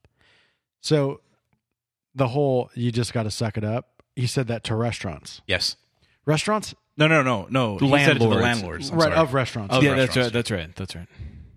[0.81, 1.21] so
[2.15, 4.03] the whole you just got to suck it up.
[4.17, 5.41] He said that to restaurants.
[5.47, 5.77] Yes.
[6.27, 7.79] Restaurants, No, no, no, no.
[7.79, 8.43] He said it to the Landlords.
[8.43, 8.91] landlords.
[8.91, 9.05] I'm right?
[9.05, 9.17] sorry.
[9.17, 9.75] Of restaurants.
[9.75, 10.27] Of yeah, that's restaurants.
[10.27, 10.33] right.
[10.33, 10.77] That's right.
[10.77, 11.09] That's right.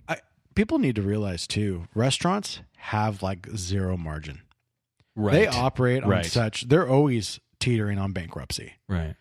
[0.07, 0.17] I,
[0.55, 1.87] people need to realize too.
[1.93, 4.41] Restaurants have like zero margin.
[5.15, 5.33] Right.
[5.33, 6.25] They operate on Right.
[6.25, 6.67] such.
[6.69, 8.73] They're always teetering on bankruptcy.
[8.87, 9.15] Right.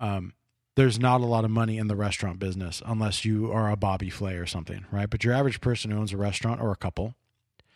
[0.00, 0.32] Um,
[0.78, 4.10] there's not a lot of money in the restaurant business unless you are a Bobby
[4.10, 5.10] Flay or something, right?
[5.10, 7.16] But your average person who owns a restaurant or a couple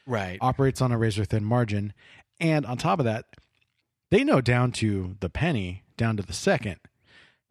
[0.06, 0.38] Right.
[0.40, 1.94] operates on a razor thin margin.
[2.38, 3.24] And on top of that,
[4.10, 6.76] they know down to the penny, down to the second,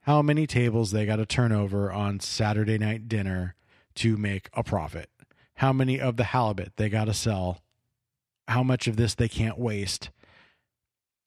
[0.04, 3.56] how many tables they got to turn over on Saturday night dinner
[3.96, 5.10] to make a profit,
[5.56, 7.60] how many of the halibut they got to sell,
[8.48, 10.12] how much of this they can't waste.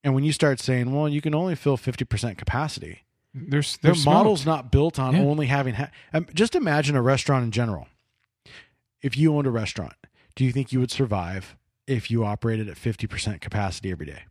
[0.03, 3.03] And when you start saying, well, you can only fill 50% capacity,
[3.35, 5.23] There's their there's model's not built on Yeah.
[5.23, 5.75] only having.
[5.75, 7.89] Ha- um, just imagine a restaurant in general.
[9.03, 9.95] If you owned a restaurant,
[10.37, 11.57] do you think you would survive
[11.87, 14.23] if you operated at fifty percent capacity every day?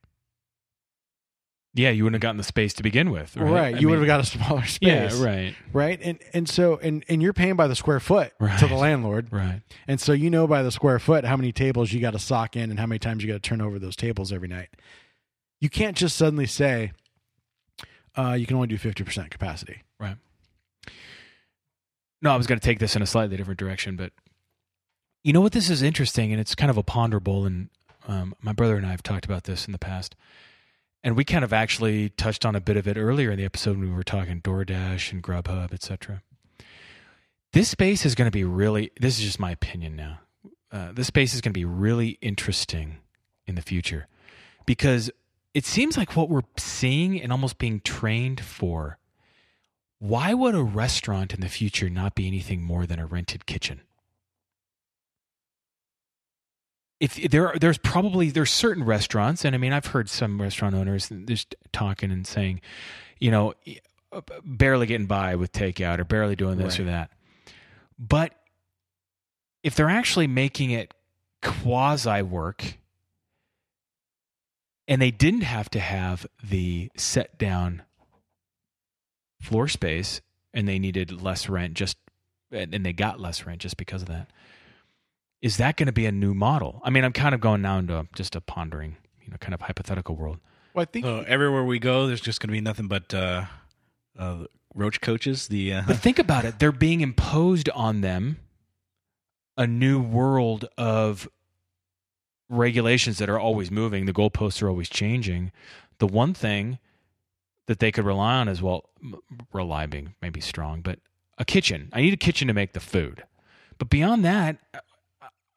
[1.76, 3.36] Yeah, you wouldn't have gotten the space to begin with.
[3.36, 3.76] Right.
[3.76, 5.20] I you would have got a smaller space.
[5.20, 5.24] Yeah.
[5.24, 5.56] Right.
[5.74, 6.00] Right.
[6.02, 8.58] And and so and and you're paying by the square foot right.
[8.60, 9.34] to the landlord.
[9.34, 9.62] Right.
[9.88, 12.56] And so you know by the square foot how many tables you got to sock
[12.56, 14.70] in and how many times you got to turn over those tables every night.
[15.60, 16.92] You can't just suddenly say
[18.18, 19.84] uh, you can only do fifty percent capacity.
[20.00, 20.18] Right.
[22.22, 24.14] No, I was going to take this in a slightly different direction, but
[25.24, 25.52] you know what?
[25.52, 27.46] This is interesting, and it's kind of a ponderable.
[27.46, 27.70] And
[28.08, 30.16] um, my brother and I have talked about this in the past,
[31.04, 33.78] and we kind of actually touched on a bit of it earlier in the episode
[33.78, 36.22] when we were talking DoorDash and Grubhub, etc.
[37.52, 38.92] This space is going to be really.
[39.00, 40.20] This is just my opinion now.
[40.72, 42.98] Uh, this space is going to be really interesting
[43.46, 44.08] in the future
[44.66, 45.12] because
[45.54, 48.98] it seems like what we're seeing and almost being trained for
[50.00, 53.82] why would a restaurant in the future not be anything more than a rented kitchen?
[57.00, 60.76] If there are, there's probably there's certain restaurants, and I mean I've heard some restaurant
[60.76, 62.62] owners just talking and saying,
[63.20, 63.54] you know,
[64.12, 67.12] uh, barely getting by with takeout or barely doing this or that.
[67.98, 68.34] But
[69.64, 70.94] if they're actually making it
[71.42, 72.78] quasi work,
[74.88, 77.84] and they didn't have to have the set down
[79.42, 80.22] floor space
[80.54, 81.98] and they needed less rent just
[82.52, 84.30] and and they got less rent just because of that.
[85.42, 86.82] Is that going to be a new model?
[86.84, 89.62] I mean i'm kind of going now into just a pondering you know kind of
[89.62, 90.40] hypothetical world.
[90.74, 93.46] Well, I think So everywhere we go, there's just going to be nothing but uh,
[94.18, 95.48] uh, roach coaches.
[95.48, 96.60] The uh, but think about it.
[96.60, 98.40] They're being imposed on them
[99.56, 101.28] a new world of
[102.54, 105.52] regulations that are always moving the goalposts are always changing
[106.00, 106.78] the one thing
[107.68, 108.90] that they could rely on is well
[109.54, 111.00] rely being maybe strong but
[111.38, 111.90] a kitchen.
[111.94, 113.24] I need a kitchen to make the food.
[113.80, 114.58] But beyond that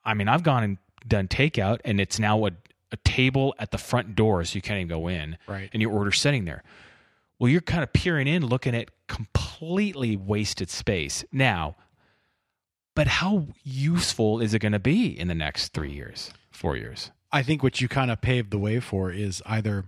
[0.05, 2.51] i mean i've gone and done takeout and it's now a,
[2.93, 5.68] a table at the front door so you can't even go in Right.
[5.73, 6.62] and your order's sitting there.
[7.39, 11.24] Well you're kind of peering in looking at completely wasted space.
[11.32, 11.77] Now
[12.94, 17.11] but how useful is it going to be in the next three years four years
[17.33, 19.85] I think what you kind of paved the way for is either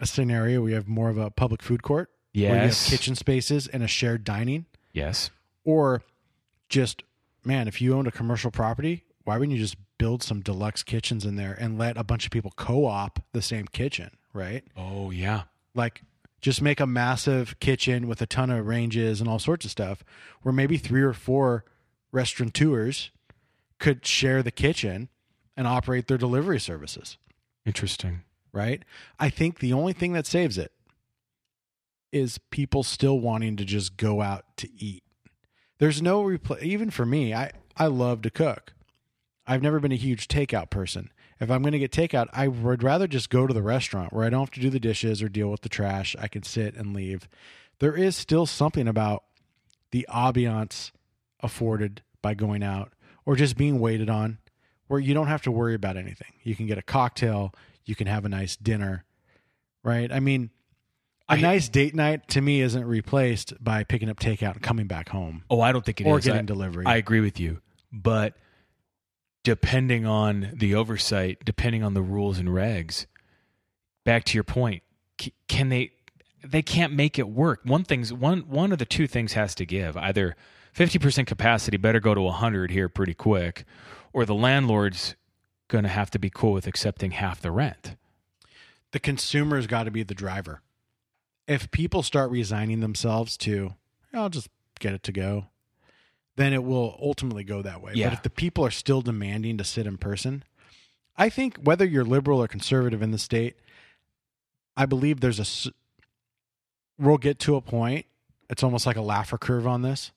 [0.00, 2.90] a scenario where you have more of a public food court, where you have Yes.
[2.90, 5.30] kitchen spaces and a shared dining, yes
[5.64, 6.02] or
[6.68, 7.02] just
[7.44, 11.24] man, if you owned a commercial property, why wouldn't you just build some deluxe kitchens
[11.24, 14.64] in there and let a bunch of people co-op the same kitchen, right?
[14.76, 15.42] oh yeah
[15.74, 16.02] Like
[16.40, 20.04] just make a massive kitchen with a ton of ranges and all sorts of stuff
[20.42, 21.64] where maybe three or four
[22.12, 23.10] restaurateurs
[23.78, 25.08] could share the kitchen
[25.56, 27.18] and operate their delivery services
[27.64, 28.22] interesting
[28.54, 28.84] right?
[29.18, 30.72] I think the only thing that saves it
[32.12, 35.02] is people still wanting to just go out to eat.
[35.78, 37.34] There's no repl- even for me.
[37.34, 38.72] I I love to cook.
[39.46, 41.10] I've never been a huge takeout person.
[41.40, 44.24] If I'm going to get takeout, I would rather just go to the restaurant where
[44.24, 46.14] I don't have to do the dishes or deal with the trash.
[46.18, 47.28] I can sit and leave.
[47.80, 49.24] There is still something about
[49.90, 50.92] the ambiance
[51.40, 52.92] afforded by going out
[53.26, 54.38] or just being waited on
[54.88, 56.32] where you don't have to worry about anything.
[56.42, 57.54] You can get a cocktail,
[57.84, 59.04] you can have a nice dinner,
[59.82, 60.10] right?
[60.12, 60.50] I mean,
[61.28, 64.86] a I- nice date night to me isn't replaced by picking up takeout and coming
[64.86, 65.44] back home.
[65.50, 66.10] Oh, I don't think it is.
[66.10, 66.84] Or getting I- delivery.
[66.86, 67.60] I agree with you,
[67.92, 68.34] but
[69.42, 73.06] depending on the oversight, depending on the rules and regs,
[74.04, 74.82] back to your point,
[75.48, 75.92] can they?
[76.42, 77.60] They can't make it work.
[77.64, 78.40] One thing's one.
[78.40, 79.96] One of the two things has to give.
[79.96, 80.36] Either
[80.72, 83.64] fifty percent capacity better go to hundred here pretty quick,
[84.14, 85.16] or the landlord's
[85.68, 87.96] going to have to be cool with accepting half the rent.
[88.92, 90.62] The consumer's got to be the driver.
[91.46, 93.74] If people start resigning themselves to,
[94.14, 95.48] I'll just get it to go,
[96.36, 97.92] then it will ultimately go that way.
[97.94, 98.06] Yeah.
[98.06, 100.44] But if the people are still demanding to sit in person,
[101.16, 103.56] I think whether you're liberal or conservative in the state,
[104.76, 105.72] I believe there's a
[106.98, 108.06] We'll get to a point.
[108.48, 110.12] It's almost like a Laffer curve on this,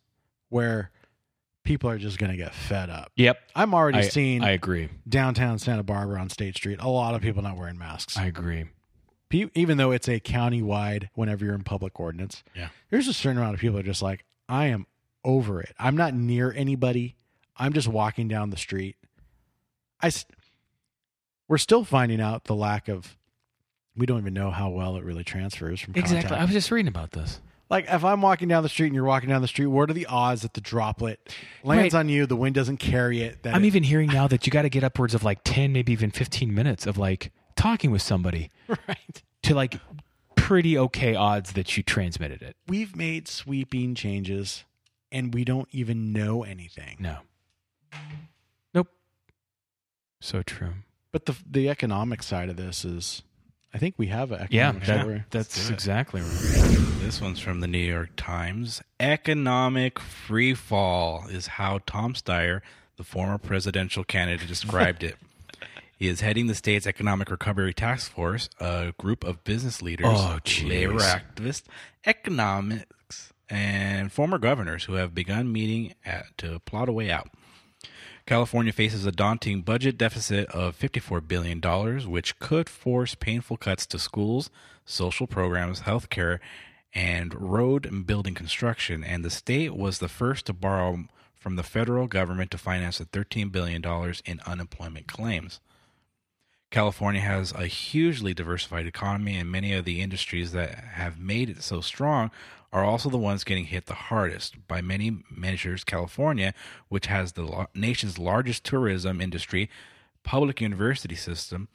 [0.50, 0.92] where
[1.68, 3.12] people are just going to get fed up.
[3.18, 3.40] Yep.
[3.54, 4.42] I'm already I- seeing.
[4.44, 4.88] I agree.
[5.08, 8.18] Downtown Santa Barbara on State Street, a lot of people not wearing masks.
[8.18, 8.66] I agree.
[9.30, 12.70] Pe- even though it's a county-wide, whenever you're in public ordinance, Yeah.
[12.90, 14.88] there's a certain amount of people are just like, I am
[15.26, 15.76] over it.
[15.78, 17.16] I'm not near anybody.
[17.58, 18.96] I'm just walking down the street.
[20.00, 20.26] I, s-
[21.50, 23.18] we're still finding out the lack of.
[23.96, 26.38] We don't even know how well it really transfers from Exactly.
[26.38, 27.42] I was just reading about this.
[27.70, 29.94] Like if I'm walking down the street and you're walking down the street, what are
[29.94, 31.20] the odds that the droplet
[31.64, 32.00] lands Right.
[32.00, 33.40] on you, the wind doesn't carry it?
[33.46, 35.92] I'm it- even hearing now that you got to get upwards of like 10, maybe
[35.92, 38.50] even 15 minutes of like talking with somebody
[38.88, 39.22] right.
[39.44, 39.80] to like
[40.36, 42.56] pretty okay odds that you transmitted it.
[42.68, 44.64] We've made sweeping changes,
[45.12, 46.96] and we don't even know anything.
[47.00, 47.18] No.
[48.74, 48.88] Nope.
[50.22, 50.74] So true.
[51.12, 53.24] But the the economic side of this is,
[53.74, 55.24] I think we have an Yeah, that- story.
[55.30, 56.78] that's exactly right.
[57.02, 58.82] This one's from the New York Times.
[59.00, 62.62] Economic free fall is how Tom Steyer,
[62.96, 65.16] the former presidential candidate, described it.
[66.00, 70.38] He is heading the state's Economic Recovery Task Force, a group of business leaders, Oh,
[70.44, 70.70] jeez.
[70.70, 71.64] labor activists,
[72.06, 77.30] economics, and former governors who have begun meeting at, to plot a way out.
[78.28, 81.62] California faces a daunting budget deficit of $54 billion,
[82.12, 84.50] which could force painful cuts to schools,
[84.84, 86.40] social programs, healthcare,
[86.94, 89.02] and road and building construction.
[89.02, 91.06] And the state was the first to borrow
[91.40, 93.82] from the federal government to finance the $13 billion
[94.26, 95.62] in unemployment claims.
[96.70, 101.64] California has a hugely diversified economy, and many of the industries that have made it
[101.64, 102.30] so strong
[102.74, 104.68] are also the ones getting hit the hardest.
[104.68, 106.54] By many measures, California,
[106.90, 109.70] which has the nation's largest tourism industry,
[110.24, 111.70] public university system,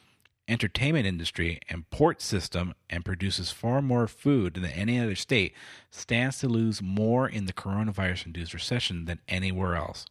[0.47, 5.55] entertainment industry, and port system, and produces far more food than any other state,
[5.91, 10.05] stands to lose more in the coronavirus induced recession than anywhere else.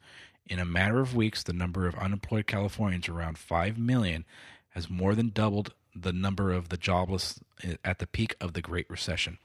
[0.47, 4.25] In a matter of weeks, the number of unemployed Californians, around 5 million,
[4.71, 7.39] has more than doubled the number of the jobless
[7.83, 9.37] at the peak of the Great Recession.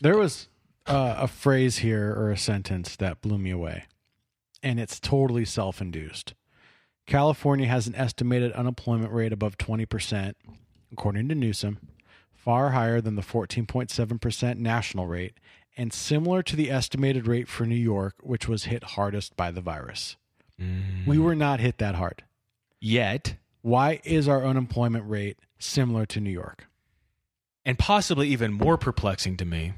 [0.00, 0.48] There was
[0.86, 3.84] uh, a phrase here or a sentence that blew me away,
[4.62, 6.34] and it's totally self induced.
[7.06, 10.34] California has an estimated unemployment rate above 20%,
[10.92, 11.78] according to Newsom,
[12.32, 15.34] far higher than the 14.7% national rate,
[15.76, 19.60] and similar to the estimated rate for New York, which was hit hardest by the
[19.60, 20.16] virus.
[21.06, 22.22] We were not hit that hard.
[22.80, 23.36] Yet.
[23.62, 26.66] Why is our unemployment rate similar to New York?
[27.64, 29.72] And possibly even more perplexing to me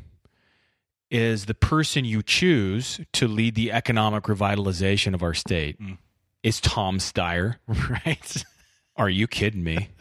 [1.10, 5.98] is the person you choose to lead the economic revitalization of our state mm.
[6.42, 7.56] is Tom Steyer.
[7.90, 8.44] Right.
[8.96, 9.88] Are you kidding me?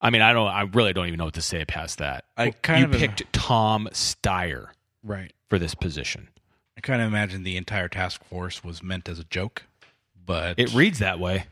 [0.00, 0.46] I mean, I don't.
[0.46, 2.24] I really don't even know what to say past that.
[2.36, 4.68] I kind you of picked Tom Steyer,
[5.02, 5.32] Right.
[5.48, 6.28] for this position.
[6.76, 9.64] I kind of imagine the entire task force was meant as a joke,
[10.24, 11.46] but It reads that way.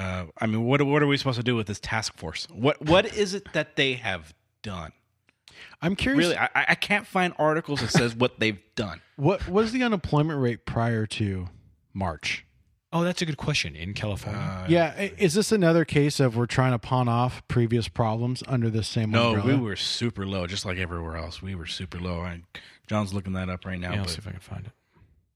[0.00, 2.46] Uh, I mean, what what are we supposed to do with this task force?
[2.52, 4.32] What what is it that they have
[4.62, 4.92] done?
[5.82, 6.18] I'm curious.
[6.28, 9.00] Really, I, I can't find articles that says what they've done.
[9.16, 11.48] What was the unemployment rate prior to
[11.92, 12.46] March?
[12.90, 13.76] Oh, that's a good question.
[13.76, 17.86] In California, Uh, yeah, is this another case of we're trying to pawn off previous
[17.86, 19.58] problems under the same No, umbrella?
[19.58, 21.42] we were super low, just like everywhere else.
[21.42, 22.22] We were super low.
[22.22, 22.44] And
[22.88, 23.90] John's looking that up right now.
[23.90, 24.72] yeah, I'll but, see if I can find it.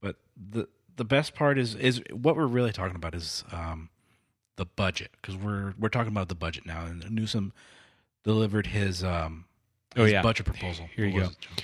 [0.01, 3.89] but the the best part is is what we're really talking about is um,
[4.57, 6.85] the budget because we're we're talking about the budget now.
[6.85, 7.53] And Newsom
[8.23, 9.45] delivered his um,
[9.97, 10.21] Oh, his yeah.
[10.21, 10.87] budget proposal.
[10.95, 11.29] Here you What go.
[11.29, 11.63] it,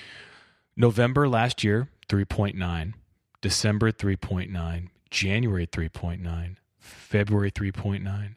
[0.76, 2.94] November last year, 3.9.
[3.42, 4.88] December, 3.9.
[5.10, 6.56] January, 3.9.
[6.78, 8.36] February, 3.9.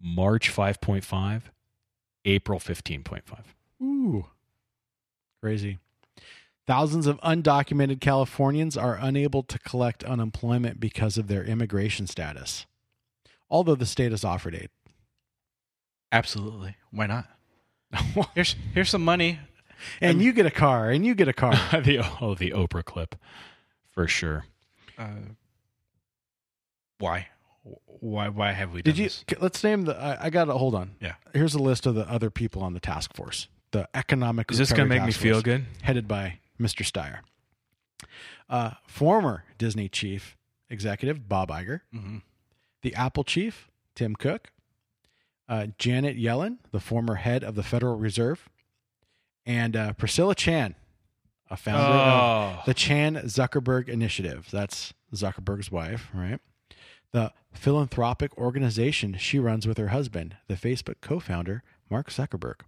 [0.00, 1.42] March, 5.5.
[2.24, 3.22] April, 15.5.
[3.82, 4.26] Ooh,
[5.42, 5.78] crazy.
[6.66, 12.64] Thousands of undocumented Californians are unable to collect unemployment because of their immigration status,
[13.54, 14.68] although the state has offered aid.
[16.10, 16.74] Absolutely.
[16.90, 17.26] Why not?
[18.34, 19.38] here's here's some money.
[20.00, 21.52] And you get a car, and you get a car.
[21.72, 23.14] the, oh, the Oprah clip.
[23.92, 24.46] For sure.
[24.98, 25.34] Uh,
[26.98, 27.28] why?
[27.84, 28.28] Why?
[28.28, 28.82] Why have we?
[28.82, 29.08] Did done you?
[29.08, 29.24] This?
[29.40, 29.96] Let's name the.
[29.96, 30.92] I, I got to hold on.
[31.00, 31.14] Yeah.
[31.32, 33.48] Here's a list of the other people on the task force.
[33.70, 34.50] The economic.
[34.50, 35.66] Is this gonna make me feel good?
[35.82, 36.84] Headed by Mr.
[36.84, 37.18] Steyer.
[38.48, 40.36] Uh, former Disney chief
[40.70, 41.80] executive Bob Iger.
[41.94, 42.22] Mhm.
[42.84, 44.52] The Apple chief Tim Cook.
[45.48, 48.48] Uh, Janet Yellen, the former head of the Federal Reserve,
[49.44, 50.74] and uh, Priscilla Chan,
[51.50, 52.58] a founder Oh.
[52.60, 54.48] of the Chan Zuckerberg Initiative.
[54.50, 56.40] That's Zuckerberg's wife, right?
[57.12, 62.60] The philanthropic organization she runs with her husband, the Facebook co founder, Mark Zuckerberg.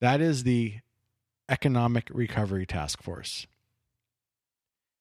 [0.00, 0.76] That is the
[1.48, 3.46] Economic Recovery Task Force.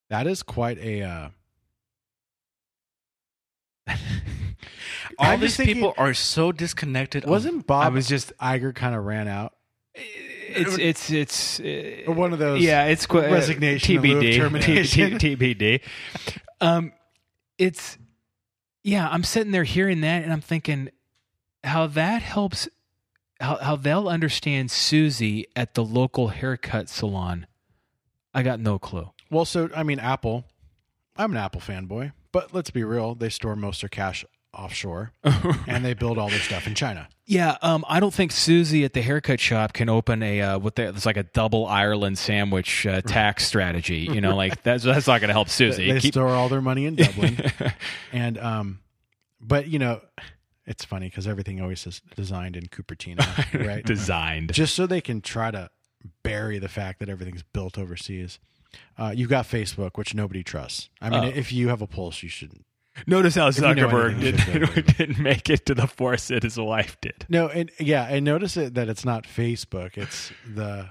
[0.09, 1.01] That is quite a.
[1.03, 1.29] Uh,
[5.19, 7.25] All I'm these thinking- people are so disconnected.
[7.25, 7.83] Wasn't Bob?
[7.85, 9.53] I was just- Iger kind of ran out.
[9.95, 14.35] It's it's it's uh, one of those Yeah, it's qu- uh, resignation TBD.
[14.37, 15.19] termination.
[15.19, 15.81] T- T- TBD.
[16.59, 16.91] Um,
[17.59, 17.99] it's
[18.83, 19.07] yeah.
[19.11, 20.89] I'm sitting there hearing that, and I'm thinking
[21.63, 22.67] how that helps.
[23.39, 27.45] How how they'll understand Susie at the local haircut salon.
[28.33, 29.11] I got no clue.
[29.29, 30.45] Well, so I mean, Apple.
[31.15, 33.13] I'm an Apple fanboy, but let's be real.
[33.13, 35.11] They store most of their cash offshore,
[35.67, 37.07] and they build all their stuff in China.
[37.25, 40.75] Yeah, um, I don't think Susie at the haircut shop can open a uh, what
[40.75, 44.07] they, it's like a double Ireland sandwich uh, tax strategy.
[44.11, 45.91] You know, like that's that's not going to help Susie.
[45.91, 47.37] They Keep- store all their money in Dublin,
[48.11, 48.79] and um,
[49.39, 50.01] but you know,
[50.65, 53.85] it's funny because everything always is designed in Cupertino, right?
[53.85, 54.53] Designed.
[54.53, 55.69] just so they can try to
[56.23, 58.39] bury the fact that everything's built overseas.
[58.97, 60.89] Uh, you've got Facebook, which nobody trusts.
[61.01, 61.27] I mean, Oh.
[61.27, 62.51] if you have a pulse, you should.
[63.07, 65.75] Notice how If you know Zuckerberg anything, you should go didn't, didn't make it to
[65.75, 67.25] the force that his wife did.
[67.29, 70.89] No, and yeah, and notice it that it's not Facebook; it's the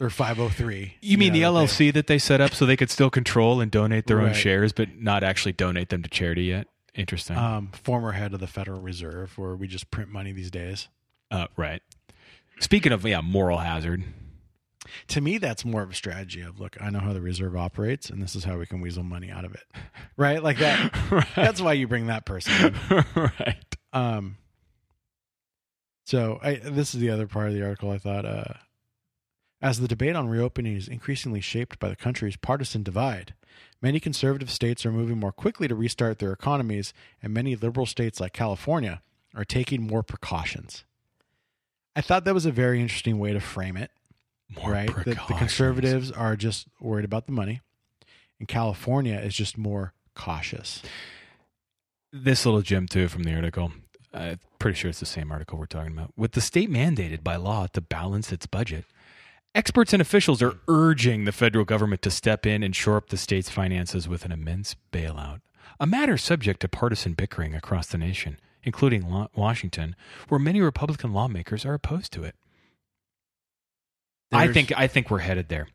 [0.00, 0.96] or five hundred three.
[1.00, 4.06] You mean the LLC that they set up so they could still control and donate
[4.06, 6.66] their own shares, but not actually donate them to charity yet?
[6.94, 7.38] Interesting.
[7.38, 10.88] um, former head of the Federal Reserve, where we just print money these days.
[11.30, 11.82] uh, right.
[12.60, 14.04] Speaking of yeah, moral hazard.
[15.08, 18.10] To me, that's more of a strategy of look, I know how the reserve operates,
[18.10, 19.64] and this is how we can weasel money out of it,
[20.16, 20.42] right?
[20.42, 21.28] Like that.
[21.36, 22.74] That's why you bring that person.
[23.14, 23.76] Right.
[23.92, 24.36] Um.
[26.04, 27.90] So I, this is the other part of the article.
[27.90, 28.54] I thought, uh,
[29.60, 33.34] as the debate on reopening is increasingly shaped by the country's partisan divide,
[33.80, 36.92] many conservative states are moving more quickly to restart their economies,
[37.22, 39.02] and many liberal states like California
[39.34, 40.84] are taking more precautions.
[41.94, 43.90] I thought that was a very interesting way to frame it.
[44.60, 44.94] More right?
[44.94, 47.60] The, the conservatives are just worried about the money,
[48.38, 50.82] and California is just more cautious.
[52.12, 53.72] This little gem too from the article.
[54.12, 56.12] I'm pretty sure it's the same article we're talking about.
[56.16, 58.84] With the state mandated by law to balance its budget,
[59.54, 63.16] experts and officials are urging the federal government to step in and shore up the
[63.16, 65.40] state's finances with an immense bailout.
[65.80, 69.96] A matter subject to partisan bickering across the nation, including Washington,
[70.28, 72.34] where many Republican lawmakers are opposed to it.
[74.32, 75.68] I think I think we're headed there.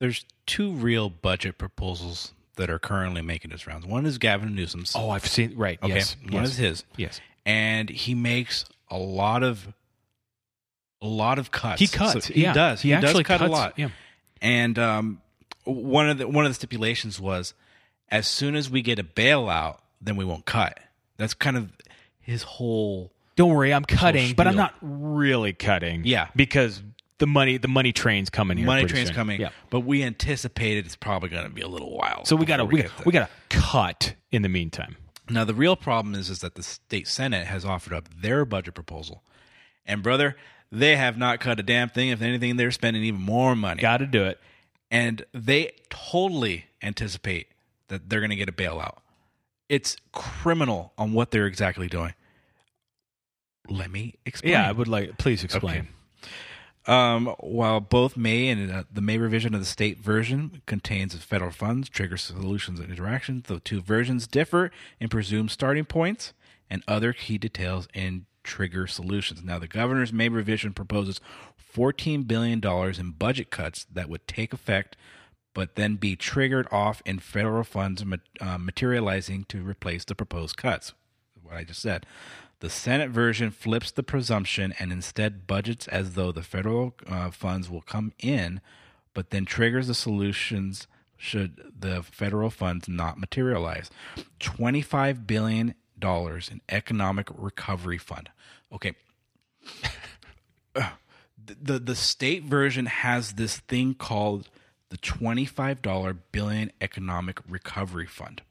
[0.00, 3.86] There's two real budget proposals that are currently making its rounds.
[3.86, 4.92] One is Gavin Newsom's.
[4.96, 5.78] Oh, I've seen right.
[5.82, 6.48] Okay, Yes, one yes.
[6.52, 6.84] is his.
[6.96, 7.20] Yes.
[7.46, 9.68] and he makes a lot of
[11.02, 11.80] a lot of cuts.
[11.80, 12.52] He cuts, So he yeah.
[12.52, 12.82] does.
[12.82, 13.78] He He, actually does cut cuts, a lot.
[13.78, 13.88] yeah.
[14.42, 15.20] And um,
[15.64, 17.54] one of the one of the stipulations was,
[18.08, 20.78] as soon as we get a bailout, then we won't cut.
[21.16, 21.70] That's kind of
[22.20, 23.12] his whole.
[23.36, 26.02] Don't worry, I'm cutting, but I'm not really cutting.
[26.04, 26.28] Yeah.
[26.36, 26.82] because
[27.20, 28.66] the money the money train's coming here.
[28.66, 29.14] money train's soon.
[29.14, 29.40] coming.
[29.40, 29.50] Yeah.
[29.70, 32.24] but we anticipated it's probably going to be a little while.
[32.24, 34.96] So we got to we, we got to cut in the meantime.
[35.28, 38.74] Now the real problem is is that the state senate has offered up their budget
[38.74, 39.22] proposal,
[39.86, 40.36] and brother,
[40.72, 42.08] they have not cut a damn thing.
[42.08, 43.80] If anything, they're spending even more money.
[43.80, 44.40] Got to do it.
[44.90, 47.46] and they totally anticipate
[47.88, 48.96] that they're going to get a bailout.
[49.68, 52.14] It's criminal on what they're exactly doing.
[53.68, 54.52] Let me explain.
[54.52, 55.16] Yeah, I would like.
[55.18, 55.78] Please explain.
[55.80, 55.88] Okay.
[56.90, 61.52] Um, while both May and uh, the May revision of the state version contains federal
[61.52, 66.32] funds, trigger solutions, and interactions, the two versions differ in presumed starting points
[66.68, 69.44] and other key details in trigger solutions.
[69.44, 71.20] Now, the governor's May revision proposes
[71.72, 72.60] $14 billion
[72.98, 74.96] in budget cuts that would take effect,
[75.54, 78.02] but then be triggered off in federal funds
[78.40, 80.92] uh, materializing to replace the proposed cuts.
[81.40, 82.04] What I just said.
[82.60, 87.70] The Senate version flips the presumption and instead budgets as though the federal uh, funds
[87.70, 88.60] will come in,
[89.14, 93.90] but then triggers the solutions should the federal funds not materialize.
[94.40, 98.30] $25 billion in economic recovery fund.
[98.72, 98.94] Okay.
[101.46, 104.48] the the state version has this thing called
[104.90, 108.42] the $25 billion economic recovery fund.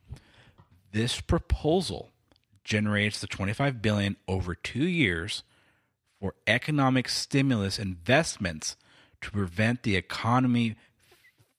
[0.91, 2.09] This proposal
[2.69, 5.43] generates the 25 billion over 2 years
[6.19, 8.77] for economic stimulus investments
[9.21, 10.75] to prevent the economy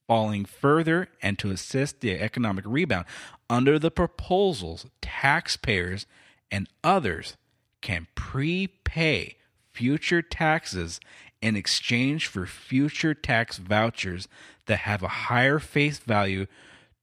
[0.06, 3.06] falling further and to assist the economic rebound.
[3.48, 6.06] Under the proposals, taxpayers
[6.50, 7.36] and others
[7.80, 9.36] can prepay
[9.72, 11.00] future taxes
[11.42, 14.28] in exchange for future tax vouchers
[14.66, 16.46] that have a higher face value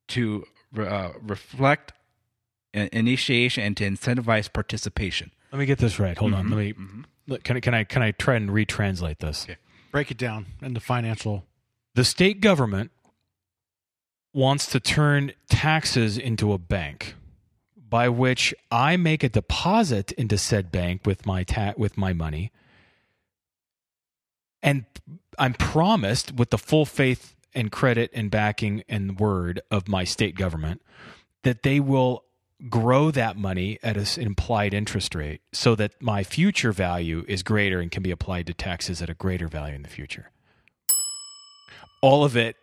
[0.08, 0.46] to
[0.78, 1.92] uh, reflect
[2.92, 5.32] initiation and to incentivize participation.
[5.52, 6.18] Let me get this right.
[6.18, 6.48] Hold on.
[6.48, 6.50] Mhm.
[6.52, 6.74] Let me.
[7.28, 9.44] look, Can I can I can I try and retranslate this?
[9.46, 9.58] Okay.
[9.92, 11.46] Break it down into financial.
[11.96, 12.92] The state government
[14.34, 17.16] wants to turn taxes into a bank,
[17.76, 22.52] by which I make a deposit into said bank with my ta- with my money,
[24.62, 24.86] and
[25.40, 30.36] I'm promised with the full faith and credit and backing and word of my state
[30.36, 30.82] government
[31.44, 32.24] that they will
[32.70, 37.80] grow that money at an implied interest rate so that my future value is greater
[37.80, 40.32] and can be applied to taxes at a greater value in the future.
[42.02, 42.56] All of it,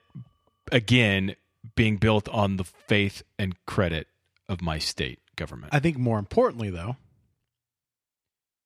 [0.73, 1.37] again,
[1.77, 4.09] being built on the faith and credit
[4.49, 5.75] of my state government.
[5.75, 6.97] I think more importantly, though,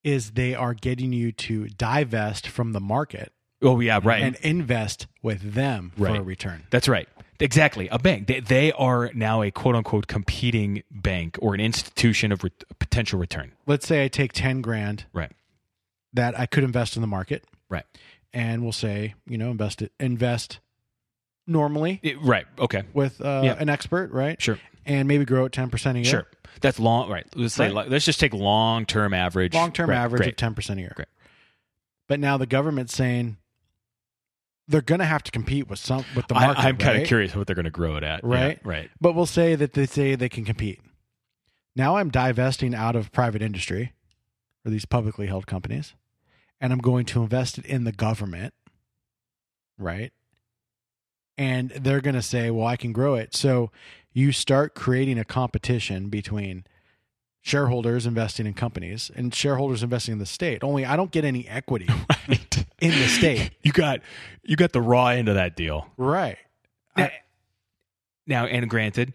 [0.04, 3.32] is they are getting you to divest from the market.
[3.60, 4.22] Oh yeah, right.
[4.22, 6.64] And invest with them for a return.
[6.70, 7.08] That's right.
[7.40, 7.88] Exactly.
[7.88, 8.26] A bank.
[8.26, 13.18] They, they are now a quote unquote competing bank or an institution of re- potential
[13.20, 13.52] return.
[13.66, 15.30] Let's say I take ten grand, Right.
[16.14, 17.84] that I could invest in the market, Right.
[18.32, 20.58] and we'll say you know invest it invest
[21.46, 22.46] normally It- right.
[22.58, 22.82] Okay.
[22.92, 23.56] with uh, Yeah.
[23.58, 24.40] an expert, right?
[24.40, 24.58] Sure.
[24.84, 26.10] and maybe grow at ten percent a year.
[26.10, 26.26] Sure.
[26.60, 27.08] That's long.
[27.10, 27.26] Right.
[27.36, 27.66] Let's say.
[27.66, 27.74] Right.
[27.74, 29.54] like- Let's just take long term average.
[29.54, 30.30] long term Great, average great.
[30.30, 30.92] of ten percent a year.
[30.96, 31.08] Great.
[32.08, 33.36] But now the government's saying
[34.68, 36.62] they're going to have to compete with some with the market.
[36.62, 38.22] I'm kind of curious what they're going to grow it at.
[38.22, 38.60] Yeah, right?
[38.64, 38.90] right.
[39.00, 40.80] But we'll say that they say they can compete.
[41.74, 43.92] Now I'm divesting out of private industry
[44.64, 45.94] or these publicly held companies,
[46.60, 48.52] and I'm going to invest it in the government,
[49.78, 50.12] right?
[51.38, 53.34] And they're going to say, well, I can grow it.
[53.34, 53.70] So
[54.12, 56.64] you start creating a competition between
[57.40, 60.64] shareholders investing in companies and shareholders investing in the state.
[60.64, 61.88] Only I don't get any equity
[62.28, 62.66] Right.
[62.80, 63.50] In the state.
[63.62, 64.00] You got
[64.42, 65.86] you got the raw end of that deal.
[65.96, 66.38] Right.
[66.96, 67.10] Now,
[68.26, 69.12] now, and granted,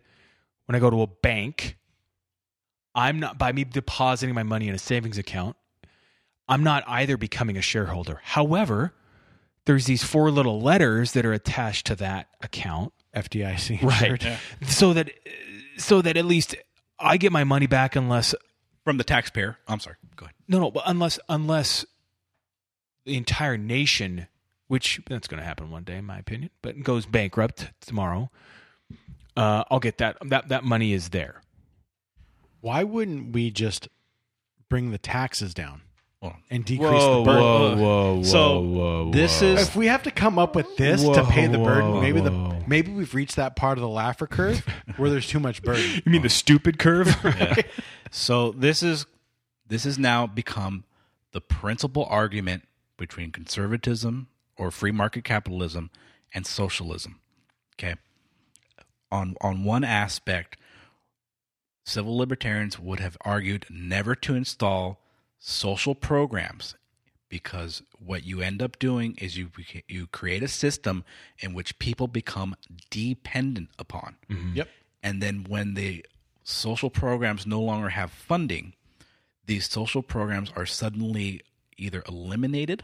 [0.65, 1.77] when I go to a bank,
[2.95, 5.56] I'm not by me depositing my money in a savings account.
[6.48, 8.19] I'm not either becoming a shareholder.
[8.23, 8.94] However,
[9.65, 13.81] there's these four little letters that are attached to that account, FDIC.
[13.81, 14.11] right?
[14.11, 14.38] insured.
[14.68, 15.10] So that
[15.77, 16.56] so that at least
[16.99, 18.35] I get my money back unless
[18.84, 19.57] From the taxpayer.
[19.68, 19.95] I'm sorry.
[20.15, 20.35] Go ahead.
[20.48, 21.85] no, no, but unless unless
[23.05, 24.27] the entire nation,
[24.67, 28.30] which that's going to happen one day, in my opinion, but goes bankrupt tomorrow,
[29.35, 31.41] uh, I'll get that that that money is there.
[32.61, 33.89] Why wouldn't we just
[34.69, 35.81] bring the taxes down
[36.49, 37.41] and decrease the burden?
[37.43, 37.75] whoa,
[38.15, 39.47] whoa, So, whoa, this whoa.
[39.47, 42.21] is- If we have to come up with this to pay the burden, whoa, maybe
[42.21, 42.49] whoa.
[42.51, 44.65] the maybe we've reached that part of the Laffer curve
[44.97, 45.84] where there's too much burden.
[46.05, 47.13] you mean the stupid curve?
[48.15, 49.07] So this is
[49.67, 50.84] this has now become
[51.31, 52.61] the principal argument
[53.03, 55.89] between conservatism or free market capitalism
[56.34, 57.19] and socialism.
[57.75, 57.95] Okay.
[59.11, 60.55] On on one aspect,
[61.85, 65.01] civil libertarians would have argued never to install
[65.38, 66.75] social programs
[67.27, 69.49] because what you end up doing is you
[69.89, 71.03] you create a system
[71.39, 72.55] in which people become
[72.89, 74.15] dependent upon.
[74.30, 74.55] Mm-hmm.
[74.55, 74.69] Yep.
[75.03, 76.05] And then when the
[76.43, 78.75] social programs no longer have funding,
[79.45, 81.41] these social programs are suddenly
[81.77, 82.84] either eliminated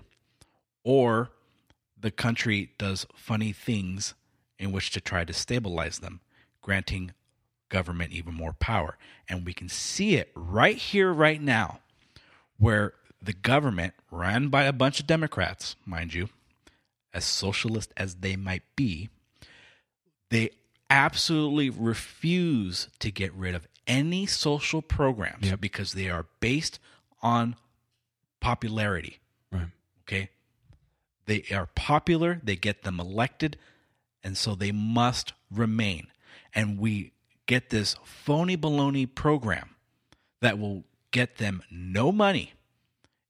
[0.83, 1.29] or
[1.99, 4.13] the country does funny things
[4.57, 6.19] in which to try to stabilize them,
[6.61, 7.11] granting
[7.69, 8.97] government even more power.
[9.27, 11.79] And we can see it right here, right now,
[12.57, 16.29] where the government, ran by a bunch of Democrats, mind you,
[17.13, 19.09] as socialist as they might be,
[20.29, 20.49] they
[20.89, 25.61] absolutely refuse to get rid of any social programs Yep.
[25.61, 26.79] because they are based
[27.21, 27.55] on
[28.39, 29.19] popularity.
[29.51, 29.67] Right.
[30.03, 30.29] Okay.
[31.29, 33.55] They are popular, they get them elected,
[34.23, 36.07] and so they must remain.
[36.55, 37.11] And we
[37.45, 39.75] get this phony baloney program
[40.41, 42.53] that will get them no money.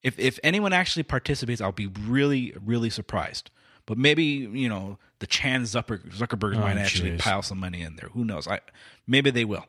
[0.01, 3.51] If if anyone actually participates, I'll be really, really surprised.
[3.85, 7.97] But maybe, you know, the Chan Zucker, Zuckerbergs Oh, might actually pile some money in
[7.97, 8.07] there.
[8.13, 8.47] Who knows?
[8.47, 8.61] I
[9.07, 9.65] maybe they will.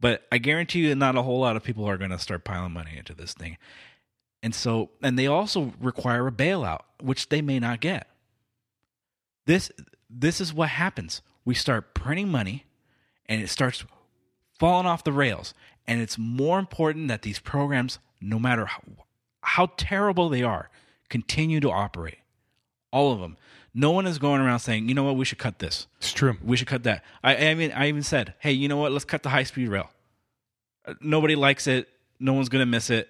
[0.00, 2.70] But I guarantee you not a whole lot of people are going to start piling
[2.70, 3.58] money into this thing.
[4.42, 8.06] And so, and they also require a bailout, which they may not get.
[9.46, 9.70] This
[10.10, 11.22] this is what happens.
[11.44, 12.66] We start printing money
[13.26, 13.84] and it starts
[14.58, 15.54] falling off the rails.
[15.86, 18.82] And it's more important that these programs, no matter how,
[19.40, 20.70] how terrible they are,
[21.08, 22.18] continue to operate.
[22.92, 23.36] All of them.
[23.74, 25.86] No one is going around saying, you know what, we should cut this.
[25.98, 26.36] It's true.
[26.42, 27.04] We should cut that.
[27.22, 28.92] I, I mean, I even said, hey, you know what?
[28.92, 29.90] Let's cut the high speed rail.
[30.84, 31.88] Uh, Nobody likes it.
[32.18, 33.08] No one's going to miss it.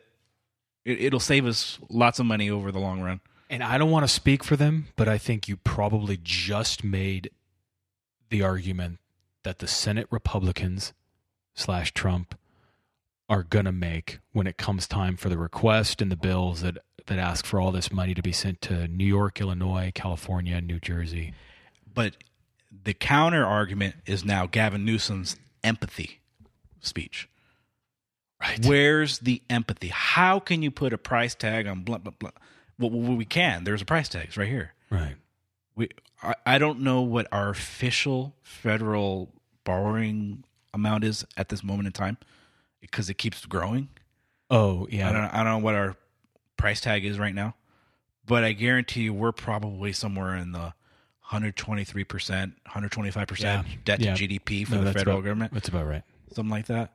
[0.88, 1.00] It.
[1.00, 3.20] It'll save us lots of money over the long run.
[3.50, 7.30] and I don't want to speak for them, but I think you probably just made
[8.30, 8.98] the argument
[9.42, 10.92] that the Senate Republicans
[11.54, 12.34] slash Trump
[13.28, 16.78] are going to make when it comes time for the request and the bills that,
[17.06, 20.78] that ask for all this money to be sent to New York, Illinois, California, New
[20.80, 21.34] Jersey.
[21.92, 22.16] But
[22.84, 26.20] the counter argument is now Gavin Newsom's empathy
[26.80, 27.28] speech.
[28.40, 28.64] Right.
[28.64, 29.88] Where's the empathy?
[29.88, 32.30] How can you put a price tag on blah blah blah?
[32.78, 33.64] Well, we can.
[33.64, 34.26] There's a price tag.
[34.28, 34.74] It's right here.
[34.90, 35.16] Right.
[35.74, 35.88] We.
[36.22, 39.30] I, I don't know what our official federal
[39.64, 42.16] borrowing amount is at this moment in time
[42.80, 43.88] because it keeps growing.
[44.50, 45.10] Oh yeah.
[45.10, 45.24] I don't.
[45.24, 45.96] I don't know what our
[46.56, 47.56] price tag is right now,
[48.24, 50.72] but I guarantee you we're probably somewhere in the
[51.30, 54.14] 123 percent, 125 percent debt Yeah.
[54.14, 55.52] to GDP for No, the federal about- government.
[55.54, 56.02] That's about right.
[56.32, 56.92] Something like that.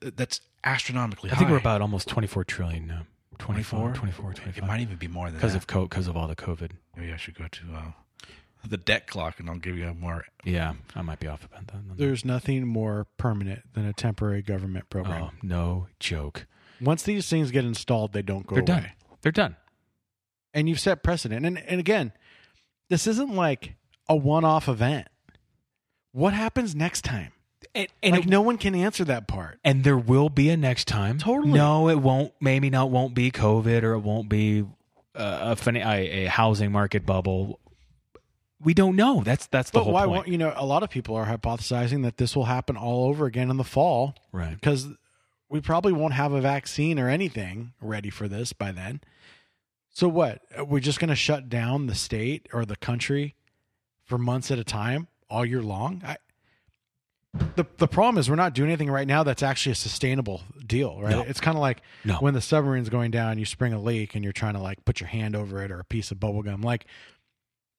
[0.00, 1.34] Th- That's astronomically high.
[1.34, 1.38] I high.
[1.40, 3.02] think we're about almost 24 trillion now.
[3.38, 3.94] 24, 24?
[3.94, 4.64] 24, 25.
[4.64, 5.58] It might even be more than because that.
[5.58, 6.70] of co- because of all the COVID.
[6.96, 7.82] Maybe I should go to uh,
[8.66, 10.24] the debt clock and I'll give you a more.
[10.44, 11.98] Yeah, I might be off about that.
[11.98, 15.22] There's nothing more permanent than a temporary government program.
[15.24, 16.46] Oh, no joke.
[16.80, 18.82] Once these things get installed, they don't go They're away.
[18.82, 18.90] done.
[19.22, 19.56] They're done.
[20.54, 21.44] And you've set precedent.
[21.44, 22.12] And and again,
[22.88, 23.74] this isn't like
[24.08, 25.08] a one-off event.
[26.12, 27.32] What happens next time?
[27.76, 29.58] And, and like it- no one can answer that part.
[29.64, 31.18] And there will be a next time.
[31.18, 31.52] Totally.
[31.52, 32.32] No, it won't.
[32.40, 32.90] Maybe not.
[32.90, 34.62] Won't be COVID, or it won't be
[35.14, 37.60] uh, a, fin- a a housing market bubble.
[38.60, 39.22] We don't know.
[39.22, 40.10] That's that's the But whole why point.
[40.16, 40.52] won't you know?
[40.56, 43.64] A lot of people are hypothesizing that this will happen all over again in the
[43.64, 44.54] fall, Right.
[44.54, 44.88] Because
[45.48, 49.00] we probably won't have a vaccine or anything ready for this by then.
[49.90, 50.40] So what?
[50.66, 53.34] We're just going to shut down the state or the country
[54.04, 56.02] for months at a time all year long?
[56.04, 56.16] I,
[57.56, 61.00] the the problem is we're not doing anything right now that's actually a sustainable deal,
[61.00, 61.10] right?
[61.10, 61.22] No.
[61.22, 62.14] It's kind of like No.
[62.16, 65.00] when the submarine's going down, you spring a leak and you're trying to like put
[65.00, 66.62] your hand over it or a piece of bubble gum.
[66.62, 66.86] Like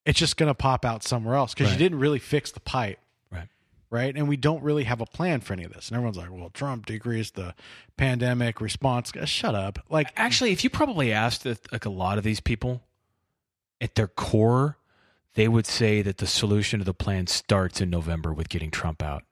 [0.06, 1.74] it's just going to pop out somewhere else because Right.
[1.74, 3.00] you didn't really fix the pipe.
[3.32, 3.48] Right.
[3.90, 4.16] Right.
[4.16, 5.90] And we don't really have a plan for any of this.
[5.90, 7.54] And everyone's like, well, Trump decreased the
[7.98, 9.12] pandemic response.
[9.16, 9.80] Uh, Shut up.
[9.90, 12.84] Like, Actually, if you probably asked like a lot of these people,
[13.82, 14.78] at their core,
[15.36, 19.04] they would say that the solution to the plan starts in November with getting Trump
[19.04, 19.24] out,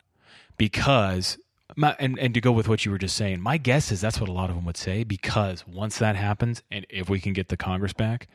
[0.58, 1.38] because
[1.76, 4.20] my, and and to go with what you were just saying, my guess is that's
[4.20, 5.04] what a lot of them would say.
[5.04, 8.28] Because once that happens, and if we can get the Congress back,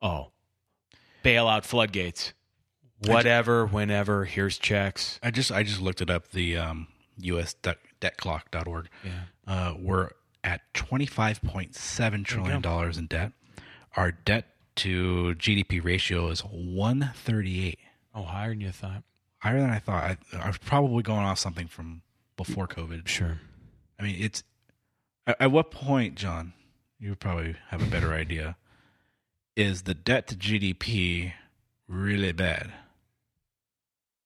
[0.00, 0.28] oh,
[1.22, 2.32] bail out floodgates,
[3.06, 4.24] whatever, whenever.
[4.24, 5.18] Here's checks.
[5.22, 6.30] I just I just looked it up.
[6.30, 7.54] The um, U.S.
[7.54, 8.88] debt, debtclock.org.
[9.04, 9.10] Yeah.
[9.46, 10.10] Uh, we're
[10.44, 13.32] at twenty five point seven trillion dollars in debt.
[13.96, 17.78] Our debt to GDP ratio is one thirty eight.
[18.14, 19.02] Oh, higher than you thought.
[19.42, 20.04] Higher than I thought.
[20.04, 22.02] I, I was probably going off something from
[22.36, 23.08] before COVID.
[23.08, 23.40] Sure.
[23.98, 24.44] I mean, it's
[25.26, 26.52] at, at what point, John?
[27.00, 28.56] You probably have a better idea.
[29.56, 31.32] Is the debt to GDP
[31.88, 32.72] really bad?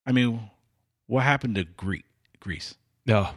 [0.04, 0.50] I mean,
[1.06, 2.04] what happened to Gre-
[2.38, 2.74] Greece?
[3.06, 3.30] No.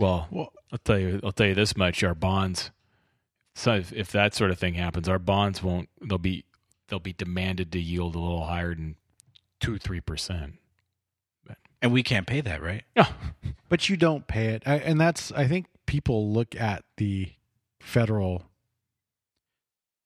[0.00, 0.28] Well,
[0.72, 1.20] I'll tell you.
[1.22, 2.72] I'll tell you this much: our bonds.
[3.54, 5.88] So if, if that sort of thing happens, our bonds won't.
[6.02, 6.44] They'll be
[6.88, 8.96] they'll be demanded to yield a little higher than
[9.60, 10.54] two three percent.
[11.84, 12.82] And we can't pay that, right?
[12.96, 13.04] No.
[13.68, 14.62] but you don't pay it.
[14.64, 17.28] I, and that's, I think people look at the
[17.78, 18.44] federal,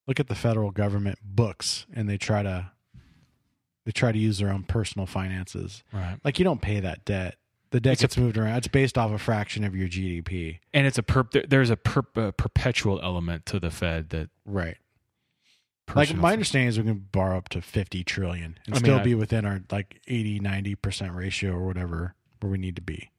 [0.09, 2.73] look at the federal government books and they try to,
[3.87, 5.85] they try to use their own personal finances.
[5.93, 6.19] Right.
[6.25, 7.37] Like you don't pay that debt.
[7.71, 8.57] The debt It's a- gets moved around.
[8.57, 10.59] It's based off a fraction of your GDP.
[10.75, 11.49] And it's a perp.
[11.49, 14.79] There's a perp, uh, perpetual element to the Fed that Right.
[15.95, 18.99] Like my understanding is we can borrow up to 50 trillion and I mean, still
[18.99, 23.11] I- be within our like 80, 90% ratio or whatever where we need to be.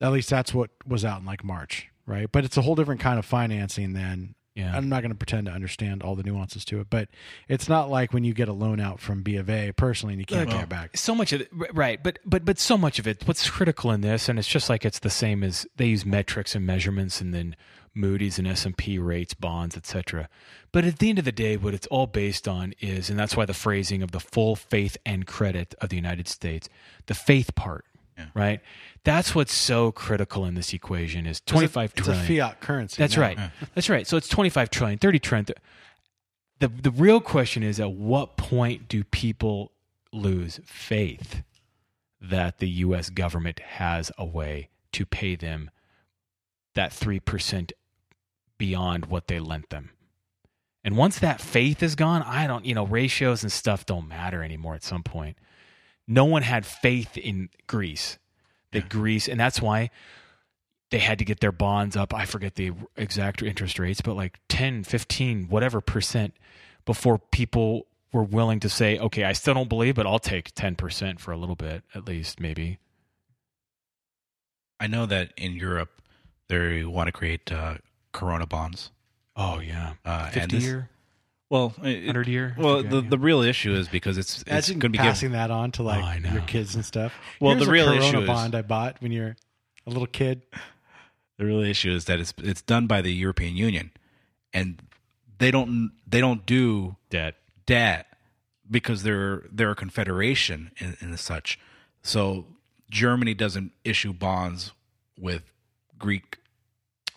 [0.00, 2.30] At least that's what was out in like March, right?
[2.30, 4.74] But it's a whole different kind of financing than Yeah.
[4.74, 7.08] I'm not going to pretend to understand all the nuances to it, but
[7.48, 10.20] it's not like when you get a loan out from B of A personally and
[10.20, 10.96] you can't Look, pay it back.
[10.96, 12.02] So much of it, right?
[12.02, 13.22] But but but so much of it.
[13.28, 16.54] What's critical in this, and it's just like it's the same as they use metrics
[16.54, 17.54] and measurements, and then
[17.94, 20.28] Moody's and S and P rates bonds, etc.
[20.72, 23.36] But at the end of the day, what it's all based on is, and that's
[23.36, 26.68] why the phrasing of the full faith and credit of the United States,
[27.06, 27.84] the faith part,
[28.34, 28.60] right?
[29.02, 32.26] That's what's so critical in this equation is twenty five It's a trillion.
[32.26, 32.96] fiat currency.
[33.02, 33.38] That's right.
[33.74, 34.06] That's right.
[34.06, 35.46] So it's 25 trillion, 30 trillion.
[36.58, 39.72] The the real question is at what point do people
[40.12, 41.42] lose faith
[42.20, 45.70] that the US government has a way to pay them
[46.74, 47.72] that 3%
[48.60, 49.90] beyond what they lent them?
[50.84, 54.42] And once that faith is gone, I don't, you know, ratios and stuff don't matter
[54.42, 55.36] anymore at some point.
[56.06, 58.18] No one had faith in Greece.
[58.72, 59.90] That Greece, and that's why
[60.90, 62.14] they had to get their bonds up.
[62.14, 66.34] I forget the exact interest rates, but like 10, 15, whatever percent
[66.84, 71.18] before people were willing to say, okay, I still don't believe, but I'll take 10%
[71.18, 72.78] for a little bit, at least, maybe.
[74.78, 75.90] I know that in Europe
[76.48, 77.76] they want to create uh,
[78.12, 78.90] Corona bonds.
[79.36, 80.90] Oh yeah, uh, and fifty this- year.
[81.48, 82.54] Well, hundred year.
[82.56, 83.08] Well, the yeah.
[83.08, 85.82] the real issue is because it's it's going to be passing given, that on to
[85.82, 87.12] like Oh, your kids and stuff.
[87.40, 89.34] Well, Here's the real Corona issue is- bond I bought when you're
[89.86, 90.42] a little kid.
[91.38, 93.90] the real issue is that it's it's done by the European Union,
[94.54, 94.80] and
[95.38, 97.34] they don't they don't do debt
[97.66, 98.06] debt
[98.70, 101.58] because they're they're a confederation and, and such.
[102.02, 102.46] So
[102.92, 104.72] Germany doesn't issue bonds
[105.18, 105.42] with
[105.98, 106.36] Greek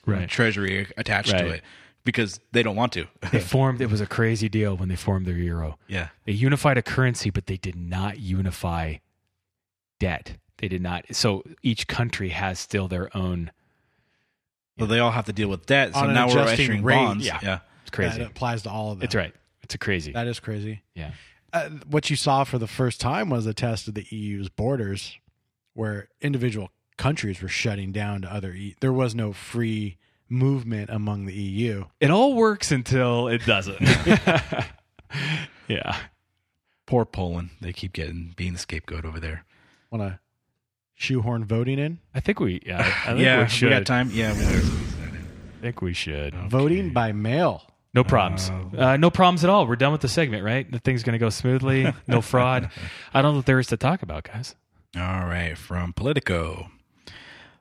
[0.06, 0.28] Right.
[0.28, 1.64] treasury attached to it
[2.04, 3.08] because they don't want to.
[3.32, 5.78] they formed it was a crazy deal when they formed their euro.
[5.88, 6.10] Yeah.
[6.26, 8.96] They unified a currency, but they did not unify
[10.00, 10.38] debt.
[10.58, 11.06] They did not.
[11.16, 13.52] So each country has still their own.
[14.80, 15.94] So they all have to deal with debt.
[15.94, 17.26] So now we're adjusting issuing rate, bonds.
[17.26, 17.40] yeah.
[17.42, 17.60] yeah.
[17.84, 18.18] It's crazy.
[18.20, 19.06] That applies to all of them.
[19.06, 19.34] It's right.
[19.62, 20.12] It's a crazy.
[20.12, 20.82] That is crazy.
[20.96, 21.12] yeah.
[21.54, 25.20] Uh, what you saw for the first time was a test of the EU's borders,
[25.76, 28.53] where individual countries were shutting down to other.
[28.53, 29.98] E- there was no free
[30.30, 31.86] movement among the EU.
[31.99, 33.80] It all works until it doesn't.
[35.68, 35.98] yeah.
[36.86, 37.52] Poor Poland.
[37.61, 39.45] They keep getting being the scapegoat over there.
[39.91, 40.20] Want to
[40.95, 41.99] shoehorn voting in?
[42.14, 42.61] I think we.
[42.65, 42.80] Yeah.
[42.80, 43.70] I think yeah, we should.
[43.70, 44.10] got time.
[44.11, 46.34] Yeah, we I think we should.
[46.49, 47.64] Voting by mail.
[47.94, 48.49] No problems.
[48.76, 49.68] Uh, no problems at all.
[49.68, 50.70] We're done with the segment, right?
[50.70, 51.94] The thing's going to go smoothly.
[52.07, 52.72] No fraud.
[53.14, 54.56] I don't know what there is to talk about, guys.
[54.95, 56.70] All right, from Politico.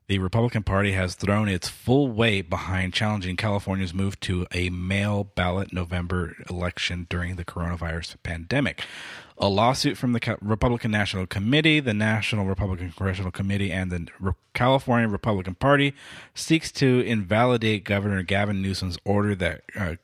[0.08, 5.24] The Republican Party has thrown its full weight behind challenging California's move to a mail
[5.24, 8.82] ballot November election during the coronavirus pandemic.
[9.38, 15.08] A lawsuit from the Republican National Committee, the National Republican Congressional Committee, and the California
[15.08, 15.94] Republican Party
[16.34, 19.94] seeks to invalidate Governor Gavin Newsom's order that uh,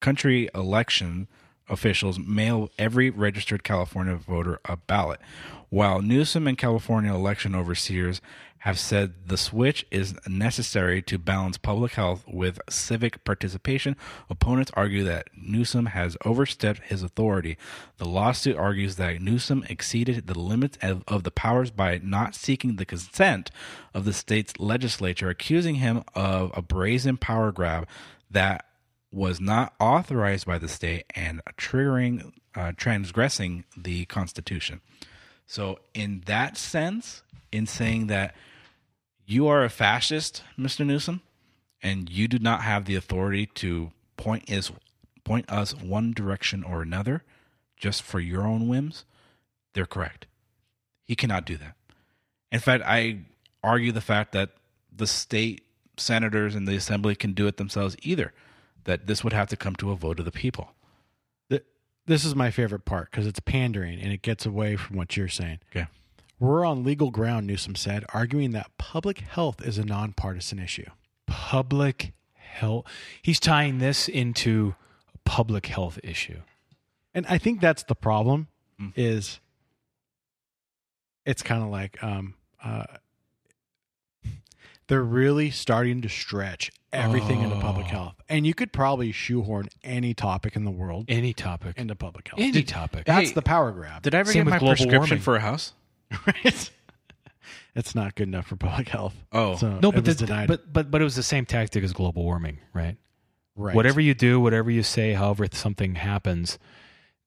[0.00, 1.28] country election
[1.68, 5.20] officials mail every registered California voter a ballot.
[5.68, 8.20] While Newsom and California election overseers
[8.60, 13.96] have said the switch is necessary to balance public health with civic participation,
[14.28, 17.56] opponents argue that Newsom has overstepped his authority.
[17.96, 22.76] The lawsuit argues that Newsom exceeded the limits of, of the powers by not seeking
[22.76, 23.50] the consent
[23.94, 27.88] of the state's legislature, accusing him of a brazen power grab
[28.30, 28.66] that
[29.10, 34.80] was not authorized by the state and triggering uh, transgressing the constitution
[35.46, 37.22] so in that sense
[37.52, 38.34] in saying that
[39.30, 41.20] you are a fascist mr newsom
[41.82, 44.72] and you do not have the authority to point is
[45.24, 47.22] point us one direction or another
[47.76, 49.04] just for your own whims
[49.74, 50.26] they're correct
[51.04, 51.74] he cannot do that
[52.50, 53.18] in fact i
[53.62, 54.50] argue the fact that
[54.94, 55.62] the state
[55.96, 58.32] senators and the assembly can do it themselves either
[58.84, 60.72] that this would have to come to a vote of the people.
[62.06, 65.28] This is my favorite part because it's pandering and it gets away from what you're
[65.28, 65.60] saying.
[65.70, 65.86] Okay.
[66.40, 70.88] We're on legal ground, Newsom said, arguing that public health is a nonpartisan issue.
[71.26, 72.86] Public health.
[73.22, 74.74] He's tying this into
[75.14, 76.40] a public health issue.
[77.14, 78.48] And I think that's the problem
[78.80, 78.92] Mm.
[78.96, 79.40] is
[81.26, 82.32] it's kind of like um
[82.64, 82.84] uh
[84.88, 87.90] they're really starting to stretch everything into public Oh.
[87.90, 88.14] health.
[88.28, 91.76] And you could probably shoehorn any topic in the world Any topic.
[91.78, 92.40] into public health.
[92.40, 93.04] Any Did- topic.
[93.04, 94.02] That's Hey, the power grab.
[94.02, 95.20] Did I ever Same get with my global prescription warming.
[95.20, 95.74] for a house?
[96.26, 96.70] right?
[97.74, 99.14] It's not good enough for public health.
[99.32, 99.56] Oh.
[99.56, 100.48] So No, but was the, denied.
[100.48, 102.96] but but but it was the same tactic as global warming, right?
[103.56, 103.74] right.
[103.74, 106.58] Whatever you do, whatever you say, however something happens,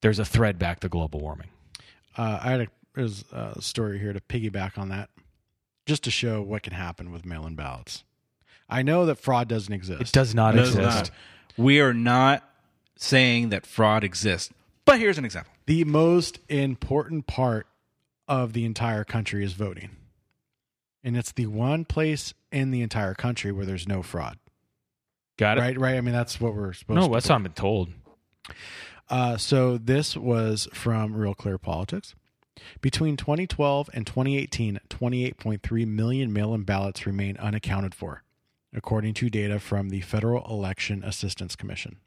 [0.02, 1.48] there's a thread back to global warming.
[2.18, 5.10] uh, I had a there's a story here to piggyback on that,
[5.86, 8.04] just to show what can happen with mail-in ballots.
[8.70, 10.02] I know that fraud doesn't exist.
[10.02, 10.86] It does not Does exist.
[10.96, 11.12] not.
[11.58, 12.44] We are not
[12.98, 14.54] saying that fraud exists.
[14.86, 15.52] But here's an example.
[15.66, 17.66] The most important part
[18.28, 19.90] of the entire country is voting,
[21.04, 24.38] and it's the one place in the entire country where there's no fraud.
[25.38, 25.62] Got it?
[25.62, 25.96] Right, right.
[25.96, 26.96] I mean, that's what we're supposed.
[26.96, 27.90] No, to No, that's what I've been told.
[29.10, 32.16] Uh, so this was from Real Clear Politics.
[32.82, 38.24] Between 2012 and 2018, 28.3 million mail-in ballots remain unaccounted for,
[38.74, 41.98] according to data from the Federal Election Assistance Commission.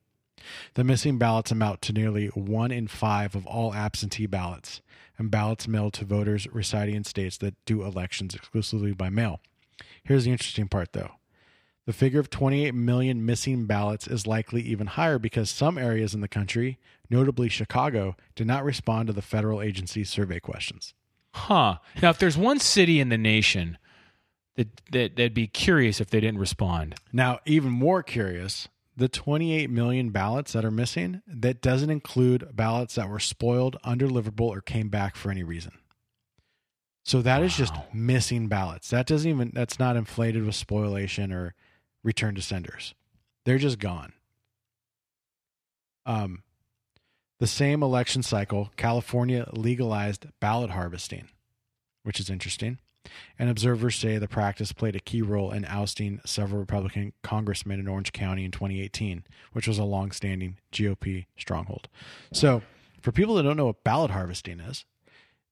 [0.74, 4.81] The missing ballots amount to nearly one in five of all absentee ballots
[5.18, 9.40] and ballots mailed to voters residing in states that do elections exclusively by mail.
[10.02, 11.12] Here's the interesting part, though.
[11.86, 16.20] The figure of 28 million missing ballots is likely even higher because some areas in
[16.20, 16.78] the country,
[17.09, 20.94] notably Chicago, did not respond to the federal agency's survey questions.
[21.32, 21.77] Huh.
[22.02, 23.78] Now, if there's one city in the nation
[24.56, 26.97] that, that they'd be curious if they didn't respond.
[27.12, 32.94] Now, even more curious, the 28 million ballots that are missing, that doesn't include ballots
[32.94, 35.73] that were spoiled, undeliverable, or came back for any reason.
[37.05, 38.90] So that is just missing ballots.
[38.90, 41.55] That doesn't even that's not inflated with spoliation or
[42.02, 42.94] return to senders.
[43.44, 44.12] They're just gone.
[46.05, 46.43] Um
[47.39, 51.28] the same election cycle, California legalized ballot harvesting,
[52.02, 52.78] which is interesting.
[53.38, 57.88] And observers say the practice played a key role in ousting several Republican congressmen in
[57.88, 61.88] Orange County in 2018, which was a long-standing GOP stronghold.
[62.32, 62.62] So,
[63.00, 64.84] for people that don't know what ballot harvesting is,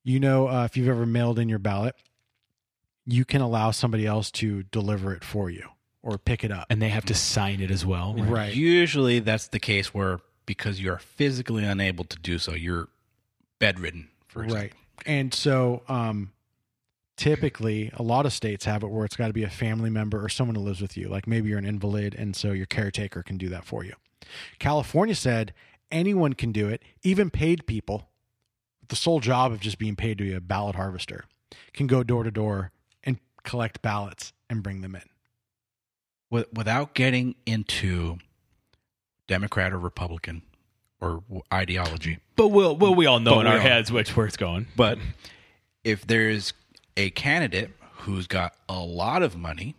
[0.02, 1.94] you know, uh, if you've ever mailed in your ballot,
[3.06, 5.68] you can allow somebody else to deliver it for you
[6.02, 6.66] or pick it up.
[6.70, 8.14] And they have to sign it as well.
[8.14, 8.54] Right.
[8.54, 12.88] Usually that's the case where because you are physically unable to do so, you're
[13.58, 14.62] bedridden, for example.
[14.62, 14.72] Right.
[15.06, 16.32] And so, um,
[17.16, 20.22] typically, a lot of states have it where it's got to be a family member
[20.24, 21.08] or someone who lives with you.
[21.08, 23.94] Like maybe you're an invalid, and so your caretaker can do that for you.
[24.58, 25.52] California said
[25.90, 28.08] anyone can do it, even paid people.
[28.88, 31.24] The sole job of just being paid to be a ballot harvester
[31.72, 32.70] can go door to door
[33.02, 35.02] and collect ballots and bring them in.
[36.30, 38.18] Without getting into
[39.28, 40.42] Democrat or Republican
[41.00, 41.22] or
[41.52, 42.18] ideology.
[42.34, 44.66] But we'll, well we all know But in our all- heads which where it's going.
[44.74, 44.98] But
[45.84, 46.52] if there's
[46.96, 49.74] a candidate who's got a lot of money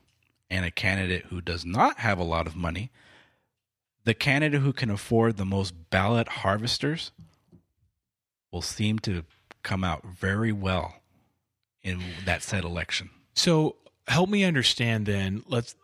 [0.50, 2.92] and a candidate who does not have a lot of money,
[4.04, 7.12] the candidate who can afford the most ballot harvesters
[8.52, 9.24] will seem to
[9.64, 10.96] come out very well
[11.84, 13.10] in that said election.
[13.34, 13.76] So
[14.08, 15.44] help me understand then.
[15.48, 15.76] Let's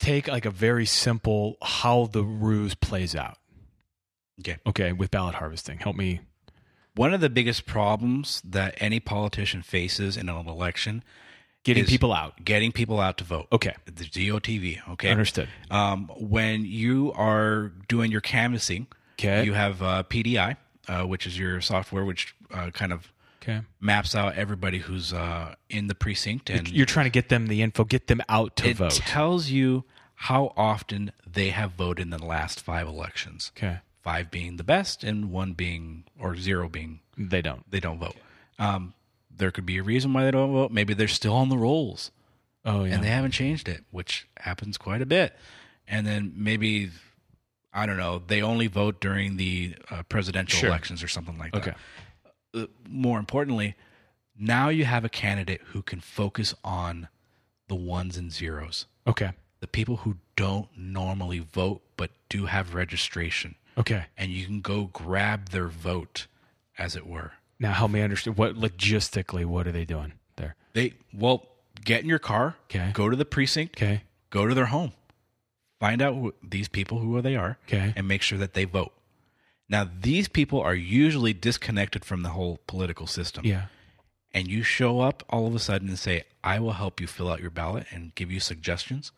[0.00, 3.38] take like a very simple how the ruse plays out.
[4.40, 4.58] Okay.
[4.66, 5.78] Okay, with ballot harvesting.
[5.78, 6.20] Help me.
[6.94, 11.02] One of the biggest problems that any politician faces in an election
[11.64, 12.44] Getting people out.
[12.44, 13.46] Getting people out to vote.
[13.52, 13.72] Okay.
[13.86, 14.80] The GOTV.
[14.94, 15.10] Okay.
[15.10, 15.48] Understood.
[15.70, 19.44] Um, when you are doing your canvassing, Okay.
[19.44, 20.56] you have uh, PDI,
[20.88, 23.60] uh, which is your software, which uh, kind of Okay.
[23.80, 27.62] maps out everybody who's uh, in the precinct, and You're trying to get them the
[27.62, 28.70] info, get them out to vote.
[28.70, 28.92] it vote.
[28.94, 33.50] tells you how often they have voted in the last five elections.
[33.56, 33.78] Okay.
[34.02, 37.68] Five being the best, and one being or zero being They don't.
[37.70, 38.16] they don't vote.
[38.58, 38.94] Um,
[39.34, 40.72] there could be a reason why they don't vote.
[40.72, 42.10] Maybe they're still on the rolls.
[42.64, 42.94] Oh yeah.
[42.94, 45.34] and they haven't changed it, which happens quite a bit.
[45.88, 46.90] And then maybe
[47.72, 50.68] I don't know, they only vote during the uh, presidential Sure.
[50.68, 51.58] elections or something like that.
[51.62, 51.72] Okay.
[52.54, 53.74] Uh, more importantly,
[54.38, 57.08] now you have a candidate who can focus on
[57.68, 59.30] the ones and zeros, Okay.
[59.60, 64.04] the people who don't normally vote but do have registration, Okay.
[64.16, 66.26] and you can go grab their vote,
[66.78, 67.32] as it were.
[67.58, 70.56] Now help me understand what logistically what are they doing there?
[70.72, 71.46] They well
[71.84, 72.90] get in your car, Okay.
[72.92, 74.02] go to the precinct, Okay.
[74.30, 74.92] go to their home,
[75.80, 77.92] find out who, these people who they are, Okay.
[77.96, 78.92] and make sure that they vote.
[79.68, 83.46] Now, these people are usually disconnected from the whole political system.
[83.46, 83.66] Yeah.
[84.34, 87.30] And you show up all of a sudden and say, "I will help you fill
[87.30, 89.12] out your ballot and give you suggestions."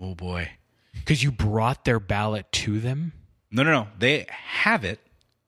[0.00, 0.52] Oh boy,
[0.94, 3.12] Because you brought their ballot to them.
[3.50, 3.88] No, no, no.
[3.98, 5.00] They have it.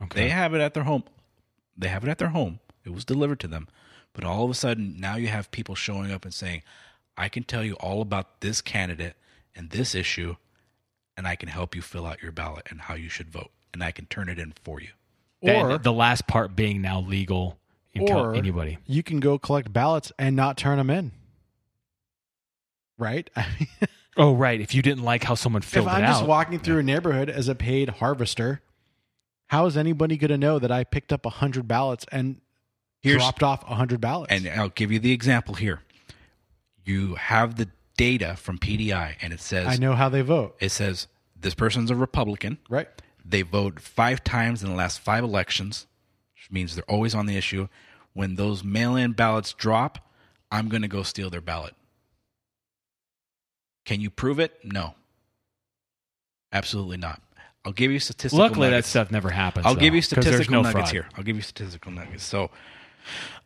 [0.02, 0.22] Okay.
[0.22, 1.05] They have it at their home.
[1.77, 2.60] They have it at their home.
[2.85, 3.68] It was delivered to them.
[4.12, 6.62] But all of a sudden, now you have people showing up and saying,
[7.16, 9.14] I can tell you all about this candidate
[9.55, 10.36] and this issue,
[11.16, 13.85] and I can help you fill out your ballot and how you should vote, and
[13.85, 14.89] I can turn it in for you.
[15.43, 17.59] Or- the last part being now legal
[17.93, 18.78] in Cal- Or anybody.
[18.86, 21.12] you can go collect ballots and not turn them in.
[22.98, 23.31] Right?
[23.36, 23.68] I mean,
[24.16, 24.61] Oh right.
[24.61, 25.91] If you didn't like how someone filled it.
[25.91, 28.61] if it I'm out, just walking through a neighborhood as a paid harvester,
[29.47, 32.41] how is anybody going to know that I picked up 100 ballots and
[33.03, 34.32] Here's- dropped off 100 ballots?
[34.32, 35.81] And I'll give you the example here.
[36.85, 40.57] You have the data from PDI, and it says I know how they vote.
[40.61, 41.07] it says
[41.39, 42.59] this person's a Republican.
[42.69, 42.89] Right.
[43.24, 45.87] They vote five times in the last five elections,
[46.35, 47.69] which means they're always on the issue.
[48.12, 50.11] When those mail in ballots drop,
[50.51, 51.74] I'm going to go steal their ballot.
[53.85, 54.59] Can you prove it?
[54.65, 54.94] No.
[56.52, 57.23] Absolutely not.
[57.65, 59.66] I'll give you statistical luckily that stuff never happens.
[59.66, 60.93] I'll give though, you 'cause there's statistical no nuggets fraud.
[60.93, 61.09] here.
[61.16, 62.24] I'll give you statistical nuggets.
[62.24, 62.51] So,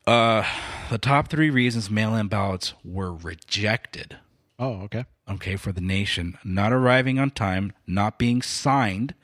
[0.07, 0.45] uh,
[0.91, 4.19] the top three reasons mail-in ballots were rejected.
[4.59, 5.05] Oh, okay.
[5.29, 9.15] Okay, for the nation, not arriving on time, not being signed,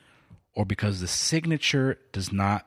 [0.55, 2.67] or because the signature does not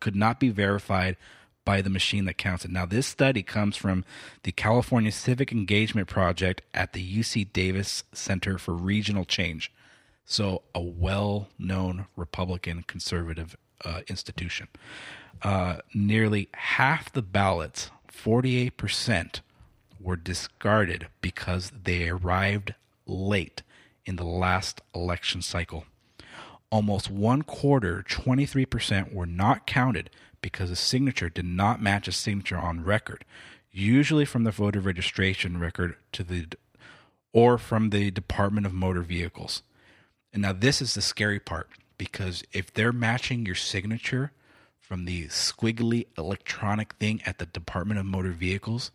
[0.00, 1.16] could not be verified
[1.64, 2.70] by the machine that counts it.
[2.70, 4.04] Now, this study comes from
[4.42, 9.72] the California Civic Engagement Project at the UC Davis Center for Regional Change.
[10.24, 14.68] So, a well known Republican conservative uh, institution.
[15.42, 19.40] Uh, nearly half the ballots, 48%,
[19.98, 22.74] were discarded because they arrived
[23.06, 23.62] late
[24.04, 25.84] in the last election cycle.
[26.70, 30.10] Almost one quarter, 23%, were not counted
[30.42, 33.24] because a signature did not match a signature on record,
[33.70, 36.46] usually from the voter registration record to the
[37.32, 39.62] or from the Department of Motor Vehicles.
[40.32, 44.32] And now this is the scary part because if they're matching your signature
[44.78, 48.90] from the squiggly electronic thing at the Department of Motor Vehicles,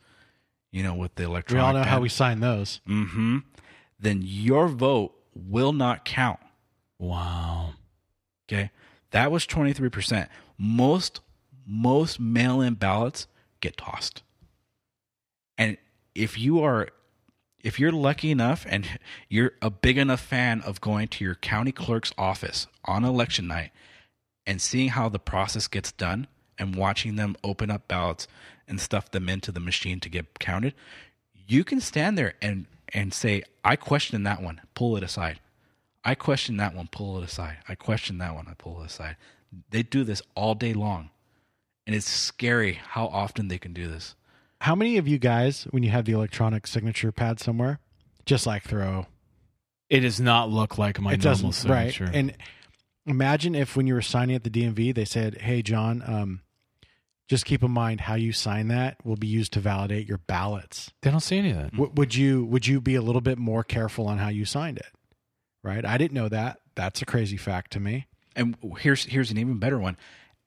[0.71, 1.63] you know, with the electronic.
[1.63, 2.81] We all know how we sign those.
[2.85, 3.37] mm-hmm,
[3.97, 6.39] then your vote will not count.
[6.99, 7.75] Wow.
[8.47, 8.71] Okay.
[9.11, 10.27] That was 23%.
[10.57, 11.21] Most
[11.65, 13.27] most mail-in ballots
[13.61, 14.23] get tossed.
[15.57, 15.77] And
[16.13, 16.89] if you are
[17.63, 21.71] if you're lucky enough and you're a big enough fan of going to your county
[21.71, 23.71] clerk's office on election night
[24.45, 26.27] and seeing how the process gets done
[26.59, 28.27] and watching them open up ballots
[28.67, 30.75] and stuff them into the machine to get counted,
[31.47, 34.61] you can stand there and and say, "I question that one.
[34.75, 35.39] Pull it aside."
[36.05, 37.57] I question that one, pull it aside.
[37.67, 39.17] I question that one, I pull it aside.
[39.71, 41.09] They do this all day long.
[41.85, 44.15] And it's scary how often they can do this.
[44.61, 47.79] How many of you guys, when you have the electronic signature pad somewhere,
[48.25, 49.05] just like throw?
[49.89, 52.05] It does not look like my it normal signature.
[52.05, 52.15] right?
[52.15, 52.33] And
[53.05, 56.41] imagine if when you were signing at the DMV, they said, "Hey, John, um,
[57.27, 60.91] just keep in mind how you sign that will be used to validate your ballots."
[61.01, 61.71] they don't say any of that.
[61.73, 64.77] W- would you would you be a little bit more careful on how you signed
[64.79, 64.87] it?
[65.61, 65.85] Right?
[65.85, 66.61] I didn't know that.
[66.73, 68.07] That's a crazy fact to me.
[68.35, 69.97] And here's here's an even better one.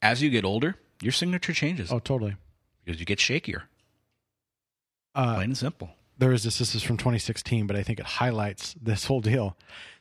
[0.03, 2.37] As you get older, your signature changes Oh, totally.
[2.85, 3.63] because you get shakier.
[5.15, 5.91] Uh, Plain and simple.
[6.19, 6.59] there is this.
[6.59, 9.57] This is from 2016, but I think it highlights this whole deal.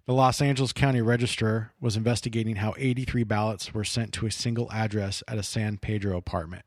[0.05, 4.71] The Los Angeles County Register was investigating how 83 ballots were sent to a single
[4.71, 6.63] address at a San Pedro apartment.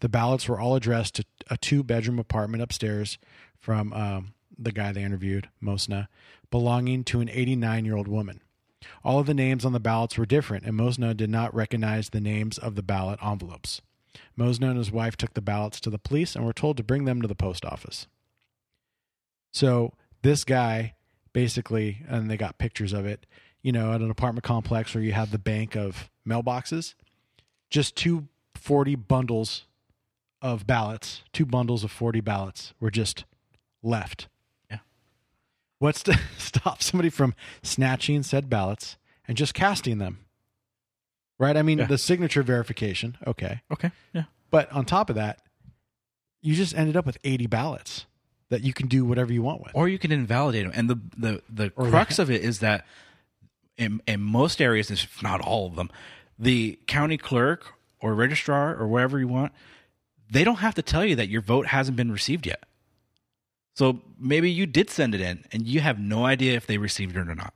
[0.00, 3.18] The ballots were all addressed to a two-bedroom apartment upstairs
[3.58, 6.08] from um, the guy they interviewed, Mosna,
[6.50, 8.40] belonging to an 89-year-old woman.
[9.02, 12.20] All of the names on the ballots were different, and Mosna did not recognize the
[12.20, 13.80] names of the ballot envelopes.
[14.36, 17.04] Mosna and his wife took the ballots to the police and were told to bring
[17.04, 18.06] them to the post office.
[19.52, 19.92] So
[20.22, 20.94] this guy
[21.34, 23.26] basically, and they got pictures of it,
[23.60, 26.94] you know, at an apartment complex where you have the bank of mailboxes,
[27.68, 29.66] just two 40 bundles
[30.40, 33.24] of ballots, two bundles of 40 ballots were just
[33.82, 34.28] left.
[35.84, 38.96] What's to stop somebody from snatching said ballots
[39.28, 40.20] and just casting them?
[41.38, 41.58] Right?
[41.58, 41.84] I mean, Yeah.
[41.84, 43.60] the signature verification, okay.
[43.70, 43.90] Okay.
[44.14, 44.22] Yeah.
[44.50, 45.40] But on top of that,
[46.40, 48.06] you just ended up with 80 ballots
[48.48, 49.72] that you can do whatever you want with.
[49.74, 50.72] Or you can invalidate them.
[50.74, 52.86] And the the, the Or crux of it is that
[53.76, 55.90] in in most areas, if not all of them,
[56.38, 59.52] the county clerk or registrar or wherever you want,
[60.30, 62.64] they don't have to tell you that your vote hasn't been received yet.
[63.74, 67.16] So maybe you did send it in and you have no idea if they received
[67.16, 67.52] it or not.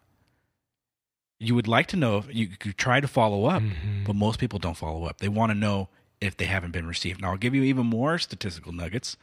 [1.40, 3.62] You would like to know if you could try to follow up,
[4.04, 5.18] but most people don't follow up.
[5.18, 5.88] They want to know
[6.20, 7.20] if they haven't been received.
[7.20, 9.16] Now, I'll give you even more statistical nuggets.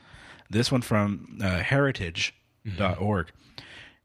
[0.49, 3.31] This one from uh, heritage.org.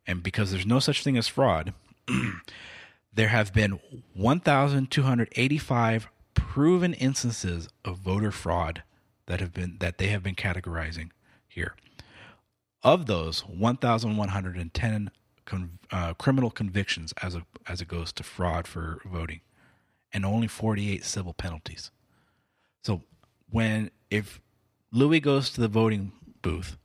[0.07, 1.73] And because there's no such thing as fraud,
[3.15, 3.79] there have been
[4.15, 8.83] 1,285 proven instances of voter fraud
[9.27, 11.11] that have been that they have been categorizing
[11.47, 11.77] here.
[12.83, 15.11] Of those, 1,110
[15.45, 19.41] con, uh, criminal convictions as a, as it goes to fraud for voting,
[20.13, 21.91] and only 48 civil penalties.
[22.83, 23.03] So
[23.51, 24.41] when if
[24.93, 26.13] Louis goes to the voting
[26.43, 26.79] booth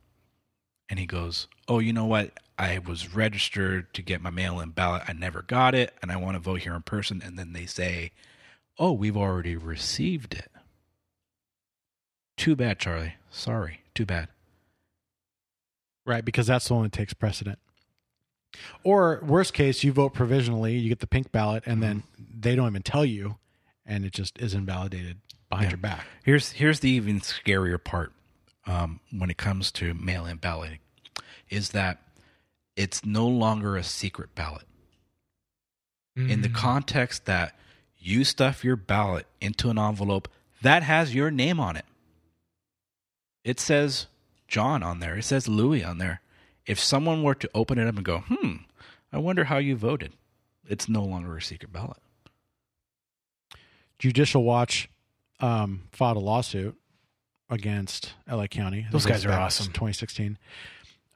[0.90, 2.38] and he goes, "Oh, you know what?
[2.58, 5.02] I was registered to get my mail-in ballot.
[5.08, 7.66] I never got it, and I want to vote here in person." And then they
[7.66, 8.12] say,
[8.78, 10.52] "Oh, we've already received it."
[12.36, 13.14] Too bad, Charlie.
[13.30, 13.80] Sorry.
[13.94, 14.28] Too bad.
[16.06, 17.58] Right, because that's the one that takes precedent.
[18.84, 22.68] Or worst case, you vote provisionally, you get the pink ballot, and then they don't
[22.68, 23.36] even tell you,
[23.84, 25.18] and it just is invalidated
[25.50, 25.70] behind Yeah.
[25.72, 26.06] your back.
[26.24, 28.12] Here's here's the even scarier part
[28.66, 30.78] um, when it comes to mail-in balloting,
[31.50, 32.02] is that
[32.76, 34.64] it's no longer a secret ballot.
[36.16, 37.54] In the context that
[37.98, 40.28] you stuff your ballot into an envelope
[40.62, 41.84] that has your name on it,
[43.44, 44.06] it says
[44.48, 45.16] John on there.
[45.16, 46.20] It says Louis on there.
[46.66, 48.56] If someone were to open it up and go, "Hmm,
[49.12, 50.12] I wonder how you voted,"
[50.68, 51.98] it's no longer a secret ballot.
[53.98, 54.88] Judicial Watch
[55.40, 56.76] um, filed a lawsuit
[57.48, 58.86] against LA County.
[58.90, 59.66] Those guys are back in awesome.
[59.72, 60.38] 2016.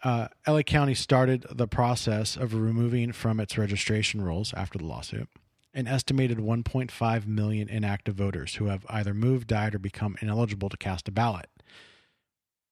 [0.02, 5.28] Uh, LA County started the process of removing from its registration rules after the lawsuit
[5.72, 10.76] an estimated 1.5 million inactive voters who have either moved, died, or become ineligible to
[10.76, 11.48] cast a ballot.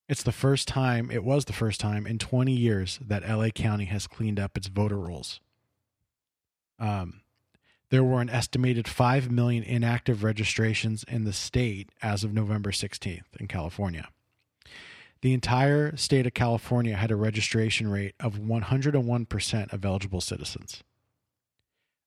[0.09, 3.85] It's the first time, it was the first time in 20 years that LA County
[3.86, 5.40] has cleaned up its voter rolls.
[6.78, 7.20] Um,
[7.90, 13.24] there were an estimated 5 million inactive registrations in the state as of November 16th
[13.39, 14.09] in California.
[15.20, 20.85] The entire state of California had a registration rate of 101% of eligible citizens.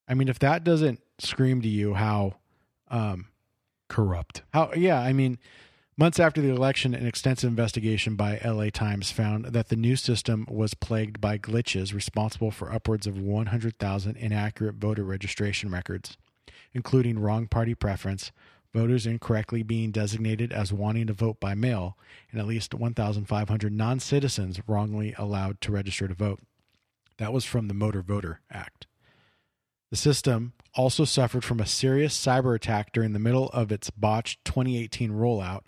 [0.08, 2.36] I mean, if that doesn't scream to you how
[2.90, 3.28] um,
[3.90, 5.40] corrupt, how yeah, I mean,
[5.98, 10.46] months after the election, an extensive investigation by LA Times found that the new system
[10.50, 16.18] was plagued by glitches responsible for upwards of 100,000 inaccurate voter registration records,
[16.74, 18.32] including wrong party preference,
[18.74, 21.98] voters incorrectly being designated as wanting to vote by mail,
[22.32, 26.40] and at least 1,500 non citizens wrongly allowed to register to vote.
[27.18, 28.88] That was from the Motor Voter Act.
[29.92, 34.44] The system also suffered from a serious cyber attack during the middle of its botched
[34.46, 35.64] 2018 rollout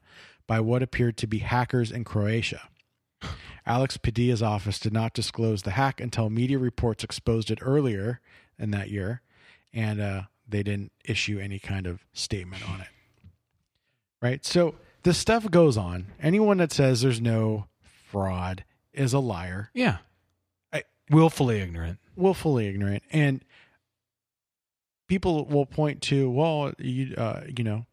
[0.48, 2.62] by what appeared to be hackers in Croatia.
[3.66, 8.22] Alex Padilla's office did not disclose the hack until media reports exposed it earlier
[8.58, 9.22] in that year,
[9.74, 12.88] and uh, they didn't issue any kind of statement on it.
[14.22, 14.46] Right?
[14.46, 16.08] So this stuff goes on.
[16.22, 18.64] Anyone that says there's no fraud
[18.94, 19.70] is a liar.
[19.74, 19.98] Yeah.
[21.10, 22.00] willfully ignorant.
[22.16, 23.04] Willfully ignorant.
[23.12, 23.44] And
[25.14, 27.86] people will point to, well, you, uh, you know,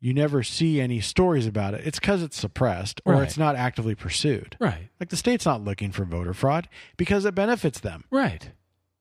[0.00, 1.86] you never see any stories about it.
[1.86, 3.22] It's because it's suppressed or Right.
[3.24, 4.56] it's not actively pursued.
[4.58, 4.88] Right.
[4.98, 8.04] Like the state's not looking for voter fraud because it benefits them.
[8.10, 8.50] Right.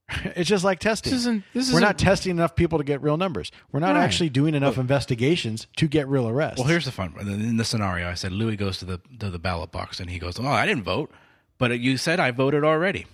[0.37, 1.11] It's just like testing.
[1.11, 3.51] This isn't- this We're isn't- not testing enough people to get real numbers.
[3.71, 4.03] We're not Right.
[4.03, 6.59] actually doing enough investigations to get real arrests.
[6.59, 7.13] Well, here's the fun.
[7.19, 10.17] In the scenario, I said Louis goes to the to the ballot box and he
[10.19, 11.11] goes, "Oh, I didn't vote,
[11.57, 13.05] but you said I voted already."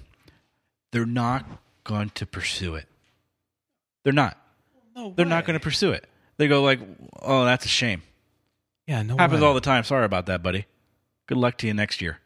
[0.91, 1.45] They're not
[1.83, 2.87] going to pursue it.
[4.03, 4.37] They're not.
[5.15, 6.05] They're not going to pursue it.
[6.37, 6.79] They go like,
[7.21, 8.03] "Oh, that's a shame."
[8.87, 9.47] Yeah, no happens way.
[9.47, 9.83] all the time.
[9.83, 10.65] Sorry about that, buddy.
[11.27, 12.19] Good luck to you next year.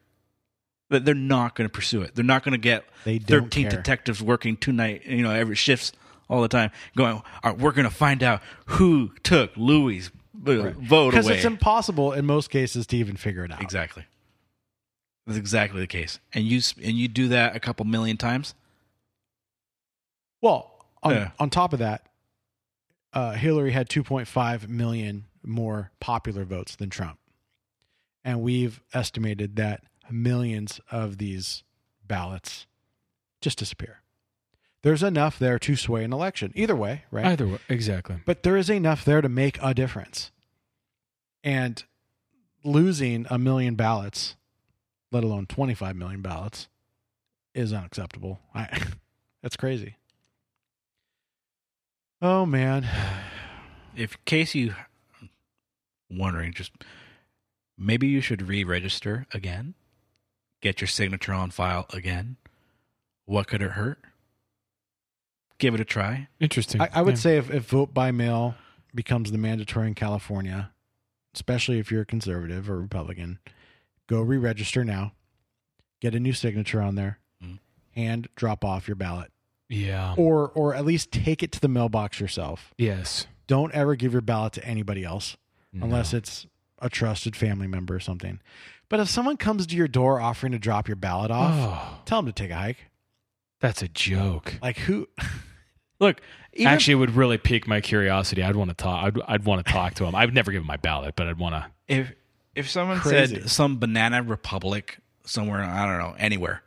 [0.89, 2.15] But they're not going to pursue it.
[2.15, 3.77] They're not going to get They thirteen care.
[3.77, 5.91] detectives working two night, you know, every shifts
[6.29, 10.09] all the time, going, all right, "We're going to find out who took Louis'
[10.45, 13.61] uh, vote because it's impossible in most cases to even figure it out.
[13.61, 14.05] Exactly.
[15.25, 16.19] That's exactly the case.
[16.33, 18.55] And you and you do that a couple million times.
[20.41, 21.31] Well, on, Yeah.
[21.39, 22.07] on top of that,
[23.13, 27.19] uh, Hillary had 2.5 million more popular votes than Trump.
[28.23, 31.63] And we've estimated that millions of these
[32.05, 32.67] ballots
[33.41, 34.01] just disappear.
[34.81, 36.51] There's enough there to sway an election.
[36.55, 37.25] Either way, right?
[37.25, 38.17] Either way, exactly.
[38.25, 40.31] But there is enough there to make a difference.
[41.43, 41.83] And
[42.63, 44.35] losing a million ballots,
[45.11, 46.67] let alone 25 million ballots,
[47.53, 48.39] is unacceptable.
[48.53, 48.67] I,
[49.41, 49.95] that's crazy.
[52.21, 52.87] Oh, man.
[53.95, 54.73] If in case you
[56.09, 56.71] wondering, just
[57.77, 59.73] maybe you should re-register again,
[60.61, 62.37] get your signature on file again.
[63.25, 63.99] What could it hurt?
[65.59, 66.27] Give it a try.
[66.39, 66.81] Interesting.
[66.81, 67.19] I, I would Yeah.
[67.21, 68.55] say if, if vote by mail
[68.93, 70.71] becomes the mandatory in California,
[71.33, 73.39] especially if you're a conservative or Republican,
[74.07, 75.13] go re register now,
[75.99, 77.59] get a new signature on there, Mm.
[77.95, 79.31] and drop off your ballot.
[79.69, 80.15] Yeah.
[80.17, 82.73] Or or at least take it to the mailbox yourself.
[82.77, 83.27] Yes.
[83.47, 85.37] Don't ever give your ballot to anybody else
[85.73, 86.47] unless it's
[86.79, 88.39] a trusted family member or something.
[88.89, 92.01] But if someone comes to your door offering to drop your ballot off, Oh.
[92.05, 92.85] tell them to take a hike.
[93.59, 94.55] That's a joke.
[94.61, 95.07] Like who?
[95.99, 96.21] Look,
[96.53, 98.43] even, Actually, it would really pique my curiosity.
[98.43, 99.03] I'd want to talk.
[99.05, 100.13] I'd, I'd want to talk to him.
[100.15, 101.65] I've never given my ballot, but I'd want to.
[101.87, 102.13] if
[102.55, 103.35] if someone Crazy.
[103.41, 106.61] said some banana republic somewhere, I don't know, anywhere,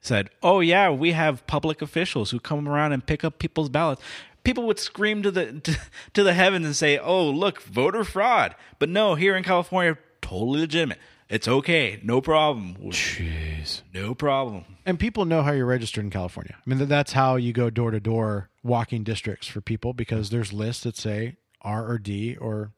[0.00, 4.02] said, "Oh yeah, we have public officials who come around and pick up people's ballots."
[4.44, 5.78] People would scream to the to,
[6.14, 10.60] to the heavens and say, "Oh, look, voter fraud!" But no, here in California, totally
[10.60, 10.98] legitimate.
[11.28, 12.76] It's okay, no problem.
[12.90, 13.82] Jeez.
[13.92, 14.64] No problem.
[14.86, 16.56] And people know how you're registered in California.
[16.56, 20.54] I mean, that's how you go door to door walking districts for people because there's
[20.54, 22.72] lists that say R or D or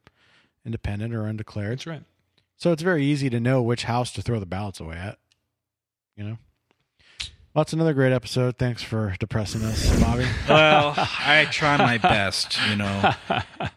[0.64, 1.72] independent or undeclared.
[1.72, 2.02] That's right.
[2.56, 5.18] So it's very easy to know which house to throw the ballots away at.
[6.16, 6.38] You know?
[7.60, 8.56] Well, that's another great episode.
[8.56, 10.24] Thanks for depressing us, Bobby.
[10.48, 12.58] Well, I try my best.
[12.70, 13.12] You know,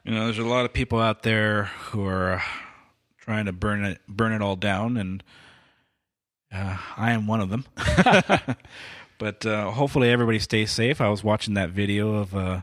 [0.05, 2.41] you know, there's a lot of people out there who are uh,
[3.17, 5.21] trying to burn it, burn it all down, and
[6.49, 7.65] uh, I am one of them.
[9.17, 11.01] but uh, hopefully, everybody stays safe.
[11.01, 12.61] I was watching that video of uh,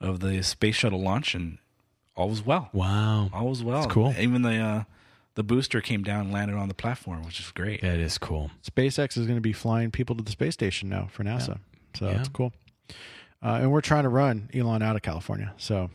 [0.00, 1.58] of the space shuttle launch, and
[2.14, 2.70] all was well.
[2.72, 3.30] Wow.
[3.32, 3.80] All was well.
[3.80, 4.14] That's cool.
[4.16, 4.84] Even the uh,
[5.34, 7.80] the booster came down and landed on the platform, which is great.
[7.82, 8.50] That is cool.
[8.68, 11.58] SpaceX is going to be flying people to the space station now for NASA.
[11.94, 12.14] So Yeah.
[12.18, 12.52] that's cool.
[13.42, 15.52] Uh, and we're trying to run Elon out of California.
[15.56, 15.90] So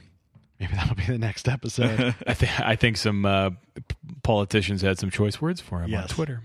[0.60, 2.16] Maybe that'll be the next episode.
[2.28, 3.84] I think I think some uh, p-
[4.24, 6.42] politicians had some choice words for him on Twitter.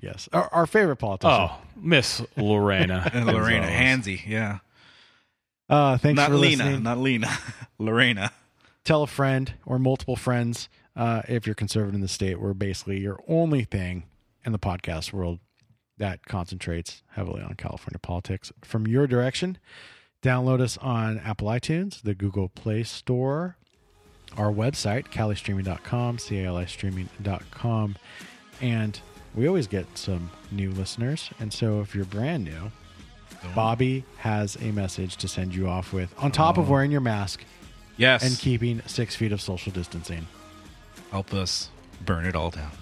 [0.00, 1.48] yes, our, our favorite politician.
[1.50, 3.70] Oh, Miss Lorena, Lorena, as
[4.06, 4.06] always.
[4.18, 4.58] handsy, yeah.
[5.68, 6.82] Uh, thanks not for Lena, listening.
[6.82, 7.30] not Lena,
[7.78, 8.32] Lorena.
[8.84, 12.40] Tell a friend or multiple friends uh, if you're conservative in the state.
[12.40, 14.04] We're basically your only thing
[14.44, 15.38] in the podcast world
[15.98, 18.52] that concentrates heavily on California politics.
[18.62, 19.58] From your direction,
[20.22, 23.56] download us on Apple iTunes, the Google Play Store,
[24.36, 27.96] our website, calistreaming.com, C-A-L-I streaming.com.
[28.60, 29.00] And
[29.34, 31.30] we always get some new listeners.
[31.40, 32.70] And so if you're brand new,
[33.54, 36.72] Bobby has a message to send you off with, on top of Oh.
[36.72, 37.44] wearing your mask
[37.96, 38.22] Yes.
[38.24, 40.26] and keeping six feet of social distancing.
[41.14, 41.70] Help us
[42.04, 42.72] burn it all down.